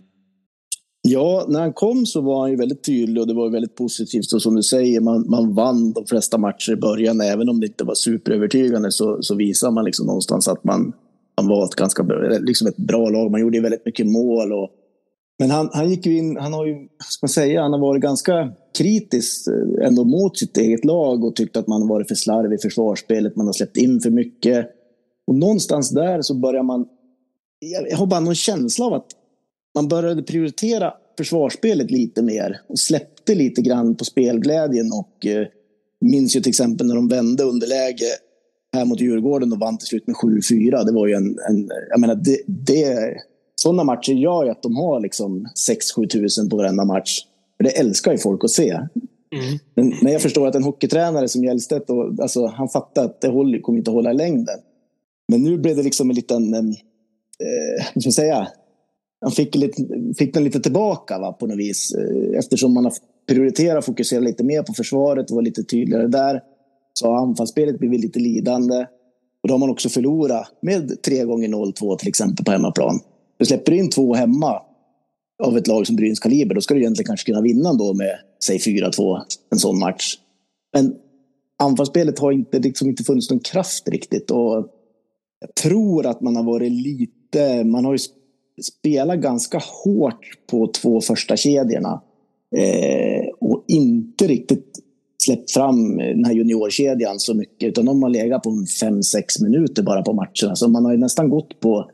Ja, 1.08 1.46
när 1.50 1.60
han 1.60 1.74
kom 1.74 2.06
så 2.06 2.22
var 2.22 2.42
han 2.42 2.52
ju 2.52 2.58
väldigt 2.58 2.84
tydlig 2.84 3.22
och 3.22 3.28
det 3.28 3.34
var 3.34 3.50
väldigt 3.50 3.76
positivt. 3.76 4.34
Och 4.34 4.42
som 4.42 4.56
du 4.56 4.64
säger, 4.64 5.02
man, 5.02 5.30
man 5.30 5.54
vann 5.54 5.94
de 5.94 6.06
flesta 6.06 6.38
matcher 6.38 6.72
i 6.72 6.76
början. 6.76 7.22
Även 7.22 7.50
om 7.50 7.60
det 7.60 7.68
inte 7.68 7.84
var 7.84 7.96
superövertygande 7.96 8.92
så, 8.92 9.18
så 9.22 9.36
visar 9.36 9.72
man 9.72 9.86
liksom 9.86 10.06
någonstans 10.06 10.48
att 10.48 10.64
man, 10.64 10.94
han 11.36 11.48
var 11.48 11.66
ett 11.66 11.76
ganska 11.76 12.04
liksom 12.40 12.68
ett 12.68 12.78
bra 12.78 13.10
lag. 13.10 13.32
Man 13.32 13.42
gjorde 13.42 13.58
ju 13.58 13.64
väldigt 13.64 13.86
mycket 13.86 14.08
mål. 14.08 14.54
Och, 14.54 14.70
men 15.40 15.52
han, 15.52 15.70
han 15.74 15.90
gick 15.90 16.06
ju 16.06 16.18
in, 16.18 16.38
han 16.38 16.54
har 16.54 16.66
ju, 16.66 16.76
ska 17.10 17.24
man 17.26 17.30
säga, 17.30 17.62
han 17.62 17.74
har 17.74 17.80
varit 17.80 18.02
ganska 18.02 18.52
kritisk 18.78 19.48
eh, 19.48 19.88
ändå 19.88 20.04
mot 20.04 20.38
sitt 20.38 20.58
eget 20.58 20.86
lag 20.86 21.24
och 21.24 21.36
tyckt 21.36 21.58
att 21.58 21.68
man 21.68 21.82
har 21.82 21.90
varit 21.90 22.08
för 22.08 22.16
slarvig 22.16 22.56
i 22.56 22.62
försvarsspelet. 22.62 23.36
Man 23.36 23.46
har 23.46 23.54
släppt 23.54 23.78
in 23.78 24.00
för 24.00 24.10
mycket. 24.10 24.70
Och 25.28 25.36
någonstans 25.36 25.90
där 25.90 26.22
så 26.22 26.34
börjar 26.34 26.64
man, 26.64 26.86
jag 27.60 27.98
har 27.98 28.06
bara 28.06 28.20
någon 28.20 28.36
känsla 28.36 28.86
av 28.86 28.94
att 28.94 29.08
man 29.76 29.88
började 29.88 30.24
prioritera 30.24 30.94
försvarsspelet 31.18 31.92
lite 31.92 32.22
mer 32.22 32.62
och 32.68 32.80
släppte 32.80 33.36
lite 33.36 33.62
grann 33.62 33.96
på 33.96 34.06
spelglädjen 34.06 34.92
och 34.94 35.26
eh, 35.26 35.48
minns 36.02 36.36
ju 36.36 36.42
till 36.42 36.50
exempel 36.50 36.88
när 36.88 36.96
de 36.96 37.08
vände 37.08 37.44
underläge 37.44 38.06
här 38.76 38.86
mot 38.86 39.02
Djurgården 39.02 39.54
och 39.54 39.60
vann 39.60 39.78
till 39.78 39.88
slut 39.88 40.08
med 40.08 40.16
7-4. 40.16 40.86
Det 40.86 40.92
var 40.92 41.08
ju 41.08 41.14
en, 41.14 41.40
en 41.50 41.70
jag 41.90 42.00
menar, 42.00 42.16
det, 42.16 42.42
det, 42.48 43.14
sådana 43.56 43.84
matcher 43.84 44.14
gör 44.14 44.46
ju 44.46 44.52
att 44.52 44.64
de 44.64 44.76
har 44.76 45.00
liksom 45.00 45.48
6-7 45.98 46.08
tusen 46.08 46.50
på 46.50 46.58
varenda 46.58 46.86
match. 46.86 47.20
För 47.58 47.64
det 47.64 47.70
älskar 47.70 48.12
ju 48.12 48.18
folk 48.18 48.44
att 48.44 48.52
se. 48.52 48.70
Mm. 48.70 49.60
Men, 49.76 49.94
men, 50.02 50.14
jag 50.14 50.22
förstår 50.22 50.48
att 50.48 50.56
en 50.56 50.64
hockeytränare 50.64 51.28
som 51.28 51.44
Hjellstedt, 51.44 51.90
och, 51.90 52.20
alltså, 52.22 52.46
han 52.46 52.70
fattar 52.70 53.06
att 53.06 53.22
det 53.22 53.28
håller, 53.28 53.60
kommer 53.60 53.78
inte 53.78 53.92
hålla 53.92 54.12
i 54.12 54.14
längden. 54.14 54.60
Men 55.28 55.44
nu 55.44 55.58
blev 55.58 55.76
det 55.76 55.84
liksom 55.84 56.10
en 56.10 56.16
liten, 56.16 56.54
eh, 56.54 56.66
hur 57.94 58.02
ska 58.02 58.08
jag 58.08 58.14
säga, 58.14 58.48
han 59.22 59.32
fick, 59.32 59.56
lite, 59.56 59.84
fick 60.18 60.34
den 60.34 60.44
lite 60.44 60.60
tillbaka 60.60 61.20
va, 61.20 61.34
på 61.34 61.48
något 61.48 61.58
vis. 61.58 61.96
Eh, 61.96 62.40
eftersom 62.40 62.74
man 62.74 62.84
har 62.84 62.94
prioriterat 63.28 63.78
och 63.78 63.86
fokuserat 63.86 64.24
lite 64.24 64.44
mer 64.44 64.64
på 64.64 64.74
försvaret 64.74 65.30
och 65.30 65.36
var 65.36 65.42
lite 65.42 65.64
tydligare 65.64 66.08
där. 66.08 66.42
Så 67.00 67.08
har 67.08 67.18
anfallsspelet 67.18 67.80
blivit 67.80 68.02
lite 68.02 68.20
lidande. 68.20 68.86
Och 69.44 69.48
då 69.48 69.54
har 69.54 69.60
man 69.60 69.70
också 69.70 69.90
förlorat 69.90 70.52
med 70.62 71.02
3 71.02 71.24
gånger 71.24 71.48
0-2 71.48 71.98
till 71.98 72.08
exempel 72.08 72.46
på 72.46 72.52
hemmaplan. 72.52 73.00
Du 73.38 73.46
släpper 73.46 73.72
in 73.72 73.90
två 73.90 74.14
hemma 74.14 74.62
av 75.44 75.58
ett 75.58 75.68
lag 75.68 75.88
som 75.88 75.96
Brynäs 75.96 76.20
kaliber, 76.20 76.56
då 76.56 76.62
ska 76.62 76.74
du 76.74 76.80
egentligen 76.80 77.08
kanske 77.08 77.26
kunna 77.26 77.42
vinna 77.42 77.74
då 77.74 77.94
med, 77.94 78.20
säg 78.44 78.58
4-2, 78.58 79.22
en 79.52 79.60
sån 79.60 79.80
match. 79.80 80.16
Men 80.74 80.96
anfallsspelet 81.64 82.20
har 82.20 82.32
inte, 82.32 82.60
liksom 82.60 82.90
inte 82.90 83.04
funnits 83.04 83.30
någon 83.30 83.40
kraft 83.40 83.90
riktigt. 83.90 84.32
Och 84.32 84.68
jag 85.40 85.56
tror 85.62 86.06
att 86.06 86.22
man 86.22 86.36
har 86.36 86.44
varit 86.44 86.72
lite, 86.72 87.64
man 87.64 87.86
har 87.86 87.92
ju 87.94 88.00
spelat 88.64 89.20
ganska 89.20 89.62
hårt 89.84 90.48
på 90.48 90.68
två 90.68 91.02
första 91.02 91.38
kedjorna 91.38 92.02
eh, 92.56 93.28
och 93.40 93.64
inte 93.68 94.28
riktigt 94.28 94.80
släppt 95.26 95.52
fram 95.52 95.98
den 95.98 96.26
här 96.26 96.34
juniorkedjan 96.34 97.20
så 97.20 97.34
mycket, 97.34 97.70
utan 97.70 97.86
de 97.86 98.04
har 98.04 98.10
legat 98.10 98.44
på 98.44 98.50
5-6 98.50 99.44
minuter 99.44 99.84
bara 99.84 100.02
på 100.02 100.14
matcherna. 100.14 100.56
Så 100.56 100.68
man 100.68 100.86
har 100.86 100.92
ju 100.92 100.98
nästan 100.98 101.30
gått 101.30 101.60
på 101.60 101.90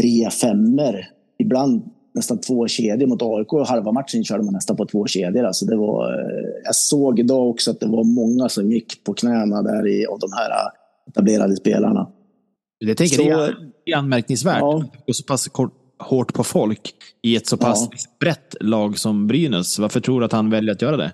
tre 0.00 0.30
femmer, 0.30 1.08
ibland 1.38 1.82
nästan 2.14 2.38
två 2.38 2.68
kedjor 2.68 3.06
mot 3.06 3.22
AIK 3.22 3.52
och 3.52 3.66
halva 3.66 3.92
matchen 3.92 4.24
körde 4.24 4.42
man 4.42 4.54
nästan 4.54 4.76
på 4.76 4.86
två 4.86 5.06
kedjor. 5.06 5.44
Alltså 5.44 5.66
det 5.66 5.76
var, 5.76 6.10
jag 6.64 6.74
såg 6.74 7.18
idag 7.18 7.50
också 7.50 7.70
att 7.70 7.80
det 7.80 7.86
var 7.86 8.04
många 8.04 8.48
som 8.48 8.72
gick 8.72 9.04
på 9.04 9.14
knäna 9.14 9.62
där 9.62 9.88
i, 9.88 10.06
av 10.06 10.18
de 10.18 10.32
här 10.32 10.50
etablerade 11.08 11.56
spelarna. 11.56 12.08
Jag 12.78 12.96
tänker 12.96 13.16
så, 13.16 13.22
det 13.84 13.92
är 13.92 13.96
anmärkningsvärt. 13.96 14.60
Ja. 14.60 14.84
Och 15.08 15.16
så 15.16 15.24
pass 15.24 15.48
kort, 15.48 15.74
hårt 15.98 16.34
på 16.34 16.44
folk 16.44 16.94
i 17.22 17.36
ett 17.36 17.46
så 17.46 17.56
pass 17.56 17.88
ja. 17.90 17.98
brett 18.20 18.56
lag 18.60 18.98
som 18.98 19.26
Brynäs. 19.26 19.78
Varför 19.78 20.00
tror 20.00 20.20
du 20.20 20.26
att 20.26 20.32
han 20.32 20.50
väljer 20.50 20.74
att 20.74 20.82
göra 20.82 20.96
det? 20.96 21.12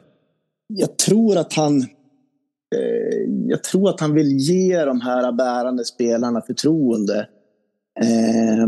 Jag 0.69 0.99
tror 0.99 1.37
att 1.37 1.53
han 1.53 1.83
eh, 2.75 3.29
jag 3.47 3.65
tror 3.65 3.89
att 3.89 4.01
han 4.01 4.15
vill 4.15 4.37
ge 4.37 4.85
de 4.85 5.01
här 5.01 5.33
bärande 5.33 5.85
spelarna 5.85 6.41
förtroende. 6.41 7.29
Eh, 8.01 8.67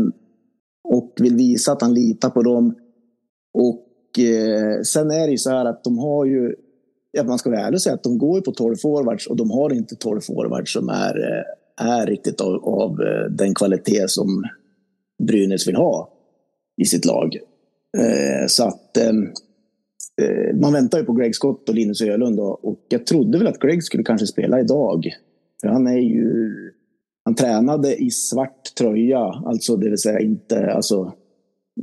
och 0.83 1.13
vill 1.19 1.35
visa 1.35 1.71
att 1.71 1.81
han 1.81 1.93
litar 1.93 2.29
på 2.29 2.43
dem. 2.43 2.75
Och 3.53 4.19
eh, 4.19 4.81
sen 4.81 5.11
är 5.11 5.25
det 5.25 5.31
ju 5.31 5.37
så 5.37 5.49
här 5.49 5.65
att 5.65 5.83
de 5.83 5.97
har 5.97 6.25
ju, 6.25 6.55
att 7.19 7.27
man 7.27 7.39
ska 7.39 7.49
vara 7.49 7.59
ärlig 7.59 7.75
och 7.75 7.81
säga 7.81 7.95
att 7.95 8.03
de 8.03 8.17
går 8.17 8.37
ju 8.37 8.41
på 8.41 8.51
12 8.51 8.75
forwards 8.75 9.27
och 9.27 9.35
de 9.35 9.51
har 9.51 9.73
inte 9.73 9.95
12 9.95 10.21
forwards 10.21 10.73
som 10.73 10.89
är, 10.89 11.17
eh, 11.17 11.85
är 11.87 12.05
riktigt 12.05 12.41
av, 12.41 12.65
av 12.65 13.01
eh, 13.01 13.31
den 13.31 13.55
kvalitet 13.55 14.07
som 14.07 14.43
Brynäs 15.23 15.67
vill 15.67 15.75
ha 15.75 16.09
i 16.81 16.85
sitt 16.85 17.05
lag. 17.05 17.35
Eh, 17.97 18.47
så 18.47 18.63
att 18.63 18.97
eh, 18.97 19.13
man 20.53 20.73
väntar 20.73 20.99
ju 20.99 21.05
på 21.05 21.13
Greg 21.13 21.35
Scott 21.35 21.69
och 21.69 21.75
Linus 21.75 22.01
Ölund 22.01 22.37
då, 22.37 22.59
och 22.63 22.85
jag 22.89 23.05
trodde 23.05 23.37
väl 23.37 23.47
att 23.47 23.59
Greg 23.59 23.83
skulle 23.83 24.03
kanske 24.03 24.27
spela 24.27 24.59
idag. 24.59 25.05
För 25.61 25.67
han 25.67 25.87
är 25.87 25.97
ju 25.97 26.51
han 27.25 27.35
tränade 27.35 28.03
i 28.03 28.09
svart 28.09 28.75
tröja, 28.77 29.19
alltså 29.19 29.75
det 29.75 29.89
vill 29.89 29.97
säga 29.97 30.19
inte 30.19 30.73
alltså, 30.73 31.13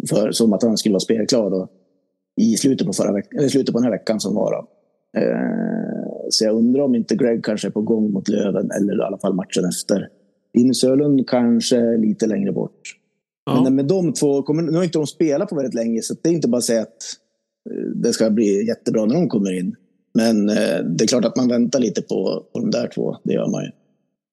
för, 0.09 0.33
som 0.33 0.53
att 0.53 0.63
han 0.63 0.79
skulle 0.79 0.93
vara 0.93 1.01
spelklar 1.01 1.51
då, 1.51 1.69
i 2.41 2.57
slutet 2.57 2.87
på, 2.87 2.93
förra 2.93 3.13
veck- 3.13 3.35
eller 3.39 3.49
slutet 3.49 3.73
på 3.73 3.79
den 3.79 3.85
här 3.85 3.99
veckan 3.99 4.21
som 4.21 4.35
var. 4.35 4.67
Eh, 5.17 6.29
så 6.31 6.45
jag 6.45 6.57
undrar 6.57 6.83
om 6.83 6.95
inte 6.95 7.17
Greg 7.17 7.45
kanske 7.45 7.69
är 7.69 7.73
på 7.73 7.83
gång 7.83 8.13
mot 8.13 8.29
Löven 8.29 8.71
eller 8.71 8.99
i 8.99 9.03
alla 9.03 9.19
fall 9.19 9.35
matchen 9.35 9.65
efter. 9.65 10.09
Linus 10.55 10.85
Ölund 10.85 11.29
kanske 11.29 11.97
lite 11.97 12.27
längre 12.27 12.53
bort. 12.53 12.81
Ja. 13.45 13.63
Men 13.63 13.75
med 13.75 13.85
de 13.85 14.13
två, 14.13 14.43
kommer, 14.43 14.63
nu 14.63 14.77
har 14.77 14.85
inte 14.85 14.99
de 14.99 15.07
spelat 15.07 15.49
på 15.49 15.57
väldigt 15.57 15.75
länge 15.75 16.03
så 16.03 16.15
det 16.23 16.29
är 16.29 16.33
inte 16.33 16.49
bara 16.49 16.59
att 16.59 16.65
säga 16.65 16.83
att 16.83 16.89
eh, 16.89 16.97
det 17.95 18.13
ska 18.13 18.31
bli 18.31 18.67
jättebra 18.67 19.05
när 19.05 19.15
de 19.15 19.29
kommer 19.29 19.59
in. 19.59 19.77
Men 20.15 20.49
eh, 20.49 20.85
det 20.85 21.05
är 21.05 21.09
klart 21.09 21.25
att 21.25 21.37
man 21.37 21.49
väntar 21.49 21.81
lite 21.81 22.03
på, 22.03 22.47
på 22.53 22.61
de 22.61 22.71
där 22.71 22.91
två, 22.95 23.17
det 23.25 23.33
gör 23.33 23.47
man 23.47 23.65
ju. 23.65 23.71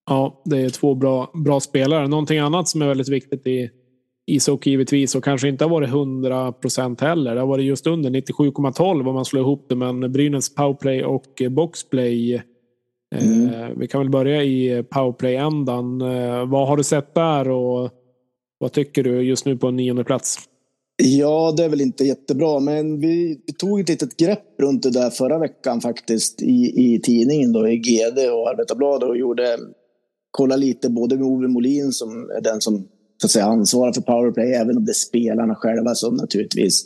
Ja, 0.10 0.42
det 0.46 0.58
är 0.58 0.70
två 0.70 0.96
bra, 0.96 1.32
bra 1.34 1.60
spelare. 1.60 2.08
Någonting 2.08 2.40
annat 2.40 2.68
som 2.68 2.82
är 2.82 2.88
väldigt 2.88 3.10
viktigt 3.10 3.48
i 3.48 3.70
ishockey 4.28 4.70
givetvis 4.70 5.16
och 5.16 5.24
kanske 5.24 5.48
inte 5.48 5.64
har 5.64 5.70
varit 5.70 5.90
100 5.90 6.52
procent 6.52 7.02
heller. 7.02 7.36
Det 7.36 7.42
har 7.42 7.48
varit 7.48 7.66
just 7.66 7.88
under 7.88 8.10
97,12 8.10 9.08
om 9.08 9.16
man 9.16 9.26
slår 9.26 9.42
ihop 9.42 9.66
det. 9.70 9.76
Men 9.76 10.12
Brynäs 10.12 10.56
powerplay 10.56 11.04
och 11.04 11.42
boxplay. 11.50 12.34
Eh, 13.16 13.28
mm. 13.28 13.54
Eh, 13.54 13.70
vi 13.78 13.88
kan 13.88 14.02
väl 14.02 14.10
börja 14.10 14.44
i 14.44 14.84
powerplay-ändan. 14.90 16.02
Eh, 16.02 16.46
vad 16.46 16.68
har 16.68 16.78
du 16.78 16.84
sett 16.84 17.14
där 17.14 17.50
och 17.50 17.90
vad 18.58 18.72
tycker 18.72 19.04
du 19.04 19.22
just 19.22 19.46
nu 19.46 19.58
på 19.58 19.68
en 19.68 19.76
nionde 19.76 20.04
plats? 20.04 20.40
Ja, 20.98 21.54
det 21.58 21.64
är 21.64 21.70
väl 21.70 21.82
inte 21.82 22.04
jättebra, 22.04 22.60
men 22.60 23.00
vi, 23.00 23.42
vi, 23.48 23.54
tog 23.54 23.80
ett 23.80 23.90
litet 23.90 24.18
grepp 24.18 24.60
runt 24.62 24.84
det 24.84 24.92
där 24.92 25.10
förra 25.10 25.40
veckan 25.40 25.82
faktiskt 25.82 26.42
i, 26.42 26.74
i 26.76 27.00
tidningen 27.04 27.52
då, 27.52 27.68
i 27.68 27.78
GD 27.78 28.18
och 28.18 28.50
Arbetarbladet 28.50 29.10
och 29.10 29.18
gjorde 29.18 29.58
kolla 30.32 30.56
lite 30.56 30.90
både 30.90 31.16
med 31.16 31.28
Ove 31.28 31.48
Molin 31.48 31.92
som 31.92 32.30
är 32.38 32.42
den 32.42 32.62
som 32.62 32.88
så 33.22 33.28
att 33.28 33.32
säga, 33.32 33.46
ansvarar 33.46 33.94
för 33.94 34.02
powerplay, 34.02 34.54
även 34.54 34.78
om 34.78 34.86
det 34.86 34.92
är 34.92 34.94
spelarna 34.94 35.56
själva 35.56 35.96
som 35.96 36.16
naturligtvis 36.16 36.86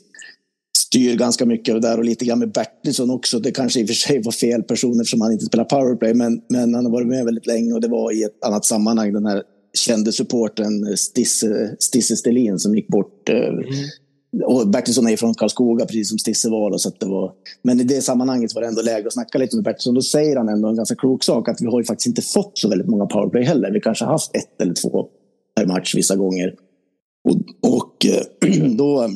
styr 0.78 1.15
ganska 1.15 1.45
mycket 1.45 1.76
av 1.76 1.82
det 1.82 1.88
där 1.88 1.98
och 1.98 2.06
lite 2.06 2.26
grann 2.26 2.39
med 2.39 2.52
Bertilsson 2.52 3.10
också. 3.10 3.39
Det 3.39 3.52
kanske 3.52 3.80
i 3.80 3.84
och 3.84 3.88
för 3.88 3.95
sig 3.95 4.22
var 4.24 4.32
fel 4.32 4.63
person 4.63 5.00
eftersom 5.00 5.22
han 5.22 5.32
inte 5.32 5.45
spelar 5.45 5.65
powerplay, 5.65 6.13
men, 6.13 6.41
men 6.50 6.74
han 6.74 6.86
har 6.86 6.91
varit 6.91 7.08
med 7.08 7.26
väldigt 7.26 7.48
länge 7.48 7.74
och 7.74 7.82
det 7.82 7.88
var 7.88 8.12
i 8.12 8.24
ett 8.24 8.45
annat 8.45 8.65
sammanhang 8.65 9.13
den 9.13 9.26
här 9.26 9.43
kände 9.73 10.12
supporten 10.12 10.97
Stisse, 10.97 11.75
Stisse 11.79 12.15
Stelin 12.15 12.60
som 12.60 12.75
gick 12.75 12.88
bort. 12.88 13.29
Eh, 13.29 13.47
mm. 13.47 13.63
Och 14.45 14.67
Bertilsson 14.67 15.08
är 15.08 15.17
från 15.17 15.34
Karlskoga, 15.34 15.86
precis 15.86 16.10
som 16.10 16.19
Stisse 16.19 16.49
var. 16.49 16.71
Då, 16.71 16.77
så 16.77 16.91
det 16.99 17.05
var 17.05 17.34
men 17.62 17.79
i 17.79 17.84
det 17.84 18.01
sammanhanget 18.01 18.55
var 18.55 18.62
det 18.62 18.67
ändå 18.67 18.82
läge 18.82 19.08
att 19.08 19.13
snacka 19.13 19.38
lite 19.38 19.55
med 19.55 19.65
Bertilsson. 19.65 19.95
Då 19.95 20.01
säger 20.01 20.36
han 20.36 20.49
ändå 20.49 20.67
en 20.67 20.75
ganska 20.75 20.95
klok 20.95 21.23
sak, 21.23 21.49
att 21.49 21.62
vi 21.62 21.65
har 21.65 21.79
ju 21.79 21.86
faktiskt 21.86 22.08
inte 22.08 22.21
fått 22.21 22.58
så 22.58 22.69
väldigt 22.69 22.88
många 22.88 23.05
powerplay 23.05 23.43
heller. 23.43 23.71
Vi 23.71 23.82
kanske 23.82 24.05
har 24.05 24.12
haft 24.12 24.36
ett 24.36 24.62
eller 24.62 24.73
två 24.73 25.08
per 25.55 25.65
match 25.65 25.95
vissa 25.95 26.15
gånger. 26.15 26.55
Och, 27.29 27.36
och 27.79 28.05
då, 28.77 29.10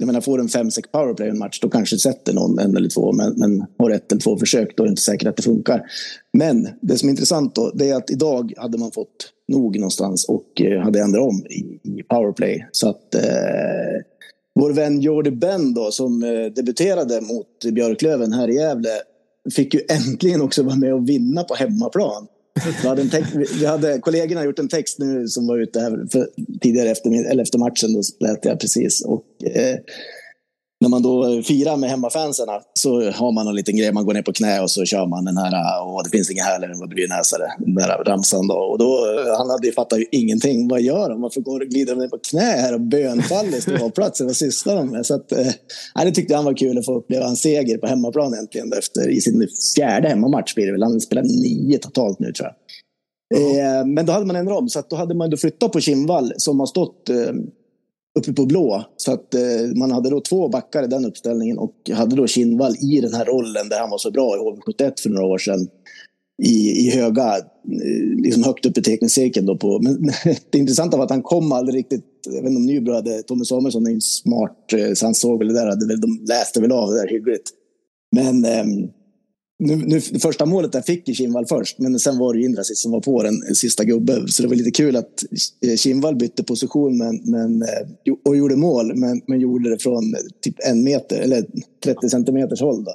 jag 0.00 0.06
menar, 0.06 0.20
får 0.20 0.40
en 0.40 0.48
fem 0.48 0.70
sex 0.70 0.88
powerplay 0.92 1.28
i 1.28 1.30
en 1.30 1.38
match, 1.38 1.60
då 1.60 1.68
kanske 1.68 1.98
sätter 1.98 2.32
någon 2.32 2.58
en 2.58 2.76
eller 2.76 2.88
två. 2.88 3.12
Men, 3.12 3.34
men 3.36 3.66
har 3.78 3.90
ett 3.90 4.12
eller 4.12 4.22
två 4.22 4.38
försök, 4.38 4.76
då 4.76 4.82
är 4.82 4.86
det 4.86 4.90
inte 4.90 5.02
säkert 5.02 5.28
att 5.28 5.36
det 5.36 5.42
funkar. 5.42 5.82
Men 6.32 6.68
det 6.80 6.98
som 6.98 7.08
är 7.08 7.10
intressant 7.10 7.54
då, 7.54 7.70
det 7.74 7.90
är 7.90 7.94
att 7.94 8.10
idag 8.10 8.52
hade 8.56 8.78
man 8.78 8.92
fått 8.92 9.32
nog 9.48 9.78
någonstans 9.78 10.28
och 10.28 10.60
eh, 10.60 10.80
hade 10.80 11.00
ändrat 11.00 11.22
om 11.22 11.46
i, 11.46 11.80
i 11.82 12.02
powerplay. 12.02 12.68
Så 12.72 12.88
att 12.88 13.14
eh, 13.14 13.20
vår 14.54 14.72
vän 14.72 15.00
Jordi 15.00 15.30
Ben 15.30 15.74
då, 15.74 15.90
som 15.90 16.22
eh, 16.22 16.52
debuterade 16.56 17.20
mot 17.20 17.74
Björklöven 17.74 18.32
här 18.32 18.50
i 18.50 18.54
Gävle 18.54 18.90
fick 19.56 19.74
ju 19.74 19.80
äntligen 19.88 20.42
också 20.42 20.62
vara 20.62 20.76
med 20.76 20.94
och 20.94 21.08
vinna 21.08 21.44
på 21.44 21.54
hemmaplan. 21.54 22.26
Vi 22.82 22.88
hade, 22.88 23.02
en 23.02 23.10
text, 23.10 23.34
vi 23.60 23.66
hade 23.66 23.98
kollegorna 23.98 24.44
gjort 24.44 24.58
en 24.58 24.68
text 24.68 24.98
nu 24.98 25.28
som 25.28 25.46
var 25.46 25.58
ute 25.58 25.80
här 25.80 26.06
för, 26.12 26.28
tidigare 26.60 26.90
efter, 26.90 27.30
eller 27.30 27.42
efter 27.42 27.58
matchen. 27.58 27.92
Då 27.92 28.26
lät 28.26 28.44
jag 28.44 28.60
precis. 28.60 29.04
Och, 29.04 29.24
eh, 29.44 29.78
när 30.80 30.88
man 30.88 31.02
då 31.02 31.42
firar 31.42 31.76
med 31.76 31.90
hemmafanserna 31.90 32.60
så 32.74 33.10
har 33.10 33.32
man 33.32 33.46
en 33.48 33.54
liten 33.54 33.76
grej, 33.76 33.92
man 33.92 34.06
går 34.06 34.14
ner 34.14 34.22
på 34.22 34.32
knä 34.32 34.60
och 34.60 34.70
så 34.70 34.84
kör 34.84 35.06
man 35.06 35.24
den 35.24 35.36
här 35.36 35.52
Åh, 35.82 36.00
det 36.04 36.10
finns 36.10 36.30
inget 36.30 36.44
härligare 36.44 36.74
än 36.74 36.82
att 36.82 36.88
bli 36.88 37.06
näsare, 37.06 37.42
den 37.58 37.74
där 37.74 38.04
ramsan 38.04 38.46
då. 38.46 38.54
Och 38.54 38.78
då, 38.78 39.06
han 39.38 39.50
hade 39.50 39.66
ju 39.66 39.72
fattat 39.72 39.98
ju 39.98 40.06
ingenting, 40.10 40.68
vad 40.68 40.80
gör 40.80 41.08
de? 41.08 41.20
Varför 41.20 41.40
går 41.40 41.60
glider 41.60 41.94
de 41.94 42.00
ner 42.00 42.08
på 42.08 42.18
knä 42.18 42.40
här 42.40 42.74
och 42.74 42.80
bönfaller 42.80 43.58
i 43.58 43.60
ståplatsen? 43.60 44.26
Vad 44.26 44.36
sysslar 44.36 44.76
de 44.76 44.90
med? 44.90 45.06
Så 45.06 45.14
att, 45.14 45.32
eh, 45.32 46.04
det 46.04 46.12
tyckte 46.12 46.36
han 46.36 46.44
var 46.44 46.54
kul 46.54 46.78
att 46.78 46.86
få 46.86 46.94
uppleva 46.94 47.26
en 47.26 47.36
seger 47.36 47.78
på 47.78 47.86
hemmaplan 47.86 48.34
äntligen 48.34 48.72
efter, 48.72 49.08
i 49.08 49.20
sin 49.20 49.48
fjärde 49.76 50.08
hemmamatch 50.08 50.54
blir 50.54 50.66
det 50.66 50.72
väl. 50.72 50.82
Han 50.82 50.92
har 50.92 51.00
spelat 51.00 51.24
nio 51.24 51.78
totalt 51.78 52.18
nu 52.20 52.32
tror 52.32 52.48
jag. 52.48 52.54
Mm. 53.36 53.94
men 53.94 54.06
då 54.06 54.12
hade 54.12 54.26
man 54.26 54.36
ändrat 54.36 54.58
om, 54.58 54.68
så 54.68 54.78
att 54.78 54.90
då 54.90 54.96
hade 54.96 55.14
man 55.14 55.30
då 55.30 55.36
flyttat 55.36 55.72
på 55.72 55.80
Kinnvall 55.80 56.32
som 56.36 56.60
har 56.60 56.66
stått 56.66 57.08
eh, 57.08 57.16
uppe 58.18 58.32
på 58.32 58.46
blå. 58.46 58.84
Så 58.96 59.12
att 59.12 59.34
eh, 59.34 59.40
man 59.76 59.90
hade 59.90 60.10
då 60.10 60.20
två 60.20 60.48
backar 60.48 60.84
i 60.84 60.86
den 60.86 61.04
uppställningen 61.04 61.58
och 61.58 61.74
hade 61.92 62.16
då 62.16 62.26
Kinnvall 62.26 62.74
i 62.76 63.00
den 63.00 63.14
här 63.14 63.24
rollen 63.24 63.68
där 63.68 63.80
han 63.80 63.90
var 63.90 63.98
så 63.98 64.10
bra 64.10 64.36
i 64.36 64.38
HV71 64.38 64.92
för 65.02 65.10
några 65.10 65.26
år 65.26 65.38
sedan. 65.38 65.68
I, 66.42 66.86
i 66.86 66.90
höga, 66.90 67.36
eh, 67.36 68.22
liksom 68.22 68.44
högt 68.44 68.66
upp 68.66 68.78
i 68.78 68.82
teckningscirkeln. 68.82 69.46
Då 69.46 69.56
på, 69.56 69.78
men 69.82 70.10
det 70.50 70.58
intressanta 70.58 70.96
var 70.96 71.04
att 71.04 71.10
han 71.10 71.22
kom 71.22 71.52
aldrig 71.52 71.78
riktigt, 71.78 72.04
jag 72.26 72.42
vet 72.42 72.44
inte 72.44 72.56
om 72.56 72.66
Nybro 72.66 72.94
hade, 72.94 73.22
Tommy 73.22 73.44
Samuelsson 73.44 73.86
är 73.86 73.90
ju 73.90 74.00
smart, 74.00 74.72
eh, 74.72 74.92
så 74.94 75.06
han 75.06 75.14
såg 75.14 75.38
väl 75.38 75.48
det 75.48 75.54
där, 75.54 75.66
hade 75.66 75.96
de 75.96 76.24
läste 76.28 76.60
väl 76.60 76.72
av 76.72 76.90
det 76.90 77.00
där 77.00 77.08
hyggligt. 77.08 77.50
Men 78.16 78.44
eh, 78.44 78.64
nu, 79.60 79.76
nu, 79.76 80.00
första 80.00 80.46
målet 80.46 80.72
där 80.72 80.80
fick 80.80 81.08
ju 81.08 81.14
Kinnvall 81.14 81.46
först, 81.46 81.78
men 81.78 81.98
sen 81.98 82.18
var 82.18 82.34
det 82.34 82.40
Indrasic 82.40 82.82
som 82.82 82.92
var 82.92 83.00
på 83.00 83.22
den 83.22 83.54
sista 83.54 83.84
gubben. 83.84 84.28
Så 84.28 84.42
det 84.42 84.48
var 84.48 84.56
lite 84.56 84.70
kul 84.70 84.96
att 84.96 85.24
eh, 85.66 85.76
Kinvall 85.76 86.16
bytte 86.16 86.44
position 86.44 86.98
men, 86.98 87.20
men, 87.24 87.62
eh, 87.62 88.14
och 88.24 88.36
gjorde 88.36 88.56
mål, 88.56 88.92
men, 88.96 89.20
men 89.26 89.40
gjorde 89.40 89.70
det 89.70 89.78
från 89.78 90.02
typ 90.42 90.54
en 90.70 90.84
meter, 90.84 91.20
eller 91.20 91.44
30 91.84 92.08
centimeters 92.08 92.60
håll. 92.60 92.84
Då. 92.84 92.92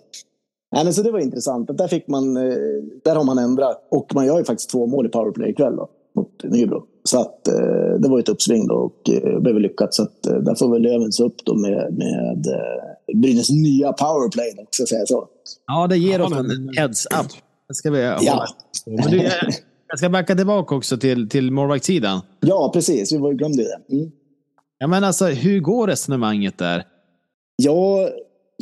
Ja, 0.76 0.84
men 0.84 0.94
så 0.94 1.04
det 1.04 1.12
var 1.12 1.20
intressant. 1.20 1.78
Där, 1.78 1.88
fick 1.88 2.08
man, 2.08 2.38
eh, 2.38 2.54
där 3.04 3.16
har 3.16 3.24
man 3.24 3.38
ändrat. 3.38 3.88
Och 3.92 4.16
man 4.16 4.26
gör 4.26 4.38
ju 4.38 4.44
faktiskt 4.44 4.70
två 4.70 4.88
mål 4.88 5.06
i 5.06 5.10
powerplay 5.10 5.50
ikväll 5.50 5.76
då, 5.76 5.90
mot 6.16 6.44
Nybro. 6.44 6.84
Så 7.04 7.20
att 7.22 7.44
det 8.00 8.08
var 8.10 8.20
ett 8.20 8.30
uppsving 8.30 8.68
då 8.68 8.76
och 8.76 9.02
det 9.06 9.42
blev 9.42 9.60
lyckat. 9.60 9.94
Så 9.94 10.04
att 10.04 10.24
där 10.24 10.56
får 10.56 10.72
väl 10.72 10.82
Löven 10.82 11.12
upp 11.24 11.46
då 11.46 11.56
med, 11.56 11.94
med 11.98 12.46
Brynäs 13.14 13.50
nya 13.50 13.94
powerplay, 13.94 14.52
ska 14.70 14.82
jag 14.82 14.90
säga 14.90 15.06
så. 15.06 15.28
Ja, 15.68 15.88
det 15.88 15.98
ger 15.98 16.20
Ja, 16.20 16.26
oss 16.26 16.32
men- 16.32 16.52
en 16.52 16.70
heads 16.78 17.06
up. 17.06 17.28
Det 17.68 17.74
ska 17.76 17.92
vi 17.92 18.02
Ja. 18.02 18.16
hålla. 18.18 18.46
Men 18.86 19.12
du, 19.12 19.18
jag, 19.90 19.98
ska 20.00 20.10
backa 20.10 20.36
tillbaka 20.36 20.76
också 20.76 20.98
till, 20.98 21.30
till 21.30 21.52
målvaktssidan. 21.52 22.22
ja, 22.40 22.72
precis. 22.74 23.14
Vi 23.14 23.18
var- 23.18 23.34
glömde 23.34 23.64
det. 23.64 23.96
Mm. 23.96 24.12
Ja, 24.78 24.88
men 24.88 25.04
alltså, 25.04 25.26
hur 25.26 25.60
går 25.60 25.88
resonemanget 25.88 26.58
där? 26.58 26.84
Jag 27.56 28.10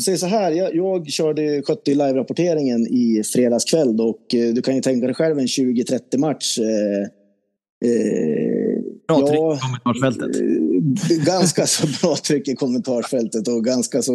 säger 0.05 0.17
så 0.17 0.25
här, 0.25 0.51
jag, 0.51 0.75
jag 0.75 1.07
körde, 1.07 1.61
skötte 1.61 1.91
live-rapporteringen 1.91 2.87
i 2.87 3.23
fredags 3.33 3.65
kväll 3.65 4.01
och 4.01 4.35
eh, 4.35 4.53
du 4.53 4.61
kan 4.61 4.75
ju 4.75 4.81
tänka 4.81 5.05
dig 5.07 5.15
själv 5.15 5.39
en 5.39 5.45
20-30 5.45 6.17
match. 6.17 6.57
Eh, 6.59 7.01
eh, 7.89 8.83
Bra 9.07 9.19
ja, 9.33 9.57
ganska 11.25 11.67
så 11.67 11.87
bra 12.01 12.15
tryck 12.15 12.47
i 12.47 12.55
kommentarsfältet 12.55 13.47
och 13.47 13.65
ganska 13.65 14.01
så 14.01 14.13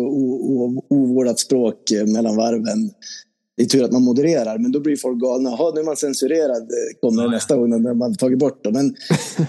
ovårdat 0.88 1.38
språk 1.38 1.90
eh, 1.90 2.06
mellan 2.06 2.36
varven. 2.36 2.90
Det 3.56 3.62
är 3.64 3.66
tur 3.66 3.84
att 3.84 3.92
man 3.92 4.02
modererar, 4.02 4.58
men 4.58 4.72
då 4.72 4.80
blir 4.80 4.96
folk 4.96 5.20
galna. 5.20 5.50
Jaha, 5.50 5.72
nu 5.74 5.80
är 5.80 5.84
man 5.84 5.96
censurerad, 5.96 6.62
eh, 6.62 7.00
kommer 7.00 7.22
det 7.22 7.30
nästa 7.30 7.56
gång 7.56 7.82
när 7.82 7.94
man 7.94 8.14
tagit 8.14 8.38
bort 8.38 8.64
det. 8.64 8.72
Men 8.72 8.94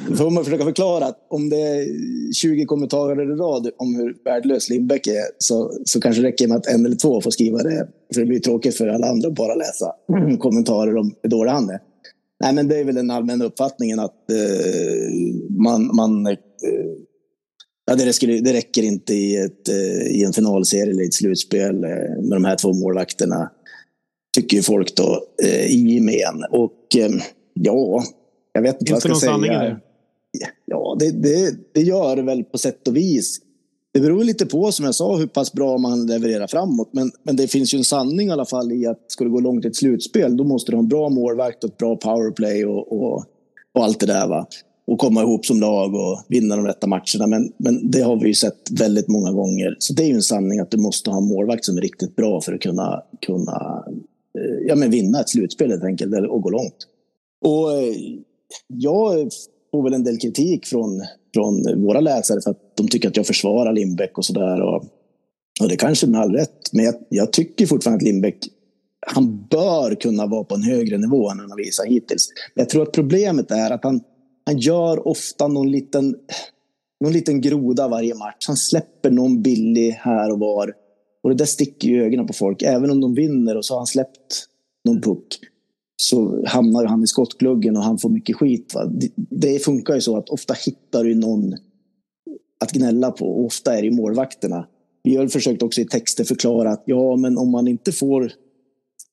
då 0.09 0.15
får 0.15 0.30
man 0.30 0.45
försöka 0.45 0.63
förklara 0.63 1.05
att 1.05 1.28
om 1.30 1.49
det 1.49 1.61
är 1.61 1.86
20 2.34 2.65
kommentarer 2.65 3.34
i 3.34 3.36
rad 3.36 3.70
om 3.78 3.95
hur 3.95 4.15
värdelös 4.26 4.70
Lindbäck 4.70 5.07
är 5.07 5.24
så, 5.38 5.72
så 5.86 6.01
kanske 6.01 6.22
det 6.22 6.28
räcker 6.28 6.47
med 6.47 6.57
att 6.57 6.67
en 6.67 6.86
eller 6.86 6.95
två 6.95 7.22
får 7.22 7.32
skriva 7.32 7.57
det. 7.57 7.88
För 8.13 8.22
det 8.22 8.28
blir 8.28 8.39
tråkigt 8.39 8.78
för 8.78 8.88
alla 8.88 9.07
andra 9.07 9.28
att 9.28 9.36
bara 9.36 9.55
läsa 9.55 9.91
kommentarer 10.39 10.97
om 10.97 11.15
hur 11.24 11.30
dålig 11.30 11.51
han 11.51 11.70
är. 11.70 11.80
Nej, 12.43 12.53
men 12.53 12.67
det 12.67 12.78
är 12.78 12.84
väl 12.84 12.95
den 12.95 13.11
allmänna 13.11 13.45
uppfattningen 13.45 13.99
att 13.99 14.32
eh, 14.32 15.13
man, 15.49 15.95
man 15.95 16.28
Ja, 17.89 17.95
det, 17.95 18.05
räcker, 18.05 18.27
det 18.41 18.53
räcker 18.53 18.83
inte 18.83 19.13
i, 19.13 19.37
ett, 19.37 19.69
eh, 19.69 20.07
i 20.07 20.23
en 20.23 20.33
finalserie 20.33 20.91
eller 20.91 21.03
ett 21.03 21.13
slutspel 21.13 21.83
eh, 21.83 21.89
med 22.21 22.31
de 22.31 22.45
här 22.45 22.55
två 22.55 22.73
målvakterna. 22.73 23.51
Tycker 24.35 24.57
ju 24.57 24.63
folk 24.63 24.95
då 24.95 25.23
eh, 25.43 25.65
i 25.65 25.93
gemen. 25.93 26.43
Och 26.51 26.95
eh, 26.97 27.09
ja, 27.53 28.03
jag 28.53 28.61
vet 28.61 28.81
inte 28.81 28.93
vad 28.93 29.03
Finns 29.03 29.05
jag 29.05 29.13
det 29.13 29.19
ska 29.19 29.31
någon 29.31 29.41
sanning 29.41 29.51
i 29.51 29.59
säga. 29.59 29.69
det? 29.69 29.79
Ja, 30.65 30.97
det, 30.99 31.11
det, 31.11 31.55
det 31.73 31.81
gör 31.81 32.15
det 32.15 32.21
väl 32.21 32.43
på 32.43 32.57
sätt 32.57 32.87
och 32.87 32.95
vis. 32.95 33.37
Det 33.93 33.99
beror 33.99 34.23
lite 34.23 34.45
på, 34.45 34.71
som 34.71 34.85
jag 34.85 34.95
sa, 34.95 35.17
hur 35.17 35.27
pass 35.27 35.53
bra 35.53 35.77
man 35.77 36.05
levererar 36.07 36.47
framåt. 36.47 36.89
Men, 36.91 37.11
men 37.23 37.35
det 37.35 37.47
finns 37.47 37.73
ju 37.73 37.77
en 37.77 37.83
sanning 37.83 38.27
i 38.27 38.31
alla 38.31 38.45
fall 38.45 38.71
i 38.71 38.87
att 38.87 39.05
ska 39.07 39.23
det 39.23 39.29
gå 39.29 39.39
långt 39.39 39.65
i 39.65 39.67
ett 39.67 39.75
slutspel, 39.75 40.37
då 40.37 40.43
måste 40.43 40.71
du 40.71 40.75
ha 40.75 40.83
en 40.83 40.89
bra 40.89 41.09
målvakt 41.09 41.63
och 41.63 41.69
ett 41.69 41.77
bra 41.77 41.95
powerplay 41.95 42.65
och, 42.65 42.91
och, 42.91 43.25
och 43.73 43.83
allt 43.83 43.99
det 43.99 44.05
där. 44.05 44.27
Va? 44.27 44.47
Och 44.89 44.99
komma 44.99 45.21
ihop 45.21 45.45
som 45.45 45.59
lag 45.59 45.95
och 45.95 46.19
vinna 46.27 46.55
de 46.55 46.65
rätta 46.65 46.87
matcherna. 46.87 47.27
Men, 47.27 47.51
men 47.57 47.91
det 47.91 48.01
har 48.01 48.19
vi 48.19 48.27
ju 48.27 48.33
sett 48.33 48.71
väldigt 48.71 49.07
många 49.07 49.31
gånger. 49.31 49.75
Så 49.79 49.93
det 49.93 50.03
är 50.03 50.07
ju 50.07 50.13
en 50.13 50.21
sanning 50.21 50.59
att 50.59 50.71
du 50.71 50.77
måste 50.77 51.09
ha 51.09 51.17
en 51.17 51.27
målvakt 51.27 51.65
som 51.65 51.77
är 51.77 51.81
riktigt 51.81 52.15
bra 52.15 52.41
för 52.41 52.53
att 52.53 52.61
kunna, 52.61 53.03
kunna 53.25 53.83
eh, 54.39 54.67
ja, 54.67 54.75
men 54.75 54.91
vinna 54.91 55.19
ett 55.21 55.29
slutspel 55.29 55.69
helt 55.69 55.83
enkelt, 55.83 56.13
och 56.29 56.41
gå 56.41 56.49
långt. 56.49 56.75
Och 57.45 57.71
eh, 57.71 57.95
jag 58.67 59.29
får 59.71 59.83
väl 59.83 59.93
en 59.93 60.03
del 60.03 60.17
kritik 60.17 60.65
från, 60.65 61.01
från 61.33 61.81
våra 61.81 61.99
läsare 61.99 62.41
för 62.41 62.51
att 62.51 62.77
de 62.77 62.87
tycker 62.87 63.07
att 63.07 63.17
jag 63.17 63.27
försvarar 63.27 63.73
Lindbäck 63.73 64.17
och 64.17 64.25
sådär. 64.25 64.61
Och, 64.61 64.83
och 65.61 65.69
det 65.69 65.75
kanske 65.75 66.07
med 66.07 66.21
all 66.21 66.35
rätt. 66.35 66.73
Men 66.73 66.85
jag, 66.85 66.95
jag 67.09 67.33
tycker 67.33 67.65
fortfarande 67.65 67.97
att 67.97 68.03
Lindbäck, 68.03 68.37
han 69.07 69.47
bör 69.49 69.95
kunna 69.95 70.27
vara 70.27 70.43
på 70.43 70.55
en 70.55 70.63
högre 70.63 70.97
nivå 70.97 71.29
än 71.29 71.39
han 71.39 71.49
har 71.49 71.57
visat 71.57 71.85
hittills. 71.85 72.29
Men 72.55 72.61
jag 72.61 72.69
tror 72.69 72.83
att 72.83 72.91
problemet 72.91 73.51
är 73.51 73.71
att 73.71 73.83
han, 73.83 74.01
han 74.49 74.57
gör 74.57 75.07
ofta 75.07 75.47
någon 75.47 75.71
liten, 75.71 76.15
någon 77.03 77.13
liten 77.13 77.41
groda 77.41 77.87
varje 77.87 78.15
match. 78.15 78.47
Han 78.47 78.57
släpper 78.57 79.11
någon 79.11 79.41
billig 79.41 79.91
här 79.91 80.31
och 80.31 80.39
var. 80.39 80.73
Och 81.23 81.29
det 81.29 81.35
där 81.35 81.45
sticker 81.45 81.87
ju 81.87 81.95
i 81.95 82.05
ögonen 82.05 82.27
på 82.27 82.33
folk. 82.33 82.61
Även 82.61 82.91
om 82.91 83.01
de 83.01 83.13
vinner 83.13 83.57
och 83.57 83.65
så 83.65 83.73
har 83.73 83.79
han 83.79 83.87
släppt 83.87 84.47
någon 84.85 85.01
puck 85.01 85.39
så 85.95 86.45
hamnar 86.45 86.81
ju 86.81 86.87
han 86.87 87.03
i 87.03 87.07
skottgluggen 87.07 87.77
och 87.77 87.83
han 87.83 87.97
får 87.97 88.09
mycket 88.09 88.35
skit. 88.35 88.73
Va? 88.73 88.85
Det, 88.85 89.11
det 89.15 89.59
funkar 89.59 89.95
ju 89.95 90.01
så 90.01 90.17
att 90.17 90.29
ofta 90.29 90.53
hittar 90.53 91.03
du 91.03 91.15
någon 91.15 91.53
att 92.59 92.71
gnälla 92.71 93.11
på. 93.11 93.25
Och 93.25 93.45
ofta 93.45 93.77
är 93.77 93.81
det 93.81 93.87
ju 93.87 93.93
målvakterna. 93.93 94.67
Vi 95.03 95.15
har 95.15 95.27
försökt 95.27 95.63
också 95.63 95.81
i 95.81 95.85
texter 95.85 96.23
förklara 96.23 96.71
att 96.71 96.83
ja, 96.85 97.15
men 97.15 97.37
om 97.37 97.51
man 97.51 97.67
inte 97.67 97.91
får 97.91 98.31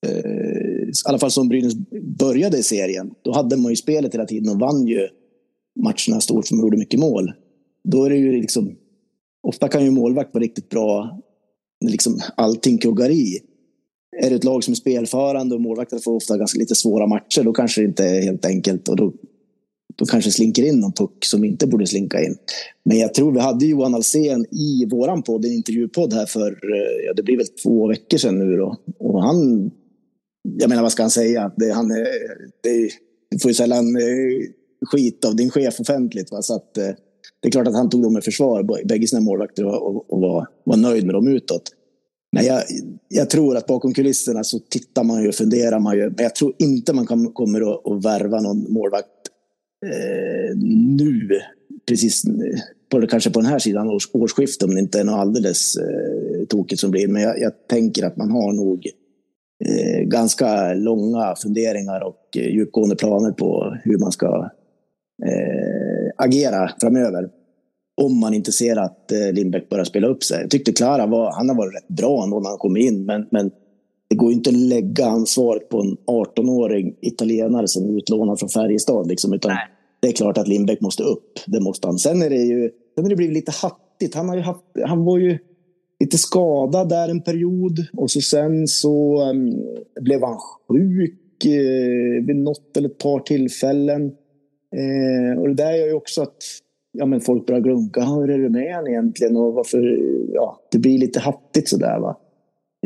eh, 0.06 0.66
i 0.86 0.92
alla 1.04 1.18
fall 1.18 1.30
som 1.30 1.48
Brynäs 1.48 1.74
började 2.18 2.58
i 2.58 2.62
serien, 2.62 3.10
då 3.22 3.32
hade 3.32 3.56
man 3.56 3.72
ju 3.72 3.76
spelet 3.76 4.14
hela 4.14 4.24
tiden 4.24 4.48
och 4.48 4.60
vann 4.60 4.86
ju 4.86 5.08
matcherna 5.76 6.20
stort 6.20 6.48
för 6.48 6.54
man 6.54 6.64
gjorde 6.64 6.76
mycket 6.76 7.00
mål. 7.00 7.32
Då 7.88 8.04
är 8.04 8.10
det 8.10 8.16
ju 8.16 8.32
liksom, 8.32 8.76
ofta 9.42 9.68
kan 9.68 9.84
ju 9.84 9.90
målvakt 9.90 10.34
vara 10.34 10.44
riktigt 10.44 10.68
bra 10.68 11.20
när 11.80 11.90
liksom 11.90 12.20
allting 12.36 12.78
kuggar 12.78 13.10
i. 13.10 13.38
Är 14.24 14.30
det 14.30 14.36
ett 14.36 14.44
lag 14.44 14.64
som 14.64 14.72
är 14.72 14.76
spelförande 14.76 15.54
och 15.54 15.60
målvakten 15.60 15.98
får 15.98 16.12
ofta 16.12 16.38
ganska 16.38 16.58
lite 16.58 16.74
svåra 16.74 17.06
matcher, 17.06 17.42
då 17.42 17.52
kanske 17.52 17.80
det 17.80 17.84
inte 17.88 18.04
är 18.04 18.22
helt 18.22 18.44
enkelt 18.46 18.88
och 18.88 18.96
då, 18.96 19.12
då 19.96 20.04
kanske 20.06 20.28
det 20.28 20.34
slinker 20.34 20.62
in 20.62 20.80
någon 20.80 20.92
puck 20.92 21.24
som 21.24 21.44
inte 21.44 21.66
borde 21.66 21.86
slinka 21.86 22.24
in. 22.24 22.36
Men 22.84 22.98
jag 22.98 23.14
tror 23.14 23.32
vi 23.32 23.40
hade 23.40 23.66
Johan 23.66 23.94
Alsen 23.94 24.46
i 24.50 24.86
våran 24.90 25.22
podd, 25.22 25.44
en 25.44 25.52
intervjupodd 25.52 26.12
här 26.12 26.26
för, 26.26 26.50
eh, 26.50 27.06
ja 27.06 27.12
det 27.14 27.22
blir 27.22 27.36
väl 27.36 27.46
två 27.62 27.88
veckor 27.88 28.18
sedan 28.18 28.38
nu 28.38 28.56
då. 28.56 28.76
Och 28.98 29.22
han, 29.22 29.70
jag 30.58 30.68
menar 30.68 30.82
vad 30.82 30.92
ska 30.92 31.02
han 31.02 31.10
säga? 31.10 31.52
Det, 31.56 31.70
han, 31.72 31.90
eh, 31.90 31.96
är- 31.96 32.90
det, 33.30 33.42
får 33.42 33.50
ju 33.50 33.54
sällan 33.54 33.96
eh, 33.96 34.48
skit 34.80 35.24
av 35.24 35.36
din 35.36 35.50
chef 35.50 35.80
offentligt. 35.80 36.32
Va? 36.32 36.42
Så 36.42 36.54
att, 36.54 36.78
eh, 36.78 36.90
det 37.40 37.48
är 37.48 37.50
klart 37.50 37.68
att 37.68 37.74
han 37.74 37.90
tog 37.90 38.02
dem 38.02 38.18
i 38.18 38.20
försvar, 38.20 38.84
bägge 38.84 39.06
sina 39.06 39.20
målvakter, 39.20 39.64
och, 39.64 39.96
och, 39.96 40.12
och 40.12 40.20
var, 40.20 40.46
var 40.64 40.76
nöjd 40.76 41.06
med 41.06 41.14
dem 41.14 41.28
utåt. 41.28 41.72
Men 42.32 42.44
jag, 42.44 42.62
jag 43.08 43.30
tror 43.30 43.56
att 43.56 43.66
bakom 43.66 43.94
kulisserna 43.94 44.44
så 44.44 44.58
tittar 44.58 45.04
man 45.04 45.22
ju 45.22 45.28
och 45.28 45.34
funderar 45.34 45.80
man 45.80 45.96
ju. 45.96 46.02
Men 46.02 46.22
jag 46.22 46.34
tror 46.34 46.54
inte 46.58 46.92
man 46.92 47.06
kan, 47.06 47.32
kommer 47.32 47.60
att, 47.60 47.86
att 47.86 48.04
värva 48.04 48.40
någon 48.40 48.72
målvakt 48.72 49.06
eh, 49.86 50.56
nu. 50.96 51.28
Precis 51.88 52.22
på, 52.90 53.06
kanske 53.06 53.30
på 53.30 53.40
den 53.40 53.50
här 53.50 53.58
sidan 53.58 53.88
års, 53.88 54.10
årsskiftet 54.12 54.68
om 54.68 54.74
det 54.74 54.80
inte 54.80 55.00
är 55.00 55.04
något 55.04 55.20
alldeles 55.20 55.76
eh, 55.76 56.46
tokigt 56.48 56.80
som 56.80 56.90
blir. 56.90 57.08
Men 57.08 57.22
jag, 57.22 57.40
jag 57.40 57.52
tänker 57.68 58.06
att 58.06 58.16
man 58.16 58.30
har 58.30 58.52
nog 58.52 58.86
eh, 59.64 60.02
ganska 60.02 60.74
långa 60.74 61.34
funderingar 61.42 62.00
och 62.00 62.36
eh, 62.36 62.54
djupgående 62.54 62.96
planer 62.96 63.32
på 63.32 63.76
hur 63.84 63.98
man 63.98 64.12
ska 64.12 64.50
agera 66.16 66.70
framöver. 66.80 67.28
Om 68.02 68.20
man 68.20 68.34
inte 68.34 68.52
ser 68.52 68.76
att 68.76 69.12
eh, 69.12 69.32
Lindbäck 69.32 69.68
börjar 69.68 69.84
spela 69.84 70.06
upp 70.06 70.24
sig. 70.24 70.40
Jag 70.40 70.50
tyckte 70.50 70.72
Klara 70.72 71.06
var, 71.06 71.32
han 71.32 71.48
har 71.48 71.56
varit 71.56 71.74
rätt 71.74 71.88
bra 71.88 72.22
ändå 72.22 72.40
när 72.40 72.48
han 72.48 72.58
kom 72.58 72.76
in. 72.76 73.04
Men, 73.04 73.26
men 73.30 73.50
det 74.08 74.16
går 74.16 74.30
ju 74.30 74.36
inte 74.36 74.50
att 74.50 74.56
lägga 74.56 75.06
ansvaret 75.06 75.68
på 75.68 75.80
en 75.80 75.96
18-årig 76.06 76.98
italienare 77.00 77.68
som 77.68 77.84
är 77.84 77.98
utlånad 77.98 78.38
från 78.38 78.48
Färjestad. 78.48 79.08
Liksom, 79.08 79.32
utan 79.32 79.56
det 80.00 80.08
är 80.08 80.12
klart 80.12 80.38
att 80.38 80.48
Lindbäck 80.48 80.80
måste 80.80 81.02
upp. 81.02 81.32
Det 81.46 81.60
måste 81.60 81.88
han. 81.88 81.98
Sen 81.98 82.22
är 82.22 82.30
det 82.30 82.36
ju 82.36 82.70
sen 82.94 83.04
har 83.04 83.10
det 83.10 83.16
blivit 83.16 83.34
lite 83.34 83.52
hattigt. 83.62 84.14
Han, 84.14 84.28
har 84.28 84.36
ju 84.36 84.42
haft, 84.42 84.64
han 84.84 85.04
var 85.04 85.18
ju 85.18 85.38
lite 86.00 86.18
skadad 86.18 86.88
där 86.88 87.08
en 87.08 87.20
period. 87.20 87.86
Och 87.92 88.10
så 88.10 88.20
sen 88.20 88.66
så 88.66 89.22
um, 89.30 89.54
blev 90.00 90.22
han 90.22 90.38
sjuk 90.68 91.44
eh, 91.44 92.26
vid 92.26 92.36
något 92.36 92.76
eller 92.76 92.88
ett 92.88 92.98
par 92.98 93.20
tillfällen. 93.20 94.12
Eh, 94.76 95.40
och 95.40 95.48
det 95.48 95.54
där 95.54 95.72
gör 95.72 95.86
ju 95.86 95.92
också 95.92 96.22
att 96.22 96.42
ja, 96.92 97.06
men 97.06 97.20
folk 97.20 97.46
börjar 97.46 97.60
glunka. 97.60 98.04
Hur 98.04 98.30
är 98.30 98.38
det 98.38 98.48
med 98.48 98.74
han 98.74 98.86
egentligen? 98.86 99.36
Och 99.36 99.54
varför, 99.54 99.98
ja, 100.34 100.60
det 100.72 100.78
blir 100.78 100.98
lite 100.98 101.20
hattigt 101.20 101.68
sådär. 101.68 101.98
Va? 101.98 102.16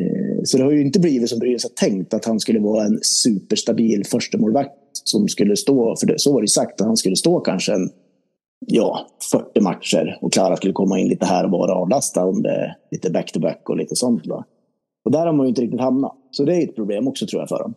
Eh, 0.01 0.43
Så 0.45 0.59
det 0.59 0.64
har 0.64 0.70
ju 0.70 0.80
inte 0.80 1.01
blivit 1.01 1.28
som 1.28 1.38
Brynäs 1.38 1.64
har 1.64 1.88
tänkt 1.88 2.14
att 2.14 2.24
han 2.24 2.41
skulle 2.41 2.61
vara 2.61 2.84
en 2.84 2.99
superstabil 3.03 4.05
förstemålvakt 4.07 4.76
som 4.93 5.28
skulle 5.28 5.57
stå, 5.57 5.97
för 5.97 6.07
det, 6.07 6.18
så 6.18 6.32
var 6.32 6.41
det 6.43 6.49
sagt, 6.49 6.80
att 6.80 6.86
han 6.86 6.97
skulle 6.97 7.16
stå 7.16 7.41
kanske 7.41 7.72
en 7.72 7.91
ja, 8.66 9.07
40 9.32 9.61
matcher 9.61 10.18
och 10.20 10.32
Klara 10.32 10.57
skulle 10.57 10.72
komma 10.72 10.99
in 10.99 11.09
lite 11.09 11.26
här 11.26 11.45
och 11.45 11.51
var 11.51 11.68
och 11.68 11.76
avlasta 11.82 12.24
om 12.24 12.43
det 12.43 12.51
är 12.51 12.76
lite 12.91 13.11
back-to-back 13.11 13.68
och 13.68 13.76
lite 13.76 13.97
sånt. 13.97 14.26
Va? 14.26 14.45
Och 15.05 15.11
där 15.11 15.26
har 15.26 15.32
man 15.32 15.47
ju 15.47 15.49
inte 15.49 15.62
riktigt 15.62 15.80
hamnat. 15.80 16.16
Så 16.30 16.45
det 16.45 16.57
är 16.57 16.62
ett 16.62 16.76
problem 16.76 17.09
också 17.09 17.26
tror 17.26 17.43
jag 17.43 17.49
för 17.49 17.59
dem. 17.59 17.74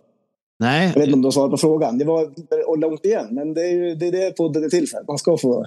Nej, 0.64 0.92
Jag 0.94 1.00
vet 1.00 1.08
inte 1.08 1.14
om 1.14 1.22
du 1.22 1.26
har 1.26 1.32
svarat 1.32 1.52
på 1.52 1.58
frågan. 1.58 1.98
Det 1.98 2.06
var 2.06 2.30
och 2.68 2.78
långt 2.78 3.06
igen, 3.06 3.28
men 3.32 3.54
det 3.54 3.62
är 3.62 3.72
ju 3.72 3.96
det 3.96 4.08
är 4.08 4.12
det 4.12 4.38
podden 4.38 4.64
är 4.64 4.70
till 4.70 4.90
för. 4.90 5.04
Man 5.08 5.18
ska 5.18 5.38
få 5.38 5.66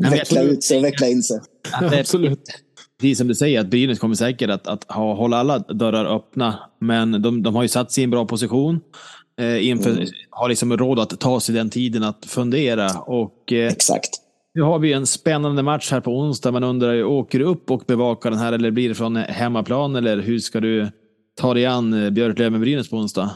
men 0.00 0.10
veckla 0.10 0.42
ut 0.42 0.64
sig 0.64 0.78
och 0.78 0.84
veckla 0.84 1.06
in 1.06 1.22
sig. 1.22 1.40
Absolut. 1.72 2.42
Precis 3.00 3.18
som 3.18 3.28
du 3.28 3.34
säger, 3.34 3.60
att 3.60 3.66
Brynäs 3.66 3.98
kommer 3.98 4.14
säkert 4.14 4.50
att, 4.50 4.66
att 4.66 4.84
ha, 4.92 5.14
hålla 5.14 5.36
alla 5.36 5.58
dörrar 5.58 6.16
öppna. 6.16 6.58
Men 6.80 7.22
de, 7.22 7.42
de 7.42 7.54
har 7.54 7.62
ju 7.62 7.68
satt 7.68 7.92
sig 7.92 8.02
i 8.02 8.04
en 8.04 8.10
bra 8.10 8.26
position. 8.26 8.80
Eh, 9.40 9.68
inför, 9.68 9.90
Mm. 9.90 10.06
Har 10.30 10.48
liksom 10.48 10.76
råd 10.76 10.98
att 10.98 11.20
ta 11.20 11.40
sig 11.40 11.54
den 11.54 11.70
tiden 11.70 12.02
att 12.02 12.26
fundera. 12.26 12.90
Och 13.00 13.52
eh, 13.52 13.72
Exakt. 13.72 14.10
nu 14.54 14.62
har 14.62 14.78
vi 14.78 14.92
en 14.92 15.06
spännande 15.06 15.62
match 15.62 15.90
här 15.90 16.00
på 16.00 16.18
onsdag. 16.18 16.50
Man 16.52 16.64
undrar 16.64 16.92
ju, 16.92 17.04
åker 17.04 17.38
du 17.38 17.44
upp 17.44 17.70
och 17.70 17.82
bevakar 17.86 18.30
den 18.30 18.38
här 18.38 18.52
eller 18.52 18.70
blir 18.70 18.88
det 18.88 18.94
från 18.94 19.16
hemmaplan? 19.16 19.96
Eller 19.96 20.18
hur 20.18 20.38
ska 20.38 20.60
du 20.60 20.88
ta 21.40 21.54
dig 21.54 21.66
an 21.66 21.92
eh, 21.92 22.10
Björklöven-Brynäs 22.10 22.90
på 22.90 22.96
onsdag? 22.96 23.30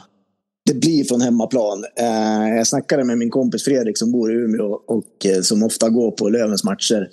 Det 0.67 0.75
blir 0.75 1.05
från 1.05 1.21
hemmaplan. 1.21 1.85
Eh, 1.97 2.57
jag 2.57 2.67
snackade 2.67 3.05
med 3.05 3.19
min 3.19 3.31
kompis 3.31 3.65
Fredrik 3.65 3.99
som 3.99 4.13
bor 4.13 4.33
i 4.33 4.35
Umeå 4.35 4.81
och 4.87 5.27
eh, 5.27 5.41
som 5.41 5.63
ofta 5.63 5.89
går 5.89 6.11
på 6.11 6.29
Lövens 6.29 6.65
matcher. 6.65 7.09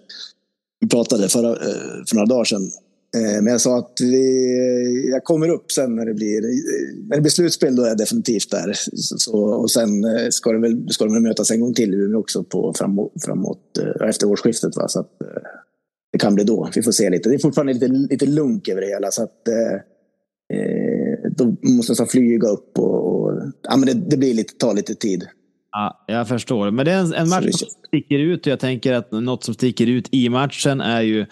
Vi 0.79 0.87
pratade 0.87 1.29
förra, 1.29 1.49
eh, 1.49 2.05
för 2.09 2.15
några 2.15 2.25
dagar 2.25 2.43
sedan. 2.43 2.71
Eh, 3.17 3.41
men 3.41 3.47
jag 3.47 3.61
sa 3.61 3.77
att 3.77 3.97
vi, 4.01 5.09
jag 5.09 5.23
kommer 5.23 5.49
upp 5.49 5.71
sen 5.71 5.95
när 5.95 6.05
det 6.05 6.13
blir, 6.13 6.43
eh, 6.45 6.49
när 7.07 7.15
det 7.15 7.21
blir 7.21 7.31
slutspel. 7.31 7.75
Då 7.75 7.83
är 7.83 7.87
jag 7.87 7.97
definitivt 7.97 8.51
där. 8.51 8.73
Så, 8.95 9.37
och 9.37 9.71
sen 9.71 10.03
eh, 10.03 10.29
ska 10.29 10.51
det 10.51 10.59
väl, 10.59 10.89
ska 10.89 11.05
de 11.05 11.13
väl 11.13 11.23
mötas 11.23 11.51
en 11.51 11.61
gång 11.61 11.73
till 11.73 11.93
i 11.93 11.97
Umeå 11.97 12.19
också 12.19 12.43
på, 12.43 12.73
framåt, 12.77 13.11
framåt, 13.25 13.77
eh, 13.79 14.09
efter 14.09 14.27
årsskiftet. 14.27 14.75
Va? 14.75 14.87
Så 14.87 14.99
att, 14.99 15.21
eh, 15.21 15.41
det 16.11 16.19
kan 16.19 16.35
bli 16.35 16.43
då. 16.43 16.69
Vi 16.75 16.81
får 16.81 16.91
se 16.91 17.09
lite. 17.09 17.29
Det 17.29 17.35
är 17.35 17.39
fortfarande 17.39 17.73
lite, 17.73 17.87
lite 17.87 18.25
lunk 18.25 18.67
över 18.67 18.81
det 18.81 18.87
hela. 18.87 19.11
Så 19.11 19.23
att, 19.23 19.47
eh, 19.47 19.73
eh, 20.59 21.00
då 21.43 21.69
måste 21.69 21.93
jag 21.97 22.11
flyga 22.11 22.47
upp 22.47 22.79
och, 22.79 23.21
och 23.21 23.31
ja, 23.61 23.77
men 23.77 23.85
det, 23.85 23.93
det, 23.93 24.17
blir 24.17 24.33
lite, 24.33 24.53
tar 24.53 24.73
lite 24.73 24.95
tid. 24.95 25.27
Ja, 25.71 26.05
jag 26.07 26.27
förstår. 26.27 26.71
Men 26.71 26.85
det 26.85 26.91
är 26.91 26.99
en, 26.99 27.13
en 27.13 27.29
match 27.29 27.51
som 27.51 27.67
sticker 27.87 28.19
ut 28.19 28.47
och 28.47 28.51
jag 28.51 28.59
tänker 28.59 28.93
att 28.93 29.11
något 29.11 29.43
som 29.43 29.53
sticker 29.53 29.87
ut 29.87 30.07
i 30.11 30.29
matchen 30.29 30.81
är 30.81 31.01
ju 31.01 31.25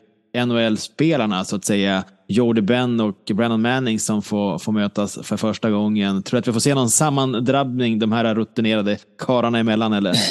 NHL-spelarna 0.45 1.45
så 1.45 1.55
att 1.55 1.65
säga. 1.65 2.03
Jordy 2.31 2.61
Ben 2.61 2.99
och 2.99 3.31
Brandon 3.35 3.61
Manning 3.61 3.99
som 3.99 4.21
får, 4.21 4.59
får 4.59 4.71
mötas 4.71 5.19
för 5.23 5.37
första 5.37 5.69
gången. 5.69 6.23
Tror 6.23 6.37
du 6.37 6.39
att 6.39 6.47
vi 6.47 6.53
får 6.53 6.59
se 6.59 6.75
någon 6.75 6.89
sammandrabbning 6.89 7.99
de 7.99 8.11
här 8.11 8.35
rutinerade 8.35 8.97
karlarna 9.17 9.59
emellan 9.59 9.93
eller? 9.93 10.15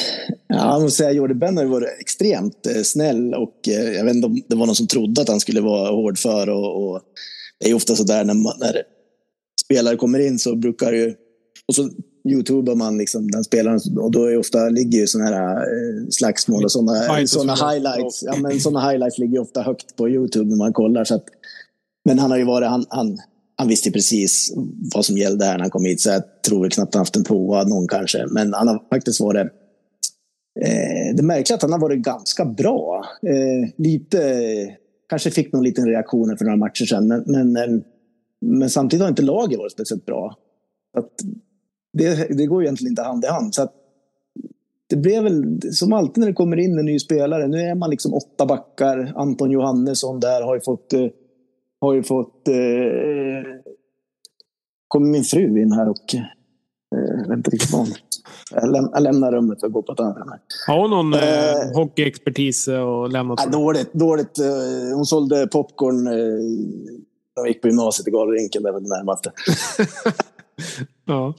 Ja, 0.50 0.72
jag 0.72 0.82
måste 0.82 0.96
säga 0.96 1.12
Jordy 1.12 1.34
Ben 1.34 1.56
har 1.56 1.64
varit 1.64 2.00
extremt 2.00 2.66
eh, 2.66 2.82
snäll 2.82 3.34
och 3.34 3.68
eh, 3.68 3.92
jag 3.92 4.04
vet 4.04 4.14
inte 4.14 4.26
om 4.26 4.42
det 4.48 4.56
var 4.56 4.66
någon 4.66 4.74
som 4.74 4.86
trodde 4.86 5.22
att 5.22 5.28
han 5.28 5.40
skulle 5.40 5.60
vara 5.60 5.90
hård 5.90 6.18
för 6.18 6.48
och, 6.48 6.90
och 6.90 7.00
det 7.60 7.70
är 7.70 7.74
ofta 7.74 7.94
så 7.94 8.04
där 8.04 8.24
när, 8.24 8.34
man, 8.34 8.52
när 8.58 8.82
spelare 9.64 9.96
kommer 9.96 10.18
in 10.18 10.38
så 10.38 10.56
brukar 10.56 10.92
ju 10.92 11.14
och 11.68 11.74
så 11.74 11.88
youtubar 12.28 12.74
man 12.74 12.98
liksom 12.98 13.30
den 13.30 13.44
spelaren 13.44 13.80
och 13.98 14.10
då 14.10 14.24
är 14.24 14.36
ofta 14.36 14.68
ligger 14.68 14.98
ju 14.98 15.06
sådana 15.06 15.30
här 15.30 15.56
eh, 15.56 16.08
slagsmål 16.10 16.64
och 16.64 16.72
sådana 16.72 17.26
såna 17.26 17.54
highlights. 17.54 18.22
Ja, 18.22 18.36
men 18.36 18.60
såna 18.60 18.90
highlights 18.90 19.18
ligger 19.18 19.40
ofta 19.40 19.62
högt 19.62 19.96
på 19.96 20.08
Youtube 20.08 20.50
när 20.50 20.56
man 20.56 20.72
kollar. 20.72 21.04
Så 21.04 21.14
att, 21.14 21.24
men 22.04 22.18
han 22.18 22.30
har 22.30 22.38
ju 22.38 22.44
varit, 22.44 22.68
han, 22.68 22.84
han, 22.88 23.18
han 23.56 23.68
visste 23.68 23.90
precis 23.90 24.52
vad 24.94 25.04
som 25.04 25.16
gällde 25.16 25.44
här 25.44 25.52
när 25.52 25.60
han 25.60 25.70
kom 25.70 25.84
hit. 25.84 26.00
Så 26.00 26.10
jag 26.10 26.22
tror 26.46 26.62
väl 26.62 26.70
knappt 26.70 26.94
han 26.94 27.00
haft 27.00 27.16
en 27.16 27.24
på 27.24 27.64
någon 27.64 27.88
kanske. 27.88 28.26
Men 28.26 28.54
han 28.54 28.68
har 28.68 28.88
faktiskt 28.90 29.20
varit 29.20 29.46
eh, 30.64 31.16
det 31.16 31.22
märkliga 31.22 31.56
att 31.56 31.62
han 31.62 31.72
har 31.72 31.80
varit 31.80 31.98
ganska 31.98 32.44
bra. 32.44 33.04
Eh, 33.22 33.70
lite, 33.76 34.76
kanske 35.08 35.30
fick 35.30 35.52
någon 35.52 35.64
liten 35.64 35.86
reaktion 35.86 36.36
för 36.38 36.44
några 36.44 36.56
matcher 36.56 36.84
sedan. 36.84 37.08
Men, 37.08 37.22
men, 37.26 37.56
eh, 37.56 37.80
men 38.40 38.70
samtidigt 38.70 39.02
har 39.02 39.08
inte 39.08 39.22
laget 39.22 39.58
varit 39.58 39.72
speciellt 39.72 40.06
bra. 40.06 40.36
Att 40.98 41.12
det, 41.92 42.38
det 42.38 42.46
går 42.46 42.62
egentligen 42.62 42.92
inte 42.92 43.02
hand 43.02 43.24
i 43.24 43.28
hand. 43.28 43.54
Så 43.54 43.68
det 44.88 44.96
blev 44.96 45.22
väl 45.22 45.60
som 45.72 45.92
alltid 45.92 46.18
när 46.18 46.26
det 46.26 46.32
kommer 46.34 46.56
in 46.56 46.78
en 46.78 46.84
ny 46.84 46.98
spelare. 46.98 47.46
Nu 47.46 47.60
är 47.60 47.74
man 47.74 47.90
liksom 47.90 48.14
åtta 48.14 48.46
backar. 48.46 49.12
Anton 49.16 49.50
Johannesson 49.50 50.20
där 50.20 50.42
har 50.42 50.54
ju 50.54 50.60
fått... 50.60 50.92
Eh, 50.92 51.06
har 51.80 51.94
ju 51.94 52.02
fått... 52.02 52.48
Eh, 52.48 52.54
kommer 54.88 55.06
min 55.08 55.24
fru 55.24 55.62
in 55.62 55.72
här 55.72 55.88
och... 55.88 56.14
Eh, 56.94 57.28
vänta 57.28 57.50
riktigt 57.50 57.70
jag, 58.50 58.72
läm 58.72 58.88
jag 58.92 59.02
lämnar 59.02 59.32
rummet 59.32 59.62
och 59.62 59.72
går 59.72 59.82
på 59.82 59.92
ett 59.92 60.00
annat. 60.00 60.40
Har 60.66 60.80
hon 60.80 60.90
någon 60.90 61.14
eh, 61.14 61.52
eh 61.52 61.74
hockeyexpertis 61.74 62.68
att 62.68 63.12
lämna? 63.12 63.36
Äh, 63.44 63.50
dåligt. 63.50 63.92
dåligt. 63.92 64.38
Eh, 64.38 64.96
hon 64.96 65.06
sålde 65.06 65.46
popcorn 65.46 66.08
vi 67.42 67.48
gick 67.48 67.62
på 67.62 67.68
gymnasiet 67.68 68.08
i 68.08 68.10
Galrinken. 68.10 68.62
Det 68.62 68.72
var 68.72 68.80
det 68.80 68.88
närmaste. 68.88 69.32
ja. 71.04 71.34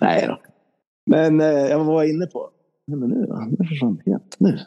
Nej 0.00 0.26
då. 0.28 0.40
Men 1.06 1.40
eh, 1.40 1.46
jag 1.46 1.84
var 1.84 2.04
inne 2.04 2.26
på... 2.26 2.50
Men 2.86 2.98
nu 2.98 3.26
då? 3.26 3.46
Nu 3.50 3.66
försvann 3.68 4.02
helt. 4.06 4.36
Nu. 4.38 4.58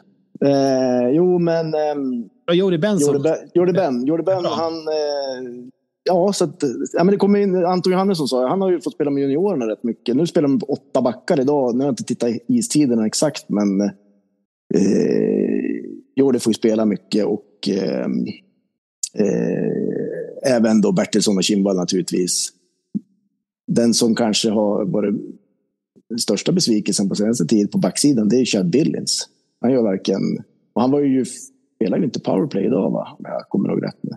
Eh, 0.44 1.08
jo, 1.10 1.38
men... 1.38 1.74
Eh, 1.74 2.54
Jordy 2.54 2.78
Benson. 2.78 3.24
Jordy 3.54 3.72
Ben. 3.72 4.06
Jordy 4.06 4.22
Ben, 4.22 4.44
han... 4.44 4.72
Eh, 4.72 5.70
ja, 6.04 6.32
så 6.32 6.44
att, 6.44 6.62
ja, 6.92 7.04
men 7.04 7.12
det 7.12 7.16
kommer 7.16 7.38
in, 7.38 7.64
Anton 7.64 7.92
Johannesson 7.92 8.28
sa 8.28 8.48
han 8.48 8.60
har 8.60 8.70
ju 8.70 8.80
fått 8.80 8.94
spela 8.94 9.10
med 9.10 9.20
juniorerna 9.20 9.68
rätt 9.68 9.82
mycket. 9.82 10.16
Nu 10.16 10.26
spelar 10.26 10.48
de 10.48 10.60
åtta 10.68 11.02
backar 11.02 11.40
idag. 11.40 11.74
Nu 11.74 11.80
har 11.80 11.86
jag 11.86 11.92
inte 11.92 12.04
tittat 12.04 12.30
istiderna 12.48 13.06
exakt, 13.06 13.48
men 13.48 13.80
eh, 13.80 13.90
Jordy 16.16 16.38
får 16.38 16.50
ju 16.50 16.54
spela 16.54 16.84
mycket 16.84 17.24
och 17.24 17.68
eh, 17.68 18.06
eh, 19.18 20.03
även 20.46 20.80
då 20.80 20.92
Bertilsson 20.92 21.36
och 21.36 21.44
Kimball 21.44 21.76
naturligtvis 21.76 22.52
den 23.66 23.94
som 23.94 24.14
kanske 24.14 24.50
har 24.50 24.84
varit 24.84 25.14
den 26.08 26.18
största 26.18 26.52
besvikelsen 26.52 27.08
på 27.08 27.14
senaste 27.14 27.46
tid 27.46 27.72
på 27.72 27.78
backsidan, 27.78 28.28
det 28.28 28.36
är 28.36 28.44
Chad 28.44 28.70
Billings. 28.70 29.28
Han 29.60 29.72
gör 29.72 29.82
varken... 29.82 30.20
Och 30.72 30.82
han 30.82 30.90
var 30.90 31.00
ju, 31.00 31.24
spelar 31.76 31.98
ju 31.98 32.04
inte 32.04 32.20
powerplay 32.20 32.64
idag, 32.64 32.90
va? 32.90 33.16
om 33.18 33.24
jag 33.28 33.48
kommer 33.48 33.68
ihåg 33.68 33.84
rätt. 33.84 33.98
Nu. 34.00 34.10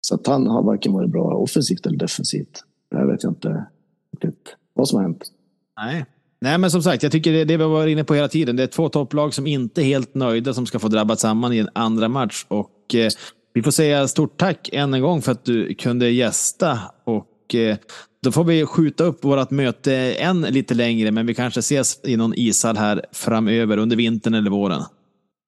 Så 0.00 0.14
att 0.14 0.26
han 0.26 0.46
har 0.46 0.62
varken 0.62 0.92
varit 0.92 1.10
bra 1.10 1.34
offensivt 1.34 1.86
eller 1.86 1.98
defensivt. 1.98 2.64
Det 2.90 3.06
vet 3.06 3.22
jag 3.22 3.30
inte 3.30 3.64
riktigt 4.12 4.56
vad 4.74 4.88
som 4.88 4.96
har 4.96 5.02
hänt. 5.02 5.32
Nej. 5.76 6.04
Nej, 6.40 6.58
men 6.58 6.70
som 6.70 6.82
sagt, 6.82 7.02
jag 7.02 7.12
tycker 7.12 7.32
det, 7.32 7.44
det 7.44 7.56
vi 7.56 7.64
var 7.64 7.86
inne 7.86 8.04
på 8.04 8.14
hela 8.14 8.28
tiden. 8.28 8.56
Det 8.56 8.62
är 8.62 8.66
två 8.66 8.88
topplag 8.88 9.34
som 9.34 9.46
inte 9.46 9.82
är 9.82 9.84
helt 9.84 10.14
nöjda 10.14 10.54
som 10.54 10.66
ska 10.66 10.78
få 10.78 10.88
drabbat 10.88 11.20
samman 11.20 11.52
i 11.52 11.58
en 11.58 11.68
andra 11.72 12.08
match. 12.08 12.46
Och 12.48 12.94
eh, 12.94 13.10
vi 13.52 13.62
får 13.62 13.70
säga 13.70 14.08
stort 14.08 14.38
tack 14.38 14.70
än 14.72 14.94
en 14.94 15.02
gång 15.02 15.22
för 15.22 15.32
att 15.32 15.44
du 15.44 15.74
kunde 15.74 16.10
gästa. 16.10 16.78
Och 17.04 17.54
eh, 17.54 17.76
då 18.22 18.32
får 18.32 18.44
vi 18.44 18.66
skjuta 18.66 19.04
upp 19.04 19.24
vårt 19.24 19.50
möte 19.50 19.94
än 20.12 20.40
lite 20.40 20.74
längre, 20.74 21.10
men 21.10 21.26
vi 21.26 21.34
kanske 21.34 21.60
ses 21.60 22.00
i 22.04 22.16
någon 22.16 22.34
ishall 22.36 22.76
här 22.76 23.04
framöver 23.12 23.76
under 23.76 23.96
vintern 23.96 24.34
eller 24.34 24.50
våren. 24.50 24.82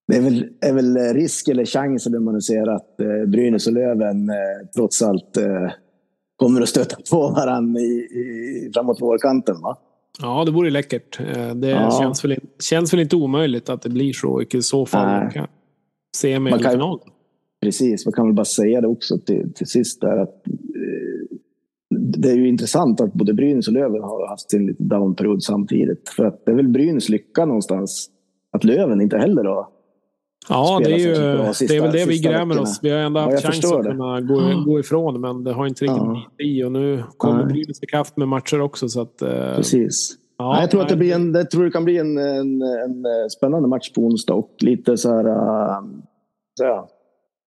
Det 0.08 0.16
är 0.16 0.22
väl, 0.22 0.48
är 0.60 0.72
väl 0.72 0.96
risk 1.14 1.48
eller 1.48 1.64
chans, 1.64 2.06
eller 2.06 2.18
man 2.18 2.42
ser 2.42 2.66
att 2.66 3.00
eh, 3.00 3.30
Brynäs 3.30 3.66
och 3.66 3.72
Löven 3.72 4.28
eh, 4.28 4.34
trots 4.74 5.02
allt 5.02 5.38
kommer 6.36 6.60
att 6.60 6.68
stöta 6.68 6.96
på 7.10 7.28
varandra 7.28 7.80
i, 7.80 7.84
i, 7.84 8.70
framåt 8.74 9.00
vårkanten, 9.00 9.60
va? 9.60 9.78
Ja, 10.22 10.44
det 10.44 10.50
vore 10.50 10.70
läckert. 10.70 11.18
Det 11.54 11.68
ja. 11.68 11.98
känns, 12.00 12.24
väl, 12.24 12.36
känns 12.62 12.92
väl 12.92 13.00
inte 13.00 13.16
omöjligt 13.16 13.68
att 13.68 13.82
det 13.82 13.88
blir 13.88 14.12
så. 14.12 14.42
I 14.42 14.62
så 14.62 14.86
fall 14.86 15.22
man 15.22 15.30
kan 15.30 15.46
se 16.16 16.40
med 16.40 16.60
i 16.60 16.64
final. 16.64 17.00
Precis, 17.62 18.06
man 18.06 18.12
kan 18.12 18.26
väl 18.26 18.34
bara 18.34 18.44
säga 18.44 18.80
det 18.80 18.88
också 18.88 19.18
till, 19.18 19.52
till 19.54 19.66
sist 19.66 20.00
där 20.00 20.16
att 20.16 20.42
det 22.16 22.30
är 22.30 22.34
ju 22.34 22.48
intressant 22.48 23.00
att 23.00 23.12
både 23.12 23.34
Brynäs 23.34 23.68
och 23.68 23.74
Löven 23.74 24.02
har 24.02 24.28
haft 24.28 24.50
sin 24.50 24.66
lite 24.66 24.82
downperiod 24.82 25.42
samtidigt. 25.42 26.08
För 26.08 26.24
att 26.24 26.44
det 26.46 26.52
är 26.52 26.56
väl 26.56 26.68
Brynäs 26.68 27.08
lycka 27.08 27.44
någonstans 27.46 28.10
att 28.52 28.64
Löven 28.64 29.00
inte 29.00 29.18
heller 29.18 29.44
har 29.44 29.66
Ja, 30.48 30.80
det 30.84 30.92
är, 30.92 30.98
ju, 30.98 31.14
det 31.68 31.76
är 31.76 31.82
väl 31.82 31.92
det 31.92 32.06
vi 32.08 32.18
grämer 32.18 32.60
oss. 32.60 32.78
Vi 32.82 32.90
har 32.90 32.98
ändå 32.98 33.20
haft 33.20 33.44
ja, 33.44 33.50
chans 33.50 33.72
att 33.72 33.84
kunna 33.84 34.20
gå, 34.20 34.40
mm. 34.40 34.64
gå 34.64 34.80
ifrån, 34.80 35.20
men 35.20 35.44
det 35.44 35.52
har 35.52 35.66
inte 35.66 35.84
riktigt 35.84 35.96
ja. 35.96 36.26
blivit 36.38 36.56
i. 36.56 36.64
Och 36.64 36.72
nu 36.72 37.02
kommer 37.16 37.44
Brynäs 37.44 37.82
ikapp 37.82 38.16
med 38.16 38.28
matcher 38.28 38.60
också. 38.60 38.88
Så 38.88 39.00
att, 39.00 39.22
eh, 39.22 39.54
Precis. 39.56 40.16
Ja, 40.38 40.60
jag, 40.60 40.70
tror 40.70 40.82
att 40.82 40.88
det, 40.88 40.96
blir 40.96 41.14
en, 41.14 41.34
jag 41.34 41.50
tror 41.50 41.64
det 41.64 41.70
kan 41.70 41.84
bli 41.84 41.98
en, 41.98 42.18
en, 42.18 42.62
en 42.62 43.30
spännande 43.30 43.68
match 43.68 43.92
på 43.92 44.00
onsdag 44.00 44.34
och 44.34 44.54
lite 44.60 44.96
så 44.96 45.10
här... 45.10 45.26
Uh, 45.26 45.82
så 46.58 46.64
här 46.64 46.82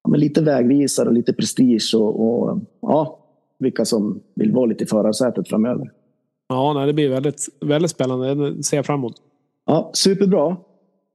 men 0.08 0.20
lite 0.20 0.42
vägvisare 0.42 1.08
och 1.08 1.14
lite 1.14 1.34
prestige 1.34 1.92
och, 1.96 2.20
och 2.20 2.60
ja, 2.82 3.20
vilka 3.60 3.86
som 3.86 4.20
vill 4.36 4.52
vara 4.52 4.66
lite 4.66 4.84
i 4.84 4.88
förarsätet 4.88 5.50
framöver. 5.50 5.92
Ja, 6.48 6.74
nej, 6.74 6.88
det 6.88 6.94
blir 6.94 7.10
väldigt, 7.10 7.48
väldigt 7.62 7.92
spännande. 7.92 8.36
Det 8.36 8.64
ser 8.64 8.78
jag 8.78 8.86
fram 8.86 9.00
emot. 9.00 9.16
Ja, 9.66 9.92
superbra. 9.94 10.58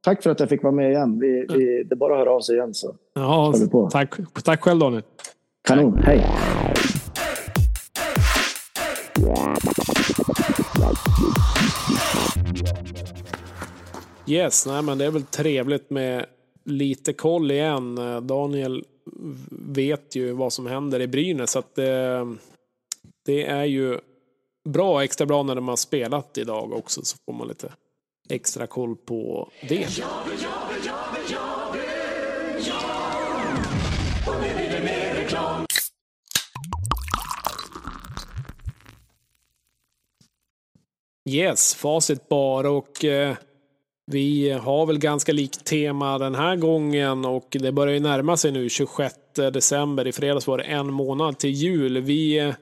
Tack 0.03 0.23
för 0.23 0.31
att 0.31 0.41
jag 0.41 0.49
fick 0.49 0.63
vara 0.63 0.73
med 0.73 0.91
igen. 0.91 1.21
Vi, 1.21 1.47
vi, 1.55 1.83
det 1.83 1.95
är 1.95 1.97
bara 1.97 2.13
att 2.13 2.19
höra 2.19 2.31
av 2.31 2.41
sig 2.41 2.57
igen 2.57 2.75
så 2.75 2.95
ja, 3.15 3.55
Tack, 3.91 4.15
tack 4.45 4.61
själv 4.61 4.81
Daniel. 4.81 5.03
Kanon, 5.63 5.99
hej. 5.99 6.27
Yes, 14.27 14.67
nej, 14.67 14.83
men 14.83 14.99
det 14.99 15.05
är 15.05 15.11
väl 15.11 15.23
trevligt 15.23 15.91
med 15.91 16.27
lite 16.65 17.13
koll 17.13 17.51
igen. 17.51 17.99
Eh, 17.99 18.21
Daniel 18.21 18.85
vet 19.51 20.17
ju 20.17 20.33
vad 20.33 20.53
som 20.53 20.67
händer 20.67 21.01
i 21.01 21.07
Brynäs. 21.07 21.51
Så 21.51 21.59
att 21.59 21.75
det, 21.75 22.27
det 23.27 23.47
är 23.47 23.65
ju 23.65 23.99
bra, 24.69 25.05
extra 25.05 25.27
bra 25.27 25.43
när 25.43 25.55
de 25.55 25.69
har 25.69 25.77
spelat 25.77 26.39
idag 26.39 26.73
också. 26.73 27.05
Så 27.05 27.17
får 27.27 27.33
man 27.33 27.49
lite 27.49 27.73
extra 28.29 28.67
koll 28.67 28.97
på 28.97 29.49
det. 29.69 29.89
Yes, 41.29 41.75
facit 41.75 42.29
bara 42.29 42.71
och 42.71 43.05
eh, 43.05 43.37
vi 44.11 44.51
har 44.51 44.87
väl 44.87 44.99
ganska 44.99 45.33
likt 45.33 45.65
tema 45.65 46.19
den 46.19 46.35
här 46.35 46.57
gången 46.57 47.25
och 47.25 47.57
det 47.61 47.73
börjar 47.73 47.95
ju 47.95 48.01
närma 48.01 48.37
sig 48.37 48.53
nu 48.53 48.69
26 48.69 49.15
december. 49.35 50.07
I 50.07 50.13
fredags 50.13 50.47
var 50.47 50.59
det 50.59 50.65
en 50.65 50.93
månad 50.93 51.39
till 51.39 51.51
jul. 51.51 52.01
Vi 52.01 52.39
eh, 52.39 52.55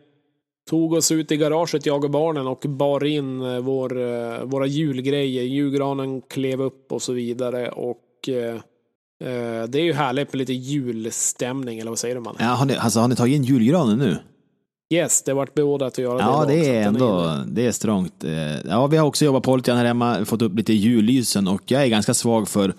tog 0.69 0.93
oss 0.93 1.13
ut 1.13 1.33
i 1.33 1.37
garaget, 1.37 1.87
jag 1.87 2.05
och 2.05 2.11
barnen, 2.11 2.47
och 2.47 2.65
bar 2.69 3.05
in 3.05 3.43
eh, 3.43 3.59
vår, 3.59 4.01
eh, 4.01 4.45
våra 4.45 4.67
julgrejer. 4.67 5.43
Julgranen 5.43 6.21
klev 6.21 6.63
upp 6.63 6.93
och 6.93 7.03
så 7.03 7.13
vidare. 7.13 7.69
Och 7.69 8.29
eh, 8.29 8.61
det 9.69 9.79
är 9.79 9.85
ju 9.85 9.93
härligt 9.93 10.33
med 10.33 10.39
lite 10.39 10.53
julstämning, 10.53 11.79
eller 11.79 11.91
vad 11.91 11.99
säger 11.99 12.21
man? 12.21 12.37
Ja, 12.39 12.45
har, 12.45 12.67
ni, 12.67 12.77
alltså, 12.77 13.01
har 13.01 13.09
ni 13.09 13.17
tagit 13.17 13.37
in 13.37 13.45
julgranen 13.45 13.99
nu? 13.99 14.17
Yes, 14.95 15.23
det 15.23 15.35
vart 15.35 15.55
beordrat 15.55 15.93
att 15.93 15.99
göra 15.99 16.17
det. 16.17 16.23
Ja, 16.23 16.45
det 16.49 16.77
är 16.77 16.83
ändå 16.83 17.37
det 17.47 17.67
är 17.67 17.73
strångt. 17.73 18.25
Eh, 18.25 18.33
Ja, 18.69 18.87
vi 18.87 18.97
har 18.97 19.07
också 19.07 19.25
jobbat 19.25 19.43
på 19.43 19.57
lite 19.57 19.73
här 19.73 19.85
hemma, 19.85 20.25
fått 20.25 20.43
upp 20.43 20.57
lite 20.57 20.73
jullysen 20.73 21.49
och 21.49 21.63
jag 21.67 21.83
är 21.83 21.87
ganska 21.87 22.15
svag 22.15 22.49
för, 22.49 22.75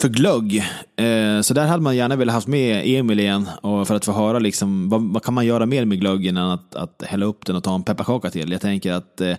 för 0.00 0.08
glögg. 0.08 0.56
Eh, 0.96 1.40
Så 1.40 1.54
där 1.54 1.66
hade 1.66 1.82
man 1.82 1.96
gärna 1.96 2.16
velat 2.16 2.34
haft 2.34 2.46
med 2.48 2.82
Emil 2.86 3.20
igen 3.20 3.48
och 3.62 3.88
för 3.88 3.94
att 3.94 4.04
få 4.04 4.12
höra 4.12 4.38
liksom, 4.38 4.88
vad, 4.88 5.02
vad 5.02 5.22
kan 5.22 5.34
man 5.34 5.46
göra 5.46 5.66
mer 5.66 5.84
med 5.84 6.00
glöggen 6.00 6.36
än 6.36 6.50
att, 6.50 6.74
att 6.74 7.02
hälla 7.06 7.26
upp 7.26 7.46
den 7.46 7.56
och 7.56 7.64
ta 7.64 7.74
en 7.74 7.82
pepparkaka 7.82 8.30
till. 8.30 8.52
Jag 8.52 8.60
tänker 8.60 8.92
att 8.92 9.20
eh, 9.20 9.30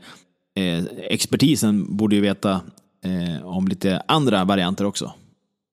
eh, 0.60 0.84
expertisen 1.10 1.98
borde 1.98 2.16
ju 2.16 2.22
veta 2.22 2.52
eh, 3.06 3.46
om 3.48 3.68
lite 3.68 4.04
andra 4.08 4.44
varianter 4.46 4.86
också. 4.86 5.14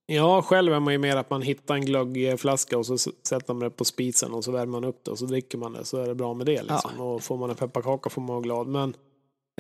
Ja, 0.07 0.43
själv 0.43 0.73
är 0.73 0.81
man 0.81 0.93
ju 0.93 0.99
mer 0.99 1.17
att 1.17 1.31
man 1.31 1.43
hittar 1.43 1.75
en 1.75 1.85
glöggflaska 1.85 2.79
och 2.79 2.87
så 2.87 2.99
sätter 2.99 3.55
man 3.55 3.59
det 3.59 3.71
på 3.71 3.85
spisen 3.85 4.33
och 4.33 4.45
så 4.45 4.53
värmer 4.53 4.73
man 4.73 4.85
upp 4.85 5.05
det 5.05 5.11
och 5.11 5.19
så 5.19 5.27
dricker 5.27 5.59
man 5.59 5.73
det 5.73 5.85
så 5.85 6.03
är 6.03 6.07
det 6.07 6.15
bra 6.15 6.35
med 6.35 6.47
det. 6.47 6.63
Liksom. 6.63 7.01
Och 7.01 7.23
får 7.23 7.37
man 7.37 7.51
en 7.51 7.57
pepparkaka 7.57 8.11
får 8.11 8.21
man 8.21 8.29
vara 8.29 8.41
glad. 8.41 8.67
Men 8.67 8.95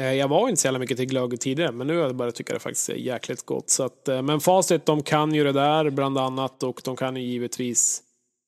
eh, 0.01 0.13
jag 0.13 0.29
var 0.29 0.49
inte 0.49 0.61
så 0.61 0.67
jävla 0.67 0.79
mycket 0.79 0.97
till 0.97 1.07
glögg 1.07 1.41
tidigare, 1.41 1.73
men 1.73 1.87
nu 1.87 1.97
har 1.97 2.03
jag 2.03 2.17
börjat 2.17 2.35
tycka 2.35 2.53
det 2.53 2.59
faktiskt 2.59 2.89
är 2.89 2.95
jäkligt 2.95 3.47
gott. 3.47 3.71
Så 3.71 3.83
att, 3.83 4.09
eh, 4.09 4.23
men 4.23 4.41
facit, 4.41 4.87
de 4.87 5.03
kan 5.03 5.35
ju 5.35 5.45
det 5.45 5.53
där 5.53 5.91
bland 5.91 6.19
annat 6.19 6.63
och 6.63 6.81
de 6.85 6.97
kan 6.97 7.17
ju 7.17 7.23
givetvis 7.23 8.03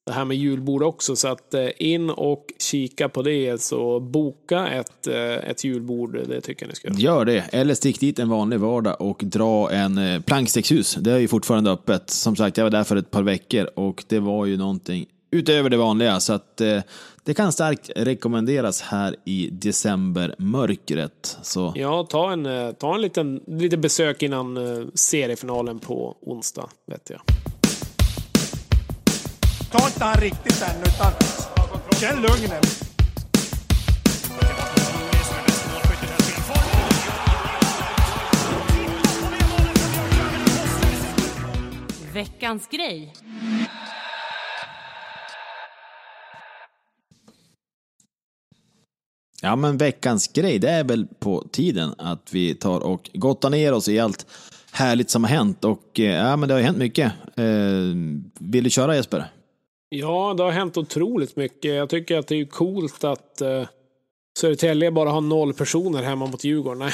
det 0.08 0.14
här 0.14 0.24
med 0.24 0.36
julbord 0.36 0.82
också. 0.82 1.16
Så 1.16 1.28
att 1.28 1.54
eh, 1.54 1.68
in 1.78 2.10
och 2.10 2.44
kika 2.58 3.08
på 3.08 3.22
det. 3.22 3.62
Så 3.62 4.00
boka 4.00 4.68
ett, 4.68 5.06
eh, 5.06 5.50
ett 5.50 5.64
julbord, 5.64 6.18
det 6.28 6.40
tycker 6.40 6.66
jag 6.66 6.68
ni 6.68 6.74
ska 6.74 6.88
göra. 6.88 6.98
Gör 6.98 7.24
det, 7.24 7.44
eller 7.52 7.74
stick 7.74 8.00
dit 8.00 8.18
en 8.18 8.28
vanlig 8.28 8.60
vardag 8.60 9.00
och 9.00 9.22
dra 9.24 9.70
en 9.70 9.98
eh, 9.98 10.20
plankstickshus. 10.20 10.94
Det 10.94 11.12
är 11.12 11.18
ju 11.18 11.28
fortfarande 11.28 11.70
öppet. 11.70 12.10
Som 12.10 12.36
sagt, 12.36 12.56
jag 12.56 12.64
var 12.64 12.70
där 12.70 12.84
för 12.84 12.96
ett 12.96 13.10
par 13.10 13.22
veckor 13.22 13.70
och 13.74 14.04
det 14.08 14.18
var 14.18 14.46
ju 14.46 14.56
någonting 14.56 15.06
utöver 15.30 15.70
det 15.70 15.76
vanliga. 15.76 16.20
Så 16.20 16.32
att 16.32 16.56
det 17.24 17.34
kan 17.36 17.52
starkt 17.52 17.90
rekommenderas 17.96 18.80
här 18.80 19.16
i 19.24 19.48
decembermörkret. 19.52 21.38
Så 21.42 21.72
Ja, 21.76 22.06
ta 22.10 22.32
en, 22.32 22.74
ta 22.74 22.94
en 22.94 23.00
liten 23.00 23.40
lite 23.46 23.76
besök 23.76 24.22
innan 24.22 24.58
seriefinalen 24.94 25.78
på 25.78 26.16
onsdag, 26.20 26.68
vet 26.86 27.10
jag. 27.10 27.37
Ta 29.70 29.86
inte 29.86 30.04
han 30.04 30.20
riktigt 30.20 30.62
än, 30.62 30.82
utan 30.82 31.12
känn 32.00 32.22
lugnet. 32.22 32.84
Veckans 42.14 42.68
grej. 42.68 43.12
Ja, 49.42 49.56
men 49.56 49.76
veckans 49.76 50.28
grej, 50.28 50.58
det 50.58 50.70
är 50.70 50.84
väl 50.84 51.06
på 51.18 51.48
tiden 51.52 51.94
att 51.98 52.28
vi 52.32 52.54
tar 52.54 52.80
och 52.80 53.10
gottar 53.14 53.50
ner 53.50 53.72
oss 53.72 53.88
i 53.88 54.00
allt 54.00 54.26
härligt 54.72 55.10
som 55.10 55.24
har 55.24 55.30
hänt. 55.30 55.64
Och 55.64 56.00
eh, 56.00 56.04
ja, 56.04 56.36
men 56.36 56.48
det 56.48 56.54
har 56.54 56.58
ju 56.58 56.66
hänt 56.66 56.78
mycket. 56.78 57.12
Eh, 57.36 57.44
vill 58.38 58.64
du 58.64 58.70
köra 58.70 58.96
Jesper? 58.96 59.26
Ja, 59.88 60.34
det 60.36 60.42
har 60.42 60.50
hänt 60.50 60.76
otroligt 60.76 61.36
mycket. 61.36 61.74
Jag 61.74 61.88
tycker 61.88 62.18
att 62.18 62.26
det 62.26 62.40
är 62.40 62.44
coolt 62.44 63.04
att 63.04 63.40
eh, 63.40 63.64
Södertälje 64.38 64.90
bara 64.90 65.10
har 65.10 65.20
noll 65.20 65.54
personer 65.54 66.02
hemma 66.02 66.26
mot 66.26 66.44
Djurgården. 66.44 66.78
Nej, 66.78 66.92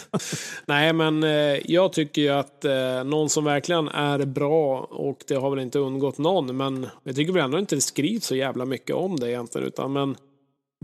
Nej 0.66 0.92
men 0.92 1.22
eh, 1.22 1.70
jag 1.70 1.92
tycker 1.92 2.22
ju 2.22 2.28
att 2.28 2.64
eh, 2.64 3.04
någon 3.04 3.30
som 3.30 3.44
verkligen 3.44 3.88
är 3.88 4.24
bra, 4.24 4.78
och 4.80 5.18
det 5.28 5.34
har 5.34 5.50
väl 5.50 5.58
inte 5.58 5.78
undgått 5.78 6.18
någon, 6.18 6.56
men 6.56 6.86
jag 7.02 7.16
tycker 7.16 7.32
väl 7.32 7.44
ändå 7.44 7.58
inte 7.58 7.74
det 7.74 7.80
skrivs 7.80 8.24
så 8.24 8.36
jävla 8.36 8.64
mycket 8.64 8.96
om 8.96 9.20
det 9.20 9.30
egentligen, 9.30 9.66
utan 9.66 9.92
men 9.92 10.16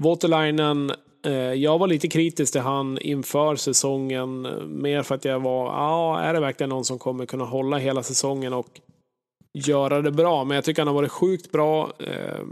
Waterlinen, 0.00 0.92
eh, 1.26 1.32
jag 1.32 1.78
var 1.78 1.86
lite 1.86 2.08
kritisk 2.08 2.52
till 2.52 2.60
han 2.60 2.98
inför 2.98 3.56
säsongen, 3.56 4.46
eh, 4.46 4.52
mer 4.60 5.02
för 5.02 5.14
att 5.14 5.24
jag 5.24 5.40
var, 5.40 5.66
ja, 5.66 6.20
är 6.20 6.34
det 6.34 6.40
verkligen 6.40 6.70
någon 6.70 6.84
som 6.84 6.98
kommer 6.98 7.26
kunna 7.26 7.44
hålla 7.44 7.78
hela 7.78 8.02
säsongen 8.02 8.52
och 8.52 8.80
göra 9.56 10.02
det 10.02 10.10
bra, 10.10 10.44
men 10.44 10.54
jag 10.54 10.64
tycker 10.64 10.82
han 10.82 10.88
har 10.88 10.94
varit 10.94 11.12
sjukt 11.12 11.52
bra. 11.52 11.92
Eh, 11.98 12.44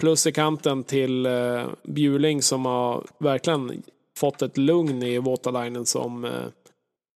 plus 0.00 0.26
i 0.26 0.32
kanten 0.32 0.84
till 0.84 1.26
eh, 1.26 1.62
Bjuling 1.84 2.42
som 2.42 2.66
har 2.66 3.06
verkligen 3.18 3.82
fått 4.16 4.42
ett 4.42 4.56
lugn 4.56 5.02
i 5.02 5.18
Waterlinen 5.18 5.86
som 5.86 6.24
eh, 6.24 6.30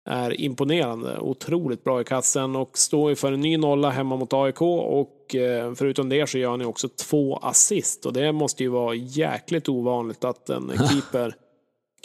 är 0.09 0.41
imponerande. 0.41 1.19
Otroligt 1.19 1.83
bra 1.83 2.01
i 2.01 2.03
kassen 2.03 2.55
och 2.55 2.77
står 2.77 3.09
ju 3.09 3.15
för 3.15 3.31
en 3.31 3.41
ny 3.41 3.57
nolla 3.57 3.89
hemma 3.89 4.15
mot 4.15 4.33
AIK 4.33 4.61
och 4.61 5.35
förutom 5.75 6.09
det 6.09 6.29
så 6.29 6.37
gör 6.37 6.49
han 6.49 6.59
ju 6.59 6.65
också 6.65 6.89
två 6.89 7.37
assist 7.37 8.05
och 8.05 8.13
det 8.13 8.31
måste 8.31 8.63
ju 8.63 8.69
vara 8.69 8.95
jäkligt 8.95 9.69
ovanligt 9.69 10.23
att 10.23 10.49
en 10.49 10.71
keeper 10.89 11.35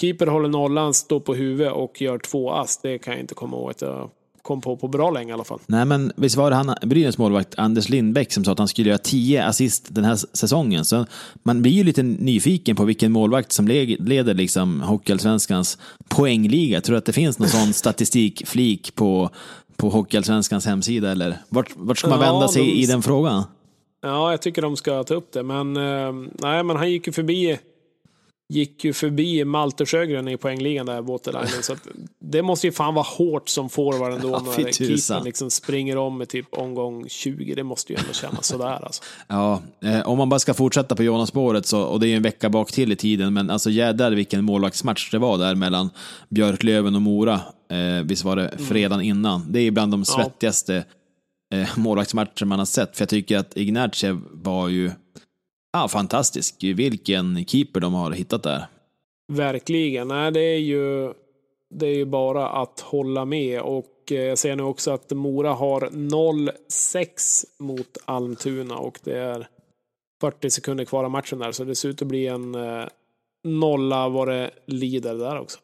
Keeper 0.01 0.27
håller 0.27 0.49
nollan, 0.49 0.95
står 0.95 1.21
på 1.21 1.35
huvudet 1.35 1.73
och 1.73 2.01
gör 2.03 2.19
två 2.19 2.51
ass. 2.51 2.79
Det 2.79 2.99
kan 2.99 3.13
jag 3.13 3.21
inte 3.21 3.35
komma 3.35 3.57
ihåg 3.57 3.71
att 3.71 3.83
jag 3.83 4.11
kom 4.49 4.61
på 4.61 4.77
på 4.77 4.89
bra 4.89 5.11
länge 5.11 5.31
i 5.31 5.33
alla 5.33 5.45
fall. 5.45 5.59
Nej, 5.67 5.85
men 5.85 6.13
visst 6.17 6.37
var 6.37 6.51
det 6.51 6.57
han, 6.57 6.75
Brynäs 6.83 7.19
målvakt 7.19 7.55
Anders 7.59 7.89
Lindbäck 7.89 8.33
som 8.33 8.45
sa 8.45 8.53
att 8.53 8.59
han 8.59 8.69
skulle 8.69 8.89
göra 8.89 8.99
10 8.99 9.45
assist 9.47 9.87
den 9.89 10.05
här 10.05 10.17
säsongen. 10.37 10.85
Så 10.85 11.07
man 11.43 11.63
blir 11.63 11.73
ju 11.73 11.85
lite 11.85 12.03
nyfiken 12.03 12.77
på 12.77 12.85
vilken 12.85 13.13
målvakt 13.13 13.53
som 13.53 13.69
le- 13.69 13.97
leder 14.01 14.35
liksom 14.35 14.81
Hockeyallsvenskans 14.83 15.79
poängliga. 16.09 16.75
Jag 16.77 16.85
tror 16.85 16.97
att 16.97 17.05
det 17.05 17.13
finns 17.13 17.39
någon 17.39 17.49
sån 17.49 17.73
statistikflik 17.73 18.95
på, 18.95 19.31
på 19.77 19.89
Hockeyallsvenskans 19.89 20.67
hemsida 20.67 21.11
eller 21.11 21.37
vart, 21.49 21.71
vart 21.77 21.99
ska 21.99 22.09
man 22.09 22.21
Ja, 22.21 22.33
vända 22.33 22.49
sig 22.49 22.63
de- 22.63 22.73
i 22.83 22.87
den 22.87 23.03
frågan? 23.03 23.43
Ja, 24.03 24.31
jag 24.31 24.43
tycker 24.43 24.63
de 24.63 24.77
ska 24.77 25.05
ta 25.05 25.15
upp 25.15 25.33
det, 25.33 25.43
men 25.43 25.77
eh, 25.77 26.13
nej, 26.43 26.63
men 26.65 26.77
han 26.77 26.91
gick 26.91 27.07
ju 27.07 27.13
förbi 27.13 27.59
gick 28.49 28.85
ju 28.85 28.93
förbi 28.93 29.45
Malte 29.45 29.87
Sjögren 29.87 30.29
i 30.29 30.37
poängligan 30.37 30.87
där, 30.87 31.03
Waterlinen. 31.03 31.63
Så 31.63 31.77
det 32.21 32.43
måste 32.43 32.67
ju 32.67 32.73
fan 32.73 32.95
vara 32.95 33.07
hårt 33.09 33.49
som 33.49 33.69
forward 33.69 34.13
ändå 34.13 34.29
Ja, 34.33 34.55
när 34.57 34.73
keepern 34.73 35.25
liksom 35.25 35.51
springer 35.51 35.97
om 35.97 36.19
med 36.19 36.29
typ 36.29 36.47
omgång 36.51 37.09
20. 37.09 37.55
Det 37.55 37.63
måste 37.63 37.93
ju 37.93 37.99
ändå 37.99 38.13
kännas 38.13 38.47
sådär 38.47 38.85
alltså. 38.85 39.03
Ja, 39.29 39.63
eh, 39.85 40.09
om 40.09 40.19
man 40.19 40.29
bara 40.29 40.41
ska 40.41 40.55
fortsätta 40.55 40.97
på 40.97 41.03
Jonas-spåret 41.03 41.67
så, 41.67 41.83
och 41.83 42.01
det 42.01 42.07
är 42.07 42.09
ju 42.09 42.17
en 42.17 42.23
vecka 42.23 42.51
bak 42.51 42.73
till 42.73 42.93
i 42.93 42.97
tiden, 42.97 43.35
men 43.35 43.51
alltså 43.51 43.71
jädrar 43.71 44.11
vilken 44.11 44.45
målvaktsmatch 44.45 45.11
det 45.11 45.19
var 45.19 45.39
där 45.39 45.55
mellan 45.55 45.91
Björklöven 46.29 46.95
och 46.95 47.03
Mora. 47.03 47.41
Eh, 47.71 48.05
visst 48.05 48.25
var 48.25 48.37
det 48.37 48.59
fredagen 48.59 49.05
innan? 49.05 49.53
Det 49.53 49.61
är 49.61 49.71
bland 49.71 49.93
de 49.93 50.05
svettigaste 50.05 50.85
eh, 51.55 51.69
målvaktsmatcher 51.77 52.45
man 52.45 52.59
har 52.59 52.67
sett, 52.67 52.97
för 52.97 53.03
jag 53.03 53.09
tycker 53.09 53.39
att 53.39 53.57
Ignatjev 53.57 54.21
var 54.33 54.69
ju 54.69 54.91
ja, 55.81 55.89
fantastisk. 55.89 56.65
Vilken 56.65 57.45
keeper 57.45 57.81
de 57.81 57.95
har 57.95 58.11
hittat 58.11 58.43
där. 58.43 58.67
Verkligen. 59.33 60.09
Nej, 60.09 60.33
det 60.33 60.41
är 60.41 60.59
ju, 60.59 61.13
det 61.75 61.87
är 61.87 61.95
ju 61.95 62.05
bara 62.05 62.49
att 62.49 62.81
hålla 62.81 63.25
med. 63.25 63.61
Och 63.61 64.13
eh, 64.13 64.17
jag 64.17 64.39
ser 64.39 64.57
nu 64.57 64.63
också 64.63 64.91
att 64.91 65.11
Mora 65.11 65.53
har 65.53 65.81
0-6 65.81 67.45
mot 67.59 67.99
Almtuna 68.05 68.77
och 68.77 68.99
det 69.05 69.19
är 69.19 69.49
40 70.21 70.51
sekunder 70.51 70.85
kvar 70.85 71.05
av 71.05 71.11
matchen 71.11 71.39
där. 71.39 71.53
Så 71.53 71.65
det 71.65 71.75
ser 71.75 71.89
ut 71.89 72.03
att 72.03 72.09
bli 72.09 72.27
en 72.27 72.55
eh, 72.55 72.85
nolla 73.45 74.09
vad 74.09 74.29
det 74.29 74.51
lider 74.67 75.15
där 75.15 75.41
också. 75.41 75.59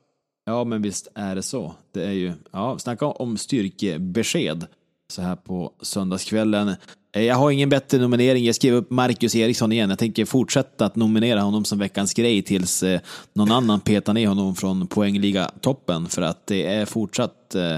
Ja, 0.45 0.65
men 0.65 0.83
visst 0.83 1.09
är 1.15 1.35
det 1.35 1.43
så. 1.43 1.75
Det 1.93 2.05
är 2.05 2.13
ju, 2.13 2.33
ja, 2.51 2.79
snacka 2.79 3.07
om 3.07 3.37
styrkebesked 3.37 4.67
så 5.15 5.23
här 5.23 5.37
på 5.37 5.73
söndagskvällen. 5.83 6.69
Eh, 7.17 7.23
jag 7.23 7.35
har 7.35 7.51
ingen 7.51 7.69
bättre 7.69 7.99
nominering. 7.99 8.45
Jag 8.45 8.55
skrev 8.55 8.75
upp 8.75 8.91
Marcus 8.91 9.35
Eriksson 9.37 9.73
igen. 9.73 9.91
Jag 9.91 9.99
tänker 9.99 10.25
fortsätta 10.25 10.87
att 10.87 10.97
nominera 10.97 11.41
honom 11.41 11.65
som 11.65 11.79
veckans 11.79 12.15
grej 12.15 12.43
tills 12.43 12.83
eh, 12.83 13.01
någon 13.33 13.53
annan 13.53 13.81
petar 13.81 14.13
ner 14.15 14.29
honom 14.29 14.55
från 14.55 14.87
poängliga-toppen. 14.87 16.07
För 16.07 16.23
att 16.23 16.47
det 16.47 16.67
är 16.67 16.85
fortsatt, 16.87 17.55
eh, 17.55 17.77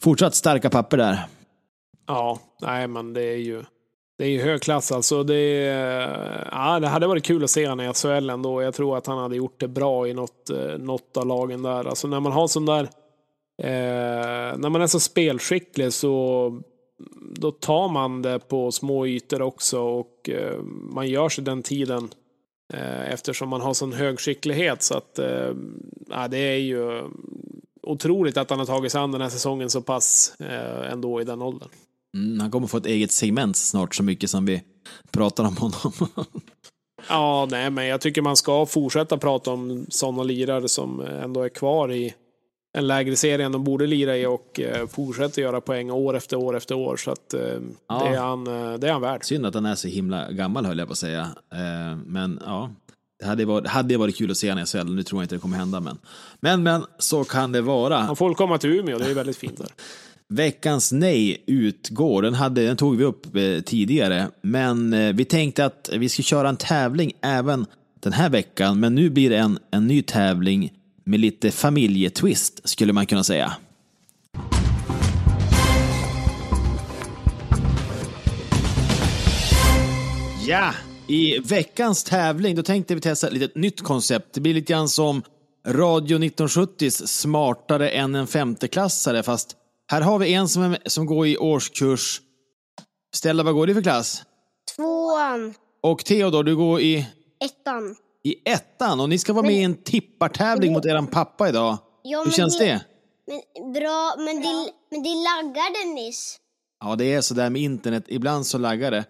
fortsatt 0.00 0.34
starka 0.34 0.70
papper 0.70 0.96
där. 0.96 1.26
Ja, 2.06 2.38
nej 2.62 2.88
men 2.88 3.12
det 3.12 3.22
är 3.22 3.36
ju 3.36 3.64
det 4.18 4.24
är 4.24 4.28
ju 4.28 4.42
hög 4.42 4.62
klass 4.62 4.92
alltså. 4.92 5.22
Det, 5.22 5.34
är- 5.34 6.48
ja, 6.52 6.80
det 6.80 6.88
hade 6.88 7.06
varit 7.06 7.24
kul 7.24 7.44
att 7.44 7.50
se 7.50 7.68
honom 7.68 7.86
i 7.86 7.92
SHL 7.94 8.30
ändå. 8.30 8.62
Jag 8.62 8.74
tror 8.74 8.98
att 8.98 9.06
han 9.06 9.18
hade 9.18 9.36
gjort 9.36 9.60
det 9.60 9.68
bra 9.68 10.08
i 10.08 10.14
något, 10.14 10.50
något 10.78 11.16
av 11.16 11.26
lagen 11.26 11.62
där. 11.62 11.84
Alltså 11.88 12.08
när 12.08 12.20
man 12.20 12.32
har 12.32 12.48
sån 12.48 12.66
där, 12.66 12.88
eh, 13.62 14.58
när 14.58 14.68
man 14.68 14.82
är 14.82 14.86
så 14.86 15.00
spelskicklig 15.00 15.92
så 15.92 16.62
då 17.32 17.50
tar 17.50 17.88
man 17.88 18.22
det 18.22 18.38
på 18.38 18.72
små 18.72 19.06
ytor 19.06 19.42
också 19.42 19.80
och 19.80 20.28
eh, 20.28 20.62
man 20.92 21.08
gör 21.08 21.28
sig 21.28 21.44
den 21.44 21.62
tiden 21.62 22.08
eh, 22.72 23.12
eftersom 23.12 23.48
man 23.48 23.60
har 23.60 23.74
sån 23.74 23.92
hög 23.92 24.20
skicklighet. 24.20 24.82
Så 24.82 24.96
att 24.96 25.18
eh, 25.18 25.54
ja, 26.08 26.28
det 26.28 26.38
är 26.38 26.58
ju 26.58 27.02
otroligt 27.82 28.36
att 28.36 28.50
han 28.50 28.58
har 28.58 28.66
tagit 28.66 28.92
sig 28.92 29.00
an 29.00 29.12
den 29.12 29.20
här 29.20 29.28
säsongen 29.28 29.70
så 29.70 29.82
pass 29.82 30.34
eh, 30.38 30.92
ändå 30.92 31.20
i 31.20 31.24
den 31.24 31.42
åldern. 31.42 31.68
Mm, 32.14 32.40
han 32.40 32.50
kommer 32.50 32.66
få 32.66 32.76
ett 32.76 32.86
eget 32.86 33.12
segment 33.12 33.56
snart 33.56 33.94
så 33.94 34.02
mycket 34.02 34.30
som 34.30 34.46
vi 34.46 34.62
pratar 35.10 35.44
om 35.44 35.56
honom. 35.56 35.92
Ja, 37.08 37.48
nej, 37.50 37.70
men 37.70 37.86
jag 37.86 38.00
tycker 38.00 38.22
man 38.22 38.36
ska 38.36 38.66
fortsätta 38.66 39.18
prata 39.18 39.50
om 39.50 39.86
sådana 39.88 40.22
lirare 40.22 40.68
som 40.68 41.00
ändå 41.00 41.42
är 41.42 41.48
kvar 41.48 41.92
i 41.92 42.14
en 42.78 42.86
lägre 42.86 43.16
serie 43.16 43.46
än 43.46 43.52
de 43.52 43.64
borde 43.64 43.86
lira 43.86 44.16
i 44.16 44.26
och 44.26 44.60
eh, 44.60 44.86
fortsätter 44.86 45.42
göra 45.42 45.60
poäng 45.60 45.90
år 45.90 46.16
efter 46.16 46.36
år 46.36 46.56
efter 46.56 46.74
år. 46.74 46.96
Så 46.96 47.10
att, 47.10 47.34
eh, 47.34 47.40
Ja. 47.88 48.04
det, 48.04 48.16
är 48.16 48.20
han, 48.20 48.46
eh, 48.46 48.78
det 48.78 48.88
är 48.88 48.92
han 48.92 49.02
värd. 49.02 49.24
Synd 49.24 49.46
att 49.46 49.54
han 49.54 49.66
är 49.66 49.74
så 49.74 49.88
himla 49.88 50.30
gammal 50.30 50.66
höll 50.66 50.78
jag 50.78 50.88
på 50.88 50.92
att 50.92 50.98
säga. 50.98 51.28
Men 52.06 52.40
ja, 52.46 52.70
det 53.20 53.26
hade 53.26 53.44
varit, 53.44 53.66
hade 53.66 53.96
varit 53.96 54.16
kul 54.16 54.30
att 54.30 54.36
se 54.36 54.48
honom 54.50 54.64
i 54.64 54.66
SHL. 54.66 54.94
Nu 54.94 55.02
tror 55.02 55.20
jag 55.20 55.24
inte 55.24 55.34
det 55.34 55.38
kommer 55.40 55.56
hända, 55.56 55.80
men, 55.80 55.98
men, 56.40 56.62
men 56.62 56.84
så 56.98 57.24
kan 57.24 57.52
det 57.52 57.60
vara. 57.60 57.96
Han 57.98 58.16
får 58.16 58.34
komma 58.34 58.58
till 58.58 58.70
Umeå, 58.70 58.98
det 58.98 59.10
är 59.10 59.14
väldigt 59.14 59.36
fint 59.36 59.58
där. 59.58 59.68
Veckans 60.34 60.92
nej 60.92 61.44
utgår. 61.46 62.22
Den, 62.22 62.34
hade, 62.34 62.66
den 62.66 62.76
tog 62.76 62.96
vi 62.96 63.04
upp 63.04 63.22
tidigare, 63.64 64.28
men 64.42 64.94
vi 65.16 65.24
tänkte 65.24 65.64
att 65.64 65.90
vi 65.92 66.08
ska 66.08 66.22
köra 66.22 66.48
en 66.48 66.56
tävling 66.56 67.12
även 67.22 67.66
den 68.00 68.12
här 68.12 68.30
veckan. 68.30 68.80
Men 68.80 68.94
nu 68.94 69.10
blir 69.10 69.30
det 69.30 69.36
en, 69.36 69.58
en 69.70 69.86
ny 69.86 70.02
tävling 70.02 70.72
med 71.08 71.20
lite 71.20 71.50
familjetwist, 71.50 72.68
skulle 72.68 72.92
man 72.92 73.06
kunna 73.06 73.24
säga. 73.24 73.52
Ja, 80.46 80.74
i 81.06 81.38
veckans 81.38 82.04
tävling 82.04 82.56
då 82.56 82.62
tänkte 82.62 82.94
vi 82.94 83.00
testa 83.00 83.26
ett 83.26 83.32
litet 83.32 83.56
nytt 83.56 83.80
koncept. 83.80 84.32
Det 84.32 84.40
blir 84.40 84.54
lite 84.54 84.72
grann 84.72 84.88
som 84.88 85.22
Radio 85.66 86.18
1970s 86.18 87.06
smartare 87.06 87.90
än 87.90 88.14
en 88.14 88.26
femteklassare 88.26 89.22
fast 89.22 89.56
här 89.90 90.00
har 90.00 90.18
vi 90.18 90.34
en 90.34 90.48
som, 90.48 90.76
som 90.86 91.06
går 91.06 91.26
i 91.26 91.38
årskurs... 91.38 92.20
Stella, 93.14 93.42
vad 93.42 93.54
går 93.54 93.66
du 93.66 93.74
för 93.74 93.82
klass? 93.82 94.22
Tvåan, 94.76 95.54
Och 95.82 96.04
Theodor, 96.04 96.44
du 96.44 96.56
går 96.56 96.80
i, 96.80 97.06
ettan. 97.44 97.96
I 98.24 98.50
ettan 98.50 99.00
och 99.00 99.08
ni 99.08 99.18
ska 99.18 99.32
vara 99.32 99.46
med 99.46 99.54
i 99.54 99.62
en 99.62 99.82
tippartävling 99.82 100.72
mot 100.72 100.86
eran 100.86 101.06
pappa 101.06 101.48
idag. 101.48 101.78
Ja, 102.02 102.18
Hur 102.18 102.24
men 102.24 102.32
känns 102.32 102.58
det? 102.58 102.84
Men, 103.26 103.72
bra, 103.72 104.14
men 104.18 104.40
det, 104.42 104.72
men 104.90 105.02
det 105.02 105.14
laggade 105.14 105.94
nyss. 105.94 106.36
Ja, 106.80 106.96
det 106.96 107.14
är 107.14 107.20
så 107.20 107.34
där 107.34 107.50
med 107.50 107.62
internet. 107.62 108.04
Ibland 108.06 108.46
så 108.46 108.58
laggar 108.58 108.90
det. 108.90 109.04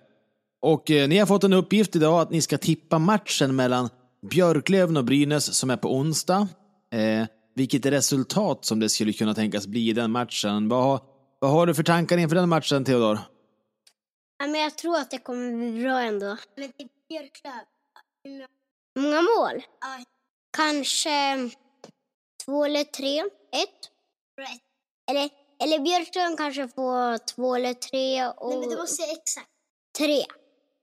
Och 0.60 0.90
eh, 0.90 1.08
ni 1.08 1.18
har 1.18 1.26
fått 1.26 1.44
en 1.44 1.52
uppgift 1.52 1.96
idag 1.96 2.20
att 2.20 2.30
ni 2.30 2.42
ska 2.42 2.58
tippa 2.58 2.98
matchen 2.98 3.56
mellan 3.56 3.88
Björklöven 4.30 4.96
och 4.96 5.04
Brynäs 5.04 5.54
som 5.54 5.70
är 5.70 5.76
på 5.76 5.94
onsdag. 5.94 6.48
Eh, 6.92 7.26
vilket 7.54 7.86
resultat 7.86 8.64
som 8.64 8.80
det 8.80 8.88
skulle 8.88 9.12
kunna 9.12 9.34
tänkas 9.34 9.66
bli 9.66 9.88
i 9.88 9.92
den 9.92 10.10
matchen. 10.10 10.68
Vad 10.68 10.82
har, 10.82 11.00
vad 11.38 11.50
har 11.50 11.66
du 11.66 11.74
för 11.74 11.82
tankar 11.82 12.18
inför 12.18 12.36
den 12.36 12.48
matchen, 12.48 12.84
Theodor? 12.84 13.18
Ja, 14.38 14.46
men 14.46 14.60
jag 14.60 14.78
tror 14.78 14.96
att 14.96 15.10
det 15.10 15.18
kommer 15.18 15.56
bli 15.56 15.82
bra 15.82 16.00
ändå. 16.00 16.36
Men 16.56 16.72
det 16.78 16.88
Björklöv. 17.08 17.52
Många 18.98 19.22
mål? 19.22 19.62
Kanske 20.56 21.50
två 22.44 22.64
eller 22.64 22.84
tre. 22.84 23.20
Ett. 23.52 23.90
Eller, 25.10 25.30
eller 25.64 25.78
Björklöven 25.78 26.36
kanske 26.36 26.68
får 26.68 27.18
två 27.34 27.56
eller 27.56 27.74
tre. 27.74 28.26
Och... 28.26 28.50
Nej, 28.50 28.58
men 28.58 28.68
du 28.68 28.76
måste 28.76 28.96
säga 28.96 29.12
exakt. 29.12 29.48
Tre. 29.98 30.24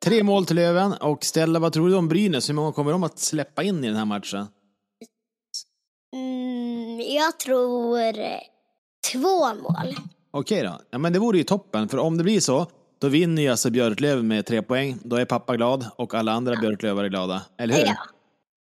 Tre 0.06 0.24
mål 0.24 0.46
till 0.46 0.56
Löven. 0.56 0.94
Och 0.94 1.24
Stella, 1.24 1.60
vad 1.60 1.74
tror 1.74 1.90
du 1.90 1.96
om 1.96 2.08
Brynäs? 2.08 2.50
Hur 2.50 2.54
många 2.54 2.72
kommer 2.72 2.92
de 2.92 3.04
att 3.04 3.20
släppa 3.20 3.64
in 3.64 3.84
i 3.84 3.88
den 3.88 3.96
här 3.96 4.06
matchen? 4.06 4.48
Mm, 6.14 7.02
jag 7.02 7.40
tror 7.40 8.00
eh, 8.00 8.40
två 9.12 9.54
mål. 9.54 9.96
Okej 10.32 10.64
då. 10.64 10.80
Ja, 10.90 10.98
men 10.98 11.14
det 11.14 11.20
vore 11.20 11.38
ju 11.38 11.44
toppen. 11.44 11.90
För 11.90 11.98
om 11.98 12.18
det 12.18 12.24
blir 12.24 12.40
så, 12.40 12.68
då 13.06 13.10
vinner 13.10 13.42
ju 13.42 13.50
alltså 13.50 13.70
Björklöven 13.70 14.28
med 14.28 14.46
tre 14.46 14.62
poäng. 14.62 14.98
Då 15.04 15.16
är 15.16 15.26
pappa 15.26 15.56
glad 15.56 15.86
och 15.96 16.14
alla 16.14 16.32
andra 16.32 16.56
Björklövare 16.56 17.10
glada. 17.10 17.42
Eller 17.58 17.76
hur? 17.76 17.86
Ja. 17.86 17.96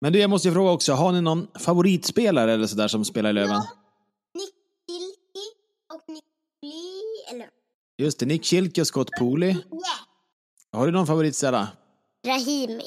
Men 0.02 0.14
du, 0.14 0.20
jag 0.20 0.30
måste 0.30 0.48
ju 0.48 0.54
fråga 0.54 0.72
också, 0.72 0.94
har 0.94 1.12
ni 1.12 1.22
någon 1.22 1.48
favoritspelare 1.60 2.54
eller 2.54 2.68
sådär 2.68 2.88
som 2.88 3.06
spelar 3.06 3.30
i 3.30 3.34
Löven? 3.34 3.62
Nick 4.34 4.54
Kilki 4.88 5.48
och 5.94 6.14
Nick 6.14 6.24
Lee, 6.62 7.36
eller 7.36 7.50
Just 7.98 8.20
det, 8.20 8.26
Nick 8.26 8.46
Schilke 8.46 8.82
och 8.82 8.88
Scott 8.88 9.10
Pooley. 9.20 9.56
Har 10.72 10.86
du 10.86 10.92
någon 10.92 11.08
favorit 11.08 11.36
Stella? 11.36 11.68
Rahimi. 12.28 12.86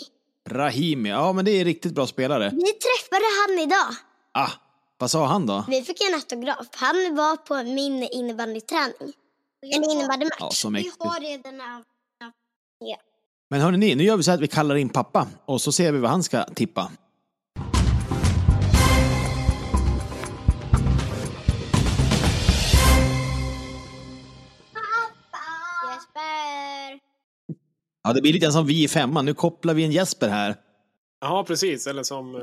Rahimi, 0.49 1.09
ja 1.09 1.33
men 1.33 1.45
det 1.45 1.51
är 1.51 1.65
riktigt 1.65 1.95
bra 1.95 2.07
spelare. 2.07 2.51
Vi 2.53 2.73
träffade 2.73 3.25
han 3.41 3.59
idag. 3.59 3.97
Ah, 4.33 4.51
vad 4.99 5.11
sa 5.11 5.27
han 5.27 5.47
då? 5.47 5.65
Vi 5.69 5.83
fick 5.83 6.01
en 6.09 6.15
autograf. 6.15 6.69
Han 6.73 7.17
var 7.17 7.37
på 7.37 7.55
min 7.55 8.03
innebandyträning. 8.03 9.13
En 9.63 9.91
innebandymatch. 9.91 10.65
Ja, 10.65 10.71
mäktigt. 10.71 10.97
Vi 11.01 11.09
har 11.09 11.21
redan 11.21 11.61
en 11.61 11.85
ja. 12.79 12.97
Men 13.51 13.61
hörni, 13.61 13.79
ni, 13.79 13.95
nu 13.95 14.05
gör 14.05 14.17
vi 14.17 14.23
så 14.23 14.31
att 14.33 14.41
vi 14.41 14.49
kallar 14.49 14.75
in 14.75 14.89
pappa 14.89 15.29
och 15.45 15.61
så 15.61 15.73
ser 15.73 15.93
vi 15.93 15.99
vad 15.99 16.11
han 16.11 16.23
ska 16.23 16.45
tippa. 16.45 16.93
Jesper. 25.93 27.01
Ja, 28.05 28.13
det 28.13 28.23
blir 28.23 28.33
lite 28.33 28.53
som 28.53 28.67
vi 28.67 28.85
i 28.85 28.89
femman. 28.89 29.25
Nu 29.25 29.35
kopplar 29.35 29.75
vi 29.75 29.83
in 29.83 29.93
Jesper 29.93 30.29
här. 30.29 30.57
Ja, 31.21 31.45
precis. 31.47 31.87
Eller 31.87 32.03
som 32.03 32.43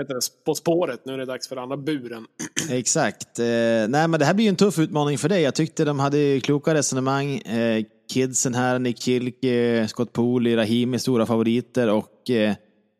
eh, 0.00 0.06
det, 0.06 0.44
På 0.44 0.54
spåret. 0.54 1.00
Nu 1.04 1.12
är 1.12 1.18
det 1.18 1.24
dags 1.24 1.48
för 1.48 1.56
andra 1.56 1.76
buren. 1.76 2.26
Exakt. 2.70 3.38
Eh, 3.38 3.44
nej, 3.88 4.08
men 4.08 4.12
det 4.12 4.24
här 4.24 4.34
blir 4.34 4.44
ju 4.44 4.48
en 4.48 4.56
tuff 4.56 4.78
utmaning 4.78 5.18
för 5.18 5.28
dig. 5.28 5.42
Jag 5.42 5.54
tyckte 5.54 5.84
de 5.84 5.98
hade 6.00 6.40
kloka 6.40 6.74
resonemang. 6.74 7.38
Eh, 7.38 7.84
kidsen 8.12 8.54
här, 8.54 8.78
Nick 8.78 9.02
Kilke, 9.02 9.86
Scott 9.88 10.12
Pooley, 10.12 10.56
Rahimi, 10.56 10.98
stora 10.98 11.26
favoriter 11.26 11.88
och 11.88 12.30
eh, 12.30 12.54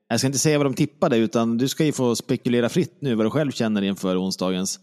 jag 0.08 0.20
ska 0.20 0.26
inte 0.26 0.38
säga 0.38 0.58
vad 0.58 0.66
de 0.66 0.74
tippade 0.74 1.16
utan 1.16 1.58
du 1.58 1.68
ska 1.68 1.84
ju 1.84 1.92
få 1.92 2.16
spekulera 2.16 2.68
fritt 2.68 2.98
nu 3.00 3.14
vad 3.14 3.26
du 3.26 3.30
själv 3.30 3.50
känner 3.50 3.82
inför 3.82 4.22
onsdagens 4.22 4.80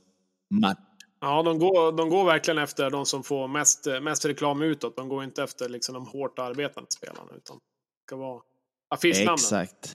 match. 0.61 0.77
Ja, 1.21 1.43
de 1.43 1.59
går, 1.59 1.97
de 1.97 2.09
går 2.09 2.25
verkligen 2.25 2.57
efter 2.57 2.89
de 2.89 3.05
som 3.05 3.23
får 3.23 3.47
mest, 3.47 3.87
mest 4.01 4.25
reklam 4.25 4.61
utåt. 4.61 4.95
De 4.95 5.09
går 5.09 5.23
inte 5.23 5.43
efter 5.43 5.69
liksom, 5.69 5.93
de 5.93 6.05
hårt 6.05 6.39
arbetande 6.39 6.87
spelarna. 6.91 7.31
Utan 7.37 7.55
det 7.55 7.61
ska 8.07 8.15
vara 8.15 8.41
affischnamnen. 8.89 9.33
Exakt. 9.33 9.93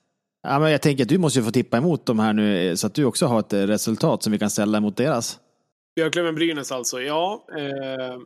Ja, 0.49 0.59
men 0.59 0.73
jag 0.73 0.83
tänker 0.83 1.05
att 1.05 1.09
du 1.09 1.19
måste 1.19 1.39
ju 1.39 1.45
få 1.45 1.51
tippa 1.51 1.77
emot 1.77 2.07
de 2.07 2.19
här 2.19 2.33
nu 2.33 2.77
så 2.77 2.87
att 2.87 2.95
du 2.95 3.05
också 3.05 3.27
har 3.27 3.41
ett 3.41 3.53
resultat 3.53 4.23
som 4.23 4.33
vi 4.33 4.39
kan 4.39 4.51
ställa 4.51 4.79
emot 4.79 4.97
deras. 4.97 5.39
Björklöven-Brynäs 6.01 6.73
alltså. 6.73 7.01
Ja, 7.01 7.47
eh, 7.59 8.19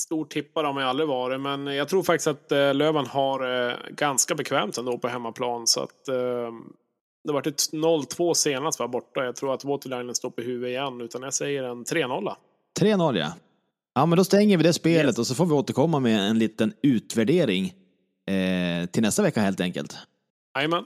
stor 0.00 0.24
tippare 0.24 0.66
har 0.66 0.74
man 0.74 0.82
ju 0.82 0.88
aldrig 0.88 1.08
varit. 1.08 1.40
Men 1.40 1.66
jag 1.66 1.88
tror 1.88 2.02
faktiskt 2.02 2.26
att 2.26 2.52
eh, 2.52 2.74
Löven 2.74 3.06
har 3.06 3.68
eh, 3.68 3.76
ganska 3.90 4.34
bekvämt 4.34 4.78
ändå 4.78 4.98
på 4.98 5.08
hemmaplan. 5.08 5.66
Så 5.66 5.80
att 5.80 6.08
eh, 6.08 6.52
det 7.24 7.32
var 7.32 7.48
ett 7.48 7.72
0-2 7.72 8.34
senast 8.34 8.78
var 8.78 8.88
borta. 8.88 9.24
Jag 9.24 9.36
tror 9.36 9.54
att 9.54 9.64
Waterlinen 9.64 10.14
står 10.14 10.30
på 10.30 10.42
huvudet 10.42 10.68
igen. 10.68 11.00
Utan 11.00 11.22
jag 11.22 11.34
säger 11.34 11.62
en 11.62 11.84
3-0. 11.84 12.34
3-0 12.80 13.18
ja. 13.18 13.32
Ja, 13.94 14.06
men 14.06 14.16
då 14.16 14.24
stänger 14.24 14.56
vi 14.56 14.62
det 14.62 14.72
spelet 14.72 15.18
och 15.18 15.26
så 15.26 15.34
får 15.34 15.46
vi 15.46 15.52
återkomma 15.52 16.00
med 16.00 16.30
en 16.30 16.38
liten 16.38 16.72
utvärdering 16.82 17.64
eh, 18.26 18.86
till 18.86 19.02
nästa 19.02 19.22
vecka 19.22 19.40
helt 19.40 19.60
enkelt. 19.60 19.96
Jajamän. 20.56 20.84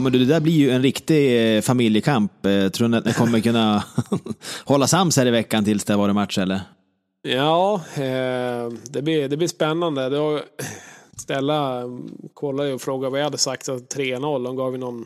Ja, 0.00 0.02
men 0.02 0.12
det 0.12 0.24
där 0.24 0.40
blir 0.40 0.52
ju 0.52 0.70
en 0.70 0.82
riktig 0.82 1.56
eh, 1.56 1.60
familjekamp. 1.60 2.46
Eh, 2.46 2.68
tror 2.68 2.88
ni 2.88 2.96
att 2.96 3.04
ni 3.04 3.12
kommer 3.12 3.40
kunna 3.40 3.84
hålla 4.64 4.86
sams 4.86 5.16
här 5.16 5.26
i 5.26 5.30
veckan 5.30 5.64
tills 5.64 5.84
det 5.84 5.92
har 5.92 5.98
varit 5.98 6.14
match 6.14 6.38
eller? 6.38 6.60
Ja, 7.22 7.80
eh, 7.94 8.72
det, 8.90 9.02
blir, 9.02 9.28
det 9.28 9.36
blir 9.36 9.48
spännande. 9.48 10.42
Stella 11.16 11.80
mm, 11.80 12.08
kollade 12.34 12.72
och 12.72 12.80
frågade 12.80 13.10
vad 13.10 13.20
jag 13.20 13.24
hade 13.24 13.38
sagt. 13.38 13.68
3-0. 13.68 14.44
De 14.44 14.56
gav 14.56 14.72
ju 14.72 14.78
någon 14.78 15.04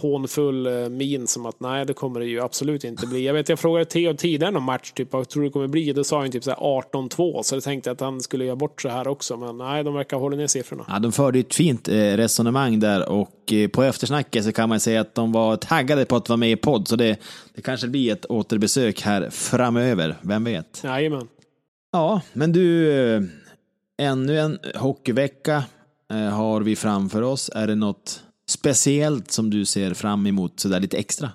hånfull 0.00 0.66
eh, 0.66 0.88
min 0.88 1.26
som 1.26 1.46
att 1.46 1.60
nej, 1.60 1.86
det 1.86 1.92
kommer 1.92 2.20
det 2.20 2.26
ju 2.26 2.40
absolut 2.40 2.84
inte 2.84 3.06
bli. 3.06 3.26
Jag 3.26 3.34
vet, 3.34 3.48
jag 3.48 3.58
frågade 3.58 3.84
Theo 3.84 4.14
tidigare 4.14 4.50
någon 4.50 4.62
match, 4.62 4.92
typ, 4.92 5.12
vad 5.12 5.28
tror 5.28 5.42
du 5.42 5.48
det 5.48 5.52
kommer 5.52 5.68
bli? 5.68 5.92
Då 5.92 6.04
sa 6.04 6.20
han 6.20 6.30
typ 6.30 6.44
så 6.44 6.50
här 6.50 6.58
18-2, 6.92 7.42
så 7.42 7.56
jag 7.56 7.62
tänkte 7.62 7.90
att 7.90 8.00
han 8.00 8.20
skulle 8.20 8.44
göra 8.44 8.56
bort 8.56 8.82
så 8.82 8.88
här 8.88 9.08
också. 9.08 9.36
Men 9.36 9.58
nej, 9.58 9.84
de 9.84 9.94
verkar 9.94 10.16
hålla 10.16 10.36
ner 10.36 10.46
siffrorna. 10.46 10.84
Ja, 10.88 10.98
de 10.98 11.12
förde 11.12 11.38
ett 11.38 11.54
fint 11.54 11.88
eh, 11.88 11.94
resonemang 11.94 12.80
där 12.80 13.08
och 13.08 13.52
eh, 13.52 13.68
på 13.68 13.82
eftersnacket 13.82 14.44
så 14.44 14.52
kan 14.52 14.68
man 14.68 14.80
säga 14.80 15.00
att 15.00 15.14
de 15.14 15.32
var 15.32 15.56
taggade 15.56 16.04
på 16.04 16.16
att 16.16 16.28
vara 16.28 16.36
med 16.36 16.50
i 16.50 16.56
podd. 16.56 16.88
Så 16.88 16.96
det, 16.96 17.16
det 17.54 17.62
kanske 17.62 17.88
blir 17.88 18.12
ett 18.12 18.26
återbesök 18.26 19.00
här 19.00 19.30
framöver, 19.30 20.16
vem 20.22 20.44
vet? 20.44 20.80
Jajamän. 20.84 21.28
Ja, 21.92 22.20
men 22.32 22.52
du, 22.52 22.92
ännu 24.02 24.38
en 24.38 24.58
hockeyvecka 24.74 25.64
har 26.32 26.60
vi 26.60 26.76
framför 26.76 27.22
oss. 27.22 27.50
Är 27.54 27.66
det 27.66 27.74
något 27.74 28.22
speciellt 28.50 29.30
som 29.30 29.50
du 29.50 29.64
ser 29.64 29.94
fram 29.94 30.26
emot 30.26 30.60
sådär 30.60 30.80
lite 30.80 30.98
extra? 30.98 31.30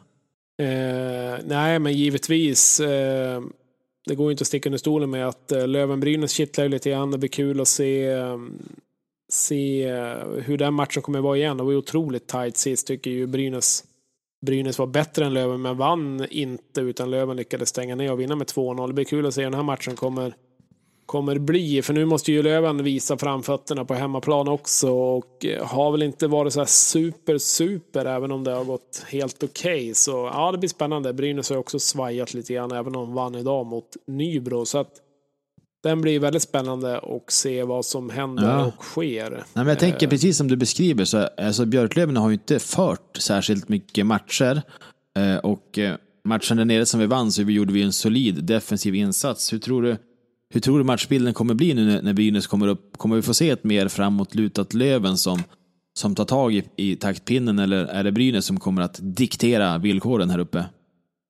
Eh, 0.61 1.39
nej, 1.45 1.79
men 1.79 1.93
givetvis. 1.93 2.79
Eh, 2.79 3.41
det 4.05 4.15
går 4.15 4.27
ju 4.27 4.31
inte 4.31 4.41
att 4.41 4.47
sticka 4.47 4.69
under 4.69 4.77
stolen 4.77 5.09
med 5.09 5.27
att 5.27 5.51
eh, 5.51 5.67
Löven-Brynäs 5.67 6.33
kittlar 6.33 6.65
ju 6.65 6.69
lite 6.69 6.89
grann. 6.89 7.11
Det 7.11 7.17
blir 7.17 7.29
kul 7.29 7.61
att 7.61 7.67
se, 7.67 8.07
eh, 8.07 8.37
se 9.31 9.83
eh, 9.83 10.27
hur 10.45 10.57
den 10.57 10.73
matchen 10.73 11.01
kommer 11.01 11.19
att 11.19 11.23
vara 11.23 11.37
igen. 11.37 11.57
Det 11.57 11.63
var 11.63 11.71
ju 11.71 11.77
otroligt 11.77 12.27
tight 12.27 12.57
sist, 12.57 12.87
tycker 12.87 13.11
ju 13.11 13.27
Brynäs. 13.27 13.83
Brynäs 14.45 14.79
var 14.79 14.87
bättre 14.87 15.25
än 15.25 15.33
Löven, 15.33 15.61
men 15.61 15.77
vann 15.77 16.25
inte, 16.29 16.81
utan 16.81 17.11
Löven 17.11 17.37
lyckades 17.37 17.69
stänga 17.69 17.95
ner 17.95 18.11
och 18.11 18.19
vinna 18.19 18.35
med 18.35 18.47
2-0. 18.47 18.87
Det 18.87 18.93
blir 18.93 19.05
kul 19.05 19.25
att 19.25 19.33
se 19.33 19.41
hur 19.41 19.49
den 19.49 19.59
här 19.59 19.63
matchen 19.63 19.95
kommer, 19.95 20.35
kommer 21.05 21.39
bli. 21.39 21.81
För 21.81 21.93
nu 21.93 22.05
måste 22.05 22.31
ju 22.31 22.43
Löven 22.43 22.83
visa 22.83 23.17
framfötterna 23.17 23.85
på 23.85 23.93
hemmaplan 23.93 24.47
också 24.47 24.89
och 24.89 25.45
eh, 25.45 25.65
har 25.65 25.91
väl 25.91 26.03
inte 26.03 26.27
varit 26.27 26.53
så 26.53 26.59
här 26.59 26.67
super, 26.67 27.37
super 27.37 28.05
även 28.05 28.31
om 28.31 28.43
det 28.43 28.51
har 28.51 28.63
gått 28.63 29.03
helt 29.07 29.43
okej. 29.43 29.75
Okay. 29.75 29.93
Så 29.93 30.11
ja, 30.11 30.51
det 30.51 30.57
blir 30.57 30.69
spännande. 30.69 31.13
Brynäs 31.13 31.49
har 31.49 31.57
också 31.57 31.79
svajat 31.79 32.33
lite 32.33 32.53
grann 32.53 32.71
även 32.71 32.95
om 32.95 33.05
de 33.05 33.13
vann 33.13 33.35
idag 33.35 33.65
mot 33.65 33.87
Nybro. 34.07 34.65
Så 34.65 34.77
att 34.77 34.91
den 35.83 36.01
blir 36.01 36.19
väldigt 36.19 36.43
spännande 36.43 36.99
och 36.99 37.31
se 37.31 37.63
vad 37.63 37.85
som 37.85 38.09
händer 38.09 38.43
ja. 38.43 38.65
och 38.65 38.83
sker. 38.83 39.31
Nej, 39.31 39.45
men 39.53 39.67
jag 39.67 39.79
tänker 39.79 40.07
precis 40.07 40.37
som 40.37 40.47
du 40.47 40.55
beskriver 40.55 41.05
så 41.05 41.29
alltså 41.37 41.65
Björklöven 41.65 42.17
har 42.17 42.29
ju 42.29 42.33
inte 42.33 42.59
fört 42.59 43.17
särskilt 43.17 43.69
mycket 43.69 44.05
matcher 44.05 44.61
eh, 45.17 45.37
och 45.37 45.79
eh, 45.79 45.95
matchen 46.23 46.57
där 46.57 46.65
nere 46.65 46.85
som 46.85 46.99
vi 46.99 47.05
vann 47.05 47.31
så 47.31 47.41
gjorde 47.41 47.73
vi 47.73 47.81
en 47.83 47.93
solid 47.93 48.43
defensiv 48.43 48.95
insats. 48.95 49.53
Hur 49.53 49.59
tror 49.59 49.81
du 49.81 49.97
hur 50.55 50.61
tror 50.61 50.77
du 50.77 50.83
matchbilden 50.83 51.33
kommer 51.33 51.53
bli 51.53 51.73
nu 51.73 52.01
när 52.01 52.13
Brynäs 52.13 52.47
kommer 52.47 52.67
upp? 52.67 52.97
Kommer 52.97 53.15
vi 53.15 53.21
få 53.21 53.33
se 53.33 53.49
ett 53.49 53.63
mer 53.63 53.87
framåtlutat 53.87 54.73
Löven 54.73 55.17
som, 55.17 55.43
som 55.93 56.15
tar 56.15 56.25
tag 56.25 56.53
i, 56.53 56.63
i 56.75 56.95
taktpinnen 56.95 57.59
eller 57.59 57.85
är 57.85 58.03
det 58.03 58.11
Brynäs 58.11 58.45
som 58.45 58.59
kommer 58.59 58.81
att 58.81 58.99
diktera 59.01 59.77
villkoren 59.77 60.29
här 60.29 60.39
uppe? 60.39 60.65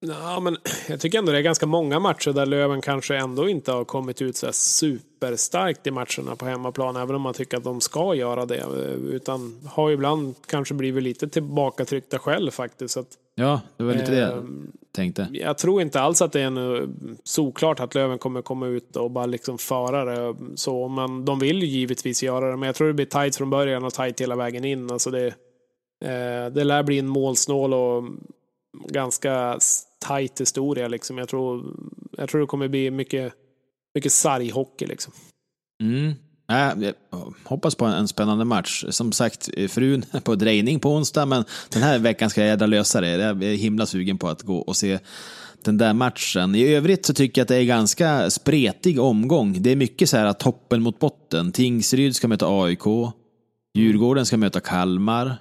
Ja, 0.07 0.39
men 0.39 0.57
jag 0.89 0.99
tycker 0.99 1.19
ändå 1.19 1.31
det 1.31 1.37
är 1.37 1.41
ganska 1.41 1.65
många 1.65 1.99
matcher 1.99 2.31
där 2.31 2.45
Löven 2.45 2.81
kanske 2.81 3.17
ändå 3.17 3.49
inte 3.49 3.71
har 3.71 3.85
kommit 3.85 4.21
ut 4.21 4.37
så 4.37 4.51
superstarkt 4.51 5.87
i 5.87 5.91
matcherna 5.91 6.35
på 6.37 6.45
hemmaplan, 6.45 6.95
även 6.95 7.15
om 7.15 7.21
man 7.21 7.33
tycker 7.33 7.57
att 7.57 7.63
de 7.63 7.81
ska 7.81 8.15
göra 8.15 8.45
det. 8.45 8.65
Utan 9.11 9.59
har 9.65 9.91
ibland 9.91 10.35
kanske 10.47 10.73
blivit 10.73 11.03
lite 11.03 11.27
tillbakatryckta 11.27 12.19
själv 12.19 12.51
faktiskt. 12.51 12.97
Att, 12.97 13.07
ja, 13.35 13.61
det 13.77 13.83
var 13.83 13.93
lite 13.93 14.05
eh, 14.05 14.27
det 14.27 14.33
ehm, 14.33 14.71
tänkte. 14.95 15.27
Jag 15.31 15.57
tror 15.57 15.81
inte 15.81 16.01
alls 16.01 16.21
att 16.21 16.31
det 16.31 16.41
är 16.41 16.45
en, 16.45 17.17
såklart 17.23 17.79
att 17.79 17.95
Löven 17.95 18.17
kommer 18.17 18.41
komma 18.41 18.67
ut 18.67 18.95
och 18.95 19.11
bara 19.11 19.25
liksom 19.25 19.57
föra 19.57 20.05
det 20.05 20.35
så, 20.55 20.87
men 20.87 21.25
de 21.25 21.39
vill 21.39 21.63
ju 21.63 21.67
givetvis 21.67 22.23
göra 22.23 22.49
det. 22.51 22.57
Men 22.57 22.67
jag 22.67 22.75
tror 22.75 22.87
det 22.87 22.93
blir 22.93 23.05
tight 23.05 23.35
från 23.35 23.49
början 23.49 23.83
och 23.83 23.93
tight 23.93 24.21
hela 24.21 24.35
vägen 24.35 24.65
in. 24.65 24.91
Alltså 24.91 25.11
det, 25.11 25.27
eh, 26.05 26.51
det 26.53 26.63
lär 26.63 26.83
bli 26.83 26.99
en 26.99 27.07
målsnål 27.07 27.73
och 27.73 28.03
ganska 28.89 29.59
tight 30.07 30.41
historia. 30.41 30.87
Liksom. 30.87 31.17
Jag, 31.17 31.29
tror, 31.29 31.63
jag 32.17 32.29
tror 32.29 32.41
det 32.41 32.47
kommer 32.47 32.67
bli 32.67 32.91
mycket, 32.91 33.33
mycket 33.95 34.11
sarghockey. 34.11 34.85
Liksom. 34.85 35.13
Mm. 35.83 36.13
Jag 36.47 36.93
hoppas 37.43 37.75
på 37.75 37.85
en 37.85 38.07
spännande 38.07 38.45
match. 38.45 38.85
Som 38.89 39.11
sagt, 39.11 39.49
frun 39.69 40.05
på 40.23 40.35
drejning 40.35 40.79
på 40.79 40.93
onsdag, 40.93 41.25
men 41.25 41.43
den 41.69 41.83
här 41.83 41.99
veckan 41.99 42.29
ska 42.29 42.41
jag 42.41 42.47
jädra 42.47 42.67
lösa 42.67 43.01
det. 43.01 43.09
Jag 43.09 43.43
är 43.43 43.55
himla 43.55 43.85
sugen 43.85 44.17
på 44.17 44.29
att 44.29 44.41
gå 44.41 44.57
och 44.57 44.75
se 44.75 44.99
den 45.65 45.77
där 45.77 45.93
matchen. 45.93 46.55
I 46.55 46.73
övrigt 46.73 47.05
så 47.05 47.13
tycker 47.13 47.41
jag 47.41 47.43
att 47.43 47.49
det 47.49 47.55
är 47.55 47.63
ganska 47.63 48.29
spretig 48.29 48.99
omgång. 48.99 49.57
Det 49.61 49.71
är 49.71 49.75
mycket 49.75 50.09
så 50.09 50.17
här 50.17 50.25
att 50.25 50.39
toppen 50.39 50.81
mot 50.81 50.99
botten. 50.99 51.51
Tingsryd 51.51 52.15
ska 52.15 52.27
möta 52.27 52.45
AIK. 52.47 52.83
Djurgården 53.77 54.25
ska 54.25 54.37
möta 54.37 54.59
Kalmar. 54.59 55.37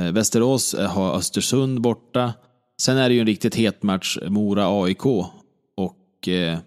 Eh, 0.00 0.12
Västerås 0.12 0.74
eh, 0.74 0.90
har 0.90 1.14
Östersund 1.14 1.80
borta. 1.80 2.34
Sen 2.82 2.96
är 2.96 3.08
det 3.08 3.14
ju 3.14 3.20
en 3.20 3.26
riktigt 3.26 3.54
het 3.54 3.82
match, 3.82 4.18
Mora-AIK. 4.28 5.06
Och, 5.76 6.28
eh, 6.28 6.58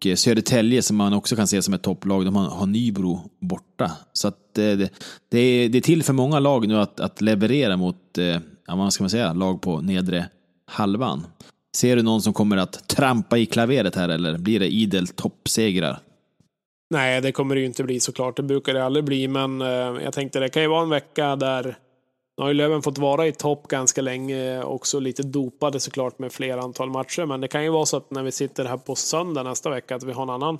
och 0.00 0.06
eh, 0.06 0.14
Södertälje 0.14 0.82
som 0.82 0.96
man 0.96 1.12
också 1.12 1.36
kan 1.36 1.46
se 1.46 1.62
som 1.62 1.74
ett 1.74 1.82
topplag, 1.82 2.24
de 2.24 2.36
har, 2.36 2.66
Nybro 2.66 3.30
borta. 3.40 3.92
Så 4.12 4.28
att 4.28 4.58
eh, 4.58 4.64
det, 4.64 4.90
det, 5.28 5.38
är, 5.38 5.68
det 5.68 5.78
är 5.78 5.82
till 5.82 6.02
för 6.02 6.12
många 6.12 6.38
lag 6.38 6.68
nu 6.68 6.78
att, 6.78 7.00
att 7.00 7.20
leverera 7.20 7.76
mot, 7.76 8.18
eh, 8.18 8.38
ja, 8.66 8.76
vad 8.76 8.92
ska 8.92 9.02
man 9.02 9.10
säga, 9.10 9.32
lag 9.32 9.62
på 9.62 9.80
nedre 9.80 10.26
halvan. 10.66 11.26
Ser 11.76 11.96
du 11.96 12.02
någon 12.02 12.22
som 12.22 12.32
kommer 12.32 12.56
att 12.56 12.88
trampa 12.88 13.38
i 13.38 13.46
klaveret 13.46 13.94
här 13.94 14.08
eller 14.08 14.38
blir 14.38 14.60
det 14.60 14.66
idel 14.66 15.08
toppsegrar? 15.08 15.98
Nej, 16.90 17.20
det 17.20 17.32
kommer 17.32 17.54
det 17.54 17.60
ju 17.60 17.66
inte 17.66 17.84
bli 17.84 18.00
såklart. 18.00 18.36
Det 18.36 18.42
brukar 18.42 18.74
det 18.74 18.84
aldrig 18.84 19.04
bli, 19.04 19.28
men 19.28 19.60
jag 19.60 20.12
tänkte 20.12 20.40
det 20.40 20.48
kan 20.48 20.62
ju 20.62 20.68
vara 20.68 20.82
en 20.82 20.88
vecka 20.88 21.36
där 21.36 21.76
nu 22.40 22.44
har 22.44 22.48
ju 22.48 22.54
Löven 22.54 22.82
fått 22.82 22.98
vara 22.98 23.26
i 23.26 23.32
topp 23.32 23.68
ganska 23.68 24.02
länge, 24.02 24.62
också 24.62 25.00
lite 25.00 25.22
dopade 25.22 25.80
såklart 25.80 26.18
med 26.18 26.32
fler 26.32 26.58
antal 26.58 26.90
matcher. 26.90 27.26
Men 27.26 27.40
det 27.40 27.48
kan 27.48 27.64
ju 27.64 27.70
vara 27.70 27.86
så 27.86 27.96
att 27.96 28.10
när 28.10 28.22
vi 28.22 28.32
sitter 28.32 28.64
här 28.64 28.76
på 28.76 28.94
söndag 28.94 29.42
nästa 29.42 29.70
vecka 29.70 29.96
att 29.96 30.02
vi 30.02 30.12
har 30.12 30.22
en 30.22 30.30
annan 30.30 30.58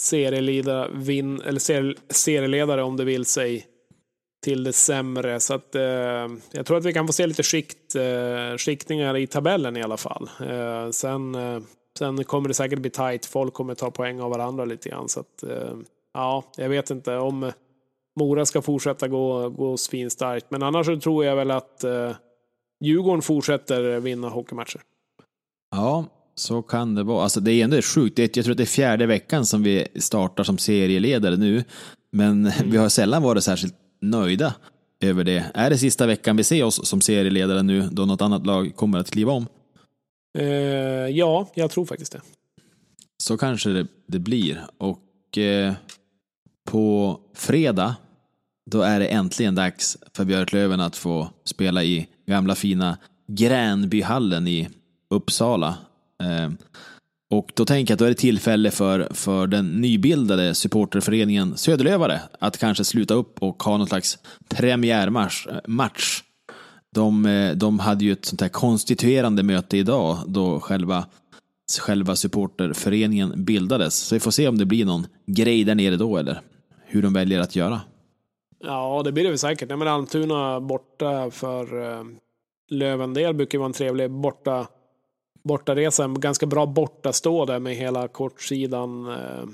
serieledare, 0.00 0.90
vin, 0.94 1.40
eller 1.40 1.94
serieledare 2.12 2.82
om 2.82 2.96
det 2.96 3.04
vill 3.04 3.24
sig 3.24 3.66
till 4.44 4.64
det 4.64 4.72
sämre. 4.72 5.40
Så 5.40 5.54
att, 5.54 5.74
eh, 5.74 5.82
jag 6.52 6.66
tror 6.66 6.76
att 6.76 6.84
vi 6.84 6.92
kan 6.92 7.06
få 7.06 7.12
se 7.12 7.26
lite 7.26 7.42
skikt, 7.42 7.94
eh, 7.94 8.56
skiktningar 8.56 9.16
i 9.16 9.26
tabellen 9.26 9.76
i 9.76 9.82
alla 9.82 9.96
fall. 9.96 10.30
Eh, 10.40 10.90
sen, 10.90 11.34
eh, 11.34 11.60
sen 11.98 12.24
kommer 12.24 12.48
det 12.48 12.54
säkert 12.54 12.78
bli 12.78 12.90
tight. 12.90 13.26
Folk 13.26 13.54
kommer 13.54 13.74
ta 13.74 13.90
poäng 13.90 14.20
av 14.20 14.30
varandra 14.30 14.64
lite 14.64 14.88
grann. 14.88 15.08
Så 15.08 15.20
att, 15.20 15.42
eh, 15.42 15.76
ja, 16.14 16.44
jag 16.56 16.68
vet 16.68 16.90
inte 16.90 17.16
om 17.16 17.52
Mora 18.16 18.46
ska 18.46 18.62
fortsätta 18.62 19.08
gå, 19.08 19.50
gå 19.50 19.76
svinstarkt. 19.76 20.46
Men 20.50 20.62
annars 20.62 20.86
så 20.86 21.00
tror 21.00 21.24
jag 21.24 21.36
väl 21.36 21.50
att 21.50 21.84
eh, 21.84 22.12
Djurgården 22.80 23.22
fortsätter 23.22 24.00
vinna 24.00 24.28
hockeymatcher. 24.28 24.80
Ja, 25.70 26.04
så 26.34 26.62
kan 26.62 26.94
det 26.94 27.02
vara. 27.02 27.22
Alltså 27.22 27.40
det 27.40 27.52
är 27.52 27.64
ändå 27.64 27.82
sjukt. 27.82 28.18
Jag 28.18 28.32
tror 28.32 28.50
att 28.50 28.56
det 28.56 28.62
är 28.62 28.66
fjärde 28.66 29.06
veckan 29.06 29.46
som 29.46 29.62
vi 29.62 29.86
startar 29.94 30.44
som 30.44 30.58
serieledare 30.58 31.36
nu. 31.36 31.64
Men 32.12 32.46
mm. 32.46 32.52
vi 32.70 32.76
har 32.76 32.88
sällan 32.88 33.22
varit 33.22 33.44
särskilt 33.44 33.74
nöjda 34.00 34.54
över 35.00 35.24
det. 35.24 35.50
Är 35.54 35.70
det 35.70 35.78
sista 35.78 36.06
veckan 36.06 36.36
vi 36.36 36.44
ser 36.44 36.64
oss 36.64 36.88
som 36.88 37.00
serieledare 37.00 37.62
nu 37.62 37.88
då 37.92 38.04
något 38.04 38.22
annat 38.22 38.46
lag 38.46 38.76
kommer 38.76 38.98
att 38.98 39.10
kliva 39.10 39.32
om? 39.32 39.46
Eh, 40.38 40.46
ja, 41.08 41.48
jag 41.54 41.70
tror 41.70 41.84
faktiskt 41.84 42.12
det. 42.12 42.20
Så 43.22 43.36
kanske 43.36 43.70
det, 43.70 43.86
det 44.06 44.18
blir. 44.18 44.66
Och 44.78 45.38
eh, 45.38 45.74
på 46.64 47.20
fredag 47.34 47.96
då 48.70 48.82
är 48.82 49.00
det 49.00 49.06
äntligen 49.06 49.54
dags 49.54 49.96
för 50.14 50.24
Björklöven 50.24 50.80
att 50.80 50.96
få 50.96 51.30
spela 51.44 51.84
i 51.84 52.08
gamla 52.26 52.54
fina 52.54 52.98
Gränbyhallen 53.28 54.48
i 54.48 54.68
Uppsala. 55.10 55.76
Eh, 56.22 56.50
och 57.30 57.52
då 57.54 57.64
tänker 57.64 57.92
jag 57.92 57.96
att 57.96 57.98
då 57.98 58.04
är 58.04 58.08
det 58.08 58.14
tillfälle 58.14 58.70
för, 58.70 59.08
för 59.14 59.46
den 59.46 59.68
nybildade 59.68 60.54
supporterföreningen 60.54 61.56
Söderlövare 61.56 62.20
att 62.40 62.58
kanske 62.58 62.84
sluta 62.84 63.14
upp 63.14 63.42
och 63.42 63.62
ha 63.62 63.76
någon 63.76 63.86
slags 63.86 64.18
premiärmatch. 64.48 65.46
Match. 65.66 66.22
De, 66.94 67.26
eh, 67.26 67.56
de 67.56 67.78
hade 67.78 68.04
ju 68.04 68.12
ett 68.12 68.24
sånt 68.24 68.40
här 68.40 68.48
konstituerande 68.48 69.42
möte 69.42 69.76
idag 69.78 70.18
då 70.26 70.60
själva, 70.60 71.06
själva 71.80 72.16
supporterföreningen 72.16 73.44
bildades. 73.44 73.94
Så 73.94 74.14
vi 74.14 74.20
får 74.20 74.30
se 74.30 74.48
om 74.48 74.58
det 74.58 74.66
blir 74.66 74.84
någon 74.84 75.06
grej 75.26 75.64
där 75.64 75.74
nere 75.74 75.96
då 75.96 76.16
eller 76.16 76.40
hur 76.86 77.02
de 77.02 77.12
väljer 77.12 77.40
att 77.40 77.56
göra. 77.56 77.80
Ja, 78.66 79.02
det 79.04 79.12
blir 79.12 79.24
det 79.24 79.30
väl 79.30 79.38
säkert. 79.38 79.68
Nej, 79.68 79.78
men 79.78 79.88
Almtuna 79.88 80.60
borta 80.60 81.30
för 81.30 81.92
eh, 81.92 82.04
Lövendel 82.68 83.34
brukar 83.34 83.58
vara 83.58 83.66
en 83.66 83.72
trevlig 83.72 84.10
borta, 84.10 84.66
bortaresa. 85.44 86.04
En 86.04 86.20
ganska 86.20 86.46
bra 86.46 86.66
bortastå 86.66 87.44
där 87.44 87.58
med 87.58 87.74
hela 87.76 88.08
kortsidan 88.08 89.08
eh, 89.08 89.48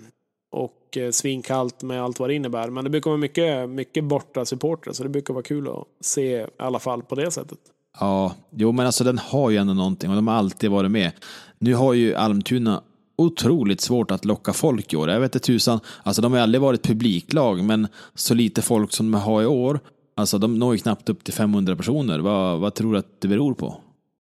och 0.51 0.97
eh, 0.97 1.11
svinkallt 1.11 1.83
med 1.83 2.03
allt 2.03 2.21
vad 2.21 2.31
det 2.31 2.35
innebär. 2.35 2.71
Men 2.71 2.85
det 2.85 2.91
brukar 2.91 3.11
vara 3.11 3.19
mycket, 3.19 3.71
mycket 3.71 4.05
borta 4.05 4.45
supporter 4.45 4.93
så 4.93 5.03
det 5.03 5.09
brukar 5.09 5.35
vara 5.35 5.45
kul 5.45 5.69
att 5.69 5.87
se 6.01 6.41
i 6.41 6.47
alla 6.59 6.79
fall 6.79 7.03
på 7.03 7.15
det 7.15 7.31
sättet. 7.31 7.59
Ja, 8.01 8.35
jo 8.51 8.73
men 8.73 8.87
alltså 8.87 9.05
den 9.05 9.19
har 9.19 9.51
ju 9.51 9.57
ändå 9.57 9.75
någonting 9.75 10.11
och 10.11 10.17
de 10.17 10.29
har 10.29 10.35
alltid 10.35 10.71
varit 10.71 10.91
med. 10.91 11.13
Nu 11.59 11.75
har 11.75 11.93
ju 11.93 12.15
Almtuna 12.15 12.83
otroligt 13.23 13.81
svårt 13.81 14.11
att 14.11 14.25
locka 14.25 14.53
folk 14.53 14.93
i 14.93 14.97
år. 14.97 15.11
Jag 15.11 15.21
vet 15.21 15.35
inte 15.35 15.47
tusan, 15.47 15.81
alltså 16.03 16.23
de 16.23 16.33
har 16.33 16.41
aldrig 16.41 16.61
varit 16.61 16.83
publiklag, 16.83 17.65
men 17.65 17.89
så 18.15 18.35
lite 18.35 18.63
folk 18.63 18.93
som 18.93 19.11
de 19.11 19.21
har 19.21 19.43
i 19.43 19.47
år, 19.47 19.81
alltså 20.15 20.39
de 20.39 20.59
når 20.59 20.75
ju 20.75 20.79
knappt 20.79 21.09
upp 21.09 21.25
till 21.25 21.35
500 21.35 21.77
personer. 21.77 22.19
Vad, 22.19 22.61
vad 22.61 22.75
tror 22.75 22.93
du 22.93 22.99
att 22.99 23.21
det 23.21 23.29
beror 23.29 23.55
på? 23.55 23.77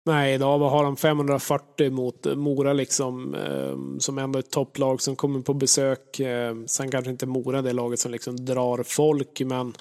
Nej, 0.06 0.34
idag 0.34 0.60
har 0.60 0.84
de 0.84 0.98
540 0.98 1.92
mot 1.92 2.26
Mora 2.36 2.74
liksom, 2.74 3.36
eh, 3.36 4.00
som 4.00 4.18
ändå 4.18 4.40
är 4.40 4.44
ett 4.44 4.52
topplag 4.52 5.02
som 5.02 5.16
kommer 5.16 5.42
på 5.42 5.54
besök. 5.54 6.20
Eh, 6.20 6.56
sen 6.66 6.92
kanske 6.92 7.12
inte 7.12 7.26
Mora 7.26 7.62
det 7.62 7.74
laget 7.74 8.00
som 8.00 8.12
liksom 8.12 8.46
drar 8.46 8.84
folk, 8.84 9.42
men 9.46 9.74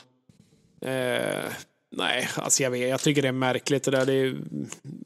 eh, 0.81 1.51
nej, 1.97 2.29
alltså 2.37 2.63
jag 2.63 2.71
vet, 2.71 2.89
jag 2.89 3.01
tycker 3.01 3.23
det 3.23 3.29
är 3.29 3.33
märkligt 3.33 3.85
det 3.85 3.91
där. 3.91 4.07
Det 4.07 4.13
är, 4.13 4.37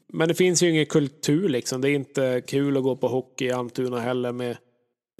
men 0.07 0.27
det 0.27 0.35
finns 0.35 0.63
ju 0.63 0.69
ingen 0.69 0.85
kultur 0.85 1.49
liksom. 1.49 1.81
Det 1.81 1.89
är 1.89 1.93
inte 1.93 2.41
kul 2.47 2.77
att 2.77 2.83
gå 2.83 2.95
på 2.95 3.07
hockey 3.07 3.45
i 3.45 3.51
Almtuna 3.51 3.99
heller 3.99 4.31
med 4.31 4.57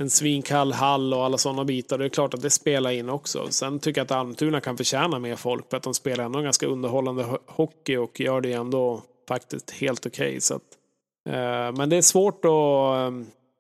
en 0.02 0.10
svinkall 0.10 0.74
hall 0.74 1.14
och 1.14 1.26
alla 1.26 1.38
sådana 1.38 1.66
bitar. 1.66 1.98
Det 1.98 2.06
är 2.06 2.10
klart 2.10 2.34
att 2.34 2.42
det 2.42 2.50
spelar 2.50 2.92
in 2.92 3.10
också. 3.10 3.48
Sen 3.50 3.80
tycker 3.80 4.00
jag 4.00 4.06
att 4.06 4.12
Almtuna 4.12 4.62
kan 4.62 4.78
förtjäna 4.78 5.20
mer 5.20 5.36
folk 5.36 5.70
för 5.70 5.78
att 5.78 5.84
de 5.84 5.94
spelar 5.94 6.24
ändå 6.24 6.42
ganska 6.42 6.68
underhållande 6.68 7.26
hockey 7.46 7.98
och 7.98 8.20
gör 8.20 8.42
det 8.42 8.54
ändå 8.54 9.04
faktiskt 9.28 9.72
helt 9.72 10.06
okej. 10.06 10.38
Okay, 10.38 11.36
eh, 11.36 11.72
men 11.72 11.90
det 11.90 11.96
är 11.96 12.02
svårt 12.02 12.46
att... 12.46 12.52
Eh, 12.52 13.12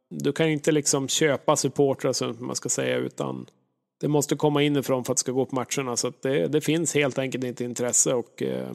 du 0.09 0.31
kan 0.31 0.47
ju 0.47 0.53
inte 0.53 0.71
liksom 0.71 1.07
köpa 1.07 1.55
supportrar 1.55 2.13
som 2.13 2.37
man 2.39 2.55
ska 2.55 2.69
säga 2.69 2.97
utan 2.97 3.45
det 4.01 4.07
måste 4.07 4.35
komma 4.35 4.63
inifrån 4.63 5.05
för 5.05 5.13
att 5.13 5.17
det 5.17 5.19
ska 5.19 5.31
gå 5.31 5.45
på 5.45 5.55
matcherna. 5.55 5.95
Så 5.95 6.11
det, 6.21 6.47
det, 6.47 6.61
finns 6.61 6.93
helt 6.93 7.17
enkelt 7.17 7.43
inte 7.43 7.63
intresse 7.63 8.13
och 8.13 8.43
eh, 8.43 8.69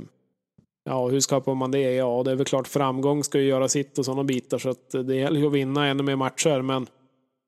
Ja, 0.86 1.08
hur 1.08 1.20
skapar 1.20 1.54
man 1.54 1.70
det? 1.70 1.94
Ja, 1.94 2.22
det 2.24 2.30
är 2.30 2.34
väl 2.34 2.46
klart 2.46 2.68
framgång 2.68 3.24
ska 3.24 3.40
ju 3.40 3.48
göra 3.48 3.68
sitt 3.68 3.98
och 3.98 4.04
sådana 4.04 4.24
bitar 4.24 4.58
så 4.58 4.70
att 4.70 4.90
det 4.90 5.16
gäller 5.16 5.40
ju 5.40 5.46
att 5.46 5.52
vinna 5.52 5.86
ännu 5.86 6.02
mer 6.02 6.16
matcher. 6.16 6.62
Men 6.62 6.86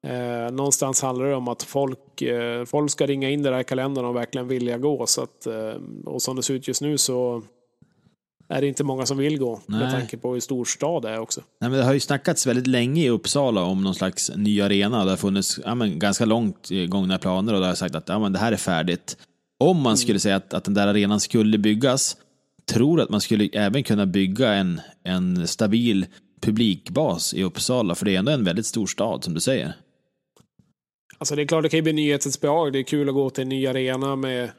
Eh, 0.07 0.53
någonstans 0.53 1.03
handlar 1.03 1.27
det 1.27 1.35
om 1.35 1.49
att 1.49 1.63
folk, 1.63 2.23
eh, 2.23 2.65
folk 2.65 2.91
ska 2.91 3.07
ringa 3.07 3.31
in 3.31 3.43
det 3.43 3.51
där 3.51 3.61
i 3.61 3.65
kalendern 3.65 4.05
och 4.05 4.17
verkligen 4.17 4.49
vilja 4.49 4.79
gå. 4.79 5.07
Så 5.07 5.23
att, 5.23 5.47
eh, 5.47 5.75
och 6.05 6.23
som 6.23 6.37
det 6.37 6.43
ser 6.43 6.55
ut 6.55 6.69
just 6.69 6.83
nu 6.83 6.99
så 6.99 7.43
är 8.49 8.61
det 8.61 8.67
inte 8.67 8.85
många 8.85 9.07
som 9.07 9.19
vill 9.19 9.39
gå 9.39 9.61
Nej. 9.67 9.81
med 9.81 9.91
tanke 9.91 10.17
på 10.17 10.33
hur 10.33 10.41
stor 10.41 10.65
stad 10.65 11.03
det 11.03 11.11
är 11.11 11.19
också. 11.19 11.41
Nej, 11.61 11.71
men 11.71 11.79
det 11.79 11.85
har 11.85 11.93
ju 11.93 12.01
snackats 12.01 12.47
väldigt 12.47 12.67
länge 12.67 13.03
i 13.03 13.09
Uppsala 13.09 13.63
om 13.63 13.85
någon 13.85 13.95
slags 13.95 14.31
ny 14.37 14.61
arena. 14.61 15.05
Det 15.05 15.11
har 15.11 15.17
funnits 15.17 15.61
ja, 15.65 15.75
men, 15.75 15.99
ganska 15.99 16.25
långt 16.25 16.71
eh, 16.71 16.87
gångna 16.87 17.19
planer 17.19 17.55
och 17.55 17.61
det 17.61 17.67
har 17.67 17.75
sagt 17.75 17.95
att 17.95 18.09
ja, 18.09 18.19
men 18.19 18.33
det 18.33 18.39
här 18.39 18.53
är 18.53 18.57
färdigt. 18.57 19.17
Om 19.59 19.83
man 19.83 19.97
skulle 19.97 20.19
säga 20.19 20.37
att, 20.37 20.55
att 20.55 20.65
den 20.65 20.75
där 20.75 20.87
arenan 20.87 21.21
skulle 21.21 21.59
byggas, 21.59 22.17
tror 22.73 23.01
att 23.01 23.11
man 23.11 23.21
skulle 23.21 23.49
även 23.53 23.83
kunna 23.83 24.07
bygga 24.07 24.53
en, 24.53 24.81
en 25.05 25.49
stabil 25.49 26.07
publikbas 26.41 27.35
i 27.35 27.43
Uppsala, 27.43 27.95
för 27.95 28.05
det 28.05 28.15
är 28.15 28.19
ändå 28.19 28.33
en 28.33 28.45
väldigt 28.45 28.67
stor 28.67 28.87
stad 28.87 29.25
som 29.25 29.35
du 29.35 29.41
säger. 29.41 29.73
Alltså 31.19 31.37
det 31.37 31.43
är 31.43 31.47
klart 31.47 31.63
det 31.63 31.69
kan 31.69 31.79
ju 31.79 31.83
bli 31.83 31.93
nyhetens 31.93 32.41
behag. 32.41 32.73
Det 32.73 32.79
är 32.79 32.83
kul 32.83 33.09
att 33.09 33.15
gå 33.15 33.31
till 33.31 33.43
en 33.43 33.49
ny 33.49 33.67
arena 33.67 34.17
med 34.17 34.51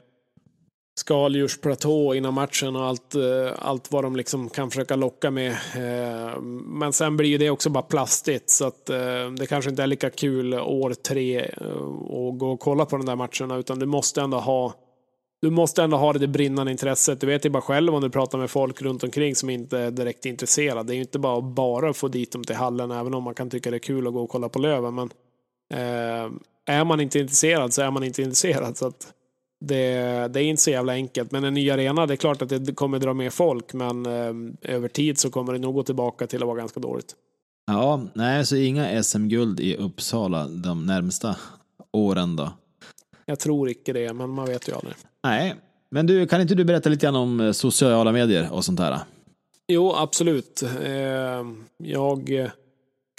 skaldjursplatå 0.99 2.15
innan 2.15 2.33
matchen 2.33 2.75
och 2.75 2.85
allt, 2.85 3.15
eh, 3.15 3.53
allt 3.59 3.91
vad 3.91 4.03
de 4.03 4.15
liksom 4.15 4.49
kan 4.49 4.69
försöka 4.69 4.95
locka 4.95 5.31
med. 5.31 5.51
Eh, 5.51 6.41
men 6.65 6.93
sen 6.93 7.17
blir 7.17 7.29
ju 7.29 7.37
det 7.37 7.49
också 7.49 7.69
bara 7.69 7.83
plastigt 7.83 8.49
så 8.49 8.67
att 8.67 8.89
eh, 8.89 9.31
det 9.39 9.47
kanske 9.49 9.69
inte 9.69 9.83
är 9.83 9.87
lika 9.87 10.09
kul 10.09 10.53
år 10.53 10.93
tre 10.93 11.41
att 11.41 12.39
gå 12.39 12.51
och 12.51 12.59
kolla 12.59 12.85
på 12.85 12.97
de 12.97 13.05
där 13.05 13.15
matcherna 13.15 13.59
utan 13.59 13.79
du 13.79 13.85
måste 13.85 14.21
ändå 14.21 14.37
ha 14.37 14.73
du 15.41 15.49
måste 15.49 15.83
ändå 15.83 15.97
ha 15.97 16.13
det, 16.13 16.19
det 16.19 16.27
brinnande 16.27 16.71
intresset. 16.71 17.21
Du 17.21 17.27
vet 17.27 17.45
ju 17.45 17.49
bara 17.49 17.61
själv 17.61 17.95
om 17.95 18.01
du 18.01 18.09
pratar 18.09 18.37
med 18.37 18.49
folk 18.49 18.81
runt 18.81 19.03
omkring 19.03 19.35
som 19.35 19.49
inte 19.49 19.77
är 19.77 19.91
direkt 19.91 20.25
intresserade. 20.25 20.83
Det 20.83 20.93
är 20.93 20.95
ju 20.95 21.01
inte 21.01 21.19
bara 21.19 21.37
att 21.37 21.43
bara 21.43 21.93
få 21.93 22.07
dit 22.07 22.31
dem 22.31 22.43
till 22.43 22.55
hallen, 22.55 22.91
även 22.91 23.13
om 23.13 23.23
man 23.23 23.33
kan 23.33 23.49
tycka 23.49 23.71
det 23.71 23.77
är 23.77 23.79
kul 23.79 24.07
att 24.07 24.13
gå 24.13 24.23
och 24.23 24.29
kolla 24.29 24.49
på 24.49 24.59
Löven. 24.59 24.95
Men 24.95 25.09
eh, 25.73 26.31
är 26.65 26.85
man 26.85 26.99
inte 26.99 27.19
intresserad 27.19 27.73
så 27.73 27.81
är 27.81 27.91
man 27.91 28.03
inte 28.03 28.21
intresserad. 28.21 28.77
Så 28.77 28.87
att 28.87 29.13
det, 29.59 30.27
det 30.27 30.41
är 30.41 30.43
inte 30.43 30.61
så 30.61 30.69
jävla 30.69 30.93
enkelt. 30.93 31.31
Men 31.31 31.43
en 31.43 31.53
ny 31.53 31.69
arena, 31.69 32.05
det 32.05 32.13
är 32.13 32.17
klart 32.17 32.41
att 32.41 32.65
det 32.65 32.75
kommer 32.75 32.99
dra 32.99 33.13
mer 33.13 33.29
folk, 33.29 33.73
men 33.73 34.05
eh, 34.05 34.33
över 34.75 34.87
tid 34.87 35.19
så 35.19 35.29
kommer 35.29 35.53
det 35.53 35.59
nog 35.59 35.75
gå 35.75 35.83
tillbaka 35.83 36.27
till 36.27 36.41
att 36.41 36.47
vara 36.47 36.57
ganska 36.57 36.79
dåligt. 36.79 37.15
Ja, 37.67 38.01
nej, 38.13 38.45
så 38.45 38.55
inga 38.55 39.03
SM-guld 39.03 39.59
i 39.59 39.75
Uppsala 39.75 40.47
de 40.47 40.85
närmsta 40.85 41.35
åren 41.91 42.35
då. 42.35 42.51
Jag 43.25 43.39
tror 43.39 43.69
inte 43.69 43.93
det, 43.93 44.13
men 44.13 44.29
man 44.29 44.45
vet 44.45 44.69
ju 44.69 44.73
aldrig. 44.73 44.95
Nej, 45.23 45.55
men 45.89 46.07
du, 46.07 46.27
kan 46.27 46.41
inte 46.41 46.55
du 46.55 46.65
berätta 46.65 46.89
lite 46.89 47.05
grann 47.05 47.15
om 47.15 47.39
eh, 47.39 47.51
sociala 47.51 48.11
medier 48.11 48.51
och 48.51 48.65
sånt 48.65 48.79
där? 48.79 48.99
Jo, 49.67 49.93
absolut. 49.95 50.63
Eh, 50.83 51.45
jag 51.77 52.49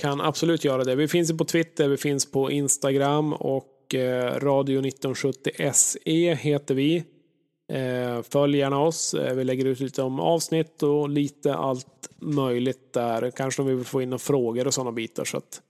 kan 0.02 0.20
absolut 0.20 0.64
göra 0.64 0.84
det. 0.84 0.94
Vi 0.94 1.08
finns 1.08 1.30
ju 1.30 1.36
på 1.36 1.44
Twitter, 1.44 1.88
vi 1.88 1.96
finns 1.96 2.30
på 2.30 2.50
Instagram 2.50 3.32
och 3.32 3.64
och 3.88 3.94
eh, 3.94 4.40
Radio 4.40 4.78
1970 4.78 5.72
SE 5.72 6.34
heter 6.34 6.74
vi. 6.74 7.04
Eh, 7.72 8.22
följ 8.22 8.58
gärna 8.58 8.80
oss. 8.80 9.14
Eh, 9.14 9.34
vi 9.34 9.44
lägger 9.44 9.64
ut 9.64 9.80
lite 9.80 10.02
om 10.02 10.20
avsnitt 10.20 10.82
och 10.82 11.08
lite 11.08 11.54
allt 11.54 12.10
möjligt 12.20 12.92
där. 12.92 13.30
Kanske 13.30 13.62
om 13.62 13.68
vi 13.68 13.74
vill 13.74 13.84
få 13.84 14.02
in 14.02 14.10
några 14.10 14.18
frågor 14.18 14.66
och 14.66 14.74
sådana 14.74 14.92
bitar. 14.92 15.24
Så 15.24 15.36
att 15.36 15.60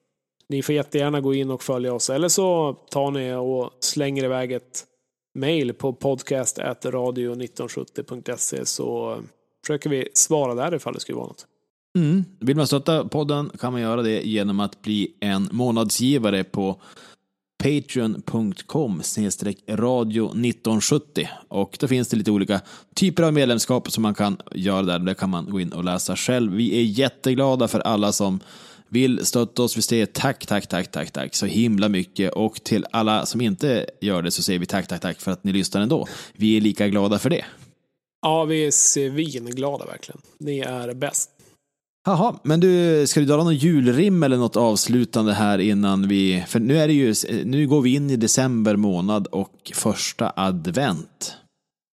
ni 0.49 0.63
får 0.63 0.75
jättegärna 0.75 1.21
gå 1.21 1.35
in 1.35 1.51
och 1.51 1.63
följa 1.63 1.95
oss. 1.95 2.11
Eller 2.11 2.29
så 2.29 2.73
tar 2.91 3.11
ni 3.11 3.35
och 3.35 3.71
slänger 3.81 4.25
iväg 4.25 4.53
ett 4.53 4.85
mejl 5.35 5.73
på 5.73 5.93
podcast.radio1970.se 5.93 8.67
så 8.67 9.19
försöker 9.67 9.91
vi 9.91 10.09
svara 10.13 10.55
där 10.55 10.75
ifall 10.75 10.95
det 10.95 11.01
skulle 11.01 11.17
vara 11.17 11.29
något. 11.29 11.47
Mm. 11.99 12.25
Vill 12.41 12.57
man 12.57 12.67
stötta 12.67 13.09
podden 13.09 13.51
kan 13.61 13.73
man 13.73 13.83
göra 13.83 14.03
det 14.03 14.23
genom 14.23 14.61
att 14.61 14.83
bli 14.83 15.15
en 15.21 15.49
månadsgivare 15.53 16.45
på 16.45 16.81
patreon.com 17.59 19.03
radio 19.69 20.25
1970 20.27 21.29
och 21.49 21.77
då 21.81 21.89
finns 21.89 22.09
det 22.09 22.17
lite 22.17 22.31
olika 22.31 22.61
typer 22.95 23.23
av 23.23 23.33
medlemskap 23.33 23.91
som 23.91 24.03
man 24.03 24.15
kan 24.15 24.37
göra 24.55 24.83
där. 24.83 24.99
Det 24.99 25.15
kan 25.15 25.31
man 25.31 25.51
gå 25.51 25.61
in 25.61 25.73
och 25.73 25.85
läsa 25.85 26.17
själv. 26.17 26.53
Vi 26.53 26.79
är 26.79 26.83
jätteglada 26.83 27.69
för 27.69 27.81
alla 27.81 28.13
som 28.13 28.41
vill 28.89 29.27
stötta 29.27 29.63
oss. 29.63 29.77
Vi 29.77 29.83
säger 29.83 30.07
tack, 30.07 30.47
tack, 30.47 30.67
tack, 30.67 30.91
tack, 30.91 31.11
tack 31.11 31.35
så 31.35 31.47
himla 31.47 31.89
mycket 31.89 32.33
och 32.33 32.65
till 32.65 32.87
alla 32.91 33.27
som 33.27 33.41
inte 33.41 33.87
gör 34.01 34.23
det 34.23 34.31
så 34.31 34.43
säger 34.43 34.59
vi 34.59 34.67
tack, 34.67 34.89
tack, 34.89 35.01
tack 35.01 35.21
för 35.21 35.33
att 35.33 35.45
ni 35.45 35.53
lyssnar 35.53 35.81
ändå. 35.81 36.07
Vi 36.33 36.57
är 36.57 36.61
lika 36.61 36.89
glada 36.89 37.19
för 37.19 37.31
det. 37.31 37.45
Ja, 38.23 38.45
vi 38.45 38.67
är 38.67 38.71
svinglada 38.71 39.85
verkligen. 39.85 40.21
Ni 40.39 40.59
är 40.59 40.95
bäst. 40.95 41.31
Jaha, 42.05 42.39
men 42.43 42.61
du, 42.61 43.07
ska 43.07 43.21
du 43.21 43.27
dra 43.27 43.37
någon 43.37 43.55
julrim 43.57 44.23
eller 44.23 44.37
något 44.37 44.57
avslutande 44.57 45.33
här 45.33 45.59
innan 45.59 46.09
vi... 46.09 46.45
För 46.49 46.61
nu 46.61 46.79
är 46.79 46.87
det 46.89 46.93
ju, 46.95 47.15
nu 47.45 47.67
går 47.69 47.81
vi 47.81 47.95
in 47.95 48.11
i 48.11 48.17
december 48.17 48.77
månad 48.77 49.27
och 49.27 49.73
första 49.75 50.33
advent. 50.37 51.37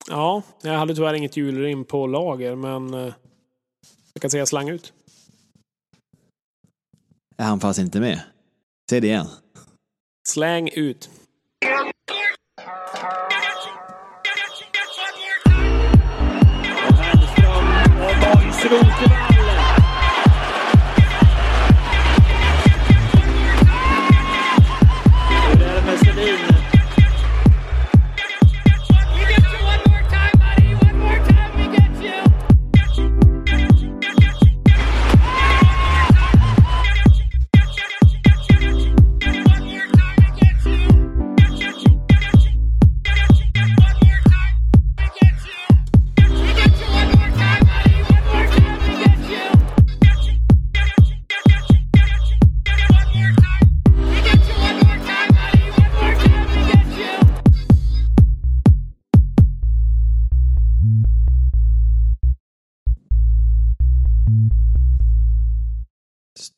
Ja, 0.10 0.42
jag 0.62 0.74
hade 0.74 0.96
tyvärr 0.96 1.14
inget 1.14 1.38
julrim 1.38 1.86
på 1.86 2.08
lager, 2.08 2.56
men 2.56 2.94
eh, 2.94 3.14
jag 4.14 4.22
kan 4.22 4.30
säga 4.32 4.46
slang 4.46 4.70
ut. 4.70 4.94
Är 7.38 7.46
han 7.46 7.60
fast 7.60 7.80
inte 7.80 8.00
med? 8.00 8.20
Säg 8.90 9.02
det 9.02 9.08
igen. 9.08 9.28
Släng 10.28 10.70
ut. 10.70 11.10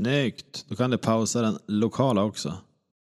Snyggt. 0.06 0.66
Då 0.70 0.76
kan 0.76 0.90
du 0.90 0.98
pausa 0.98 1.42
den 1.42 1.60
lokala 1.68 2.24
också. 2.24 2.54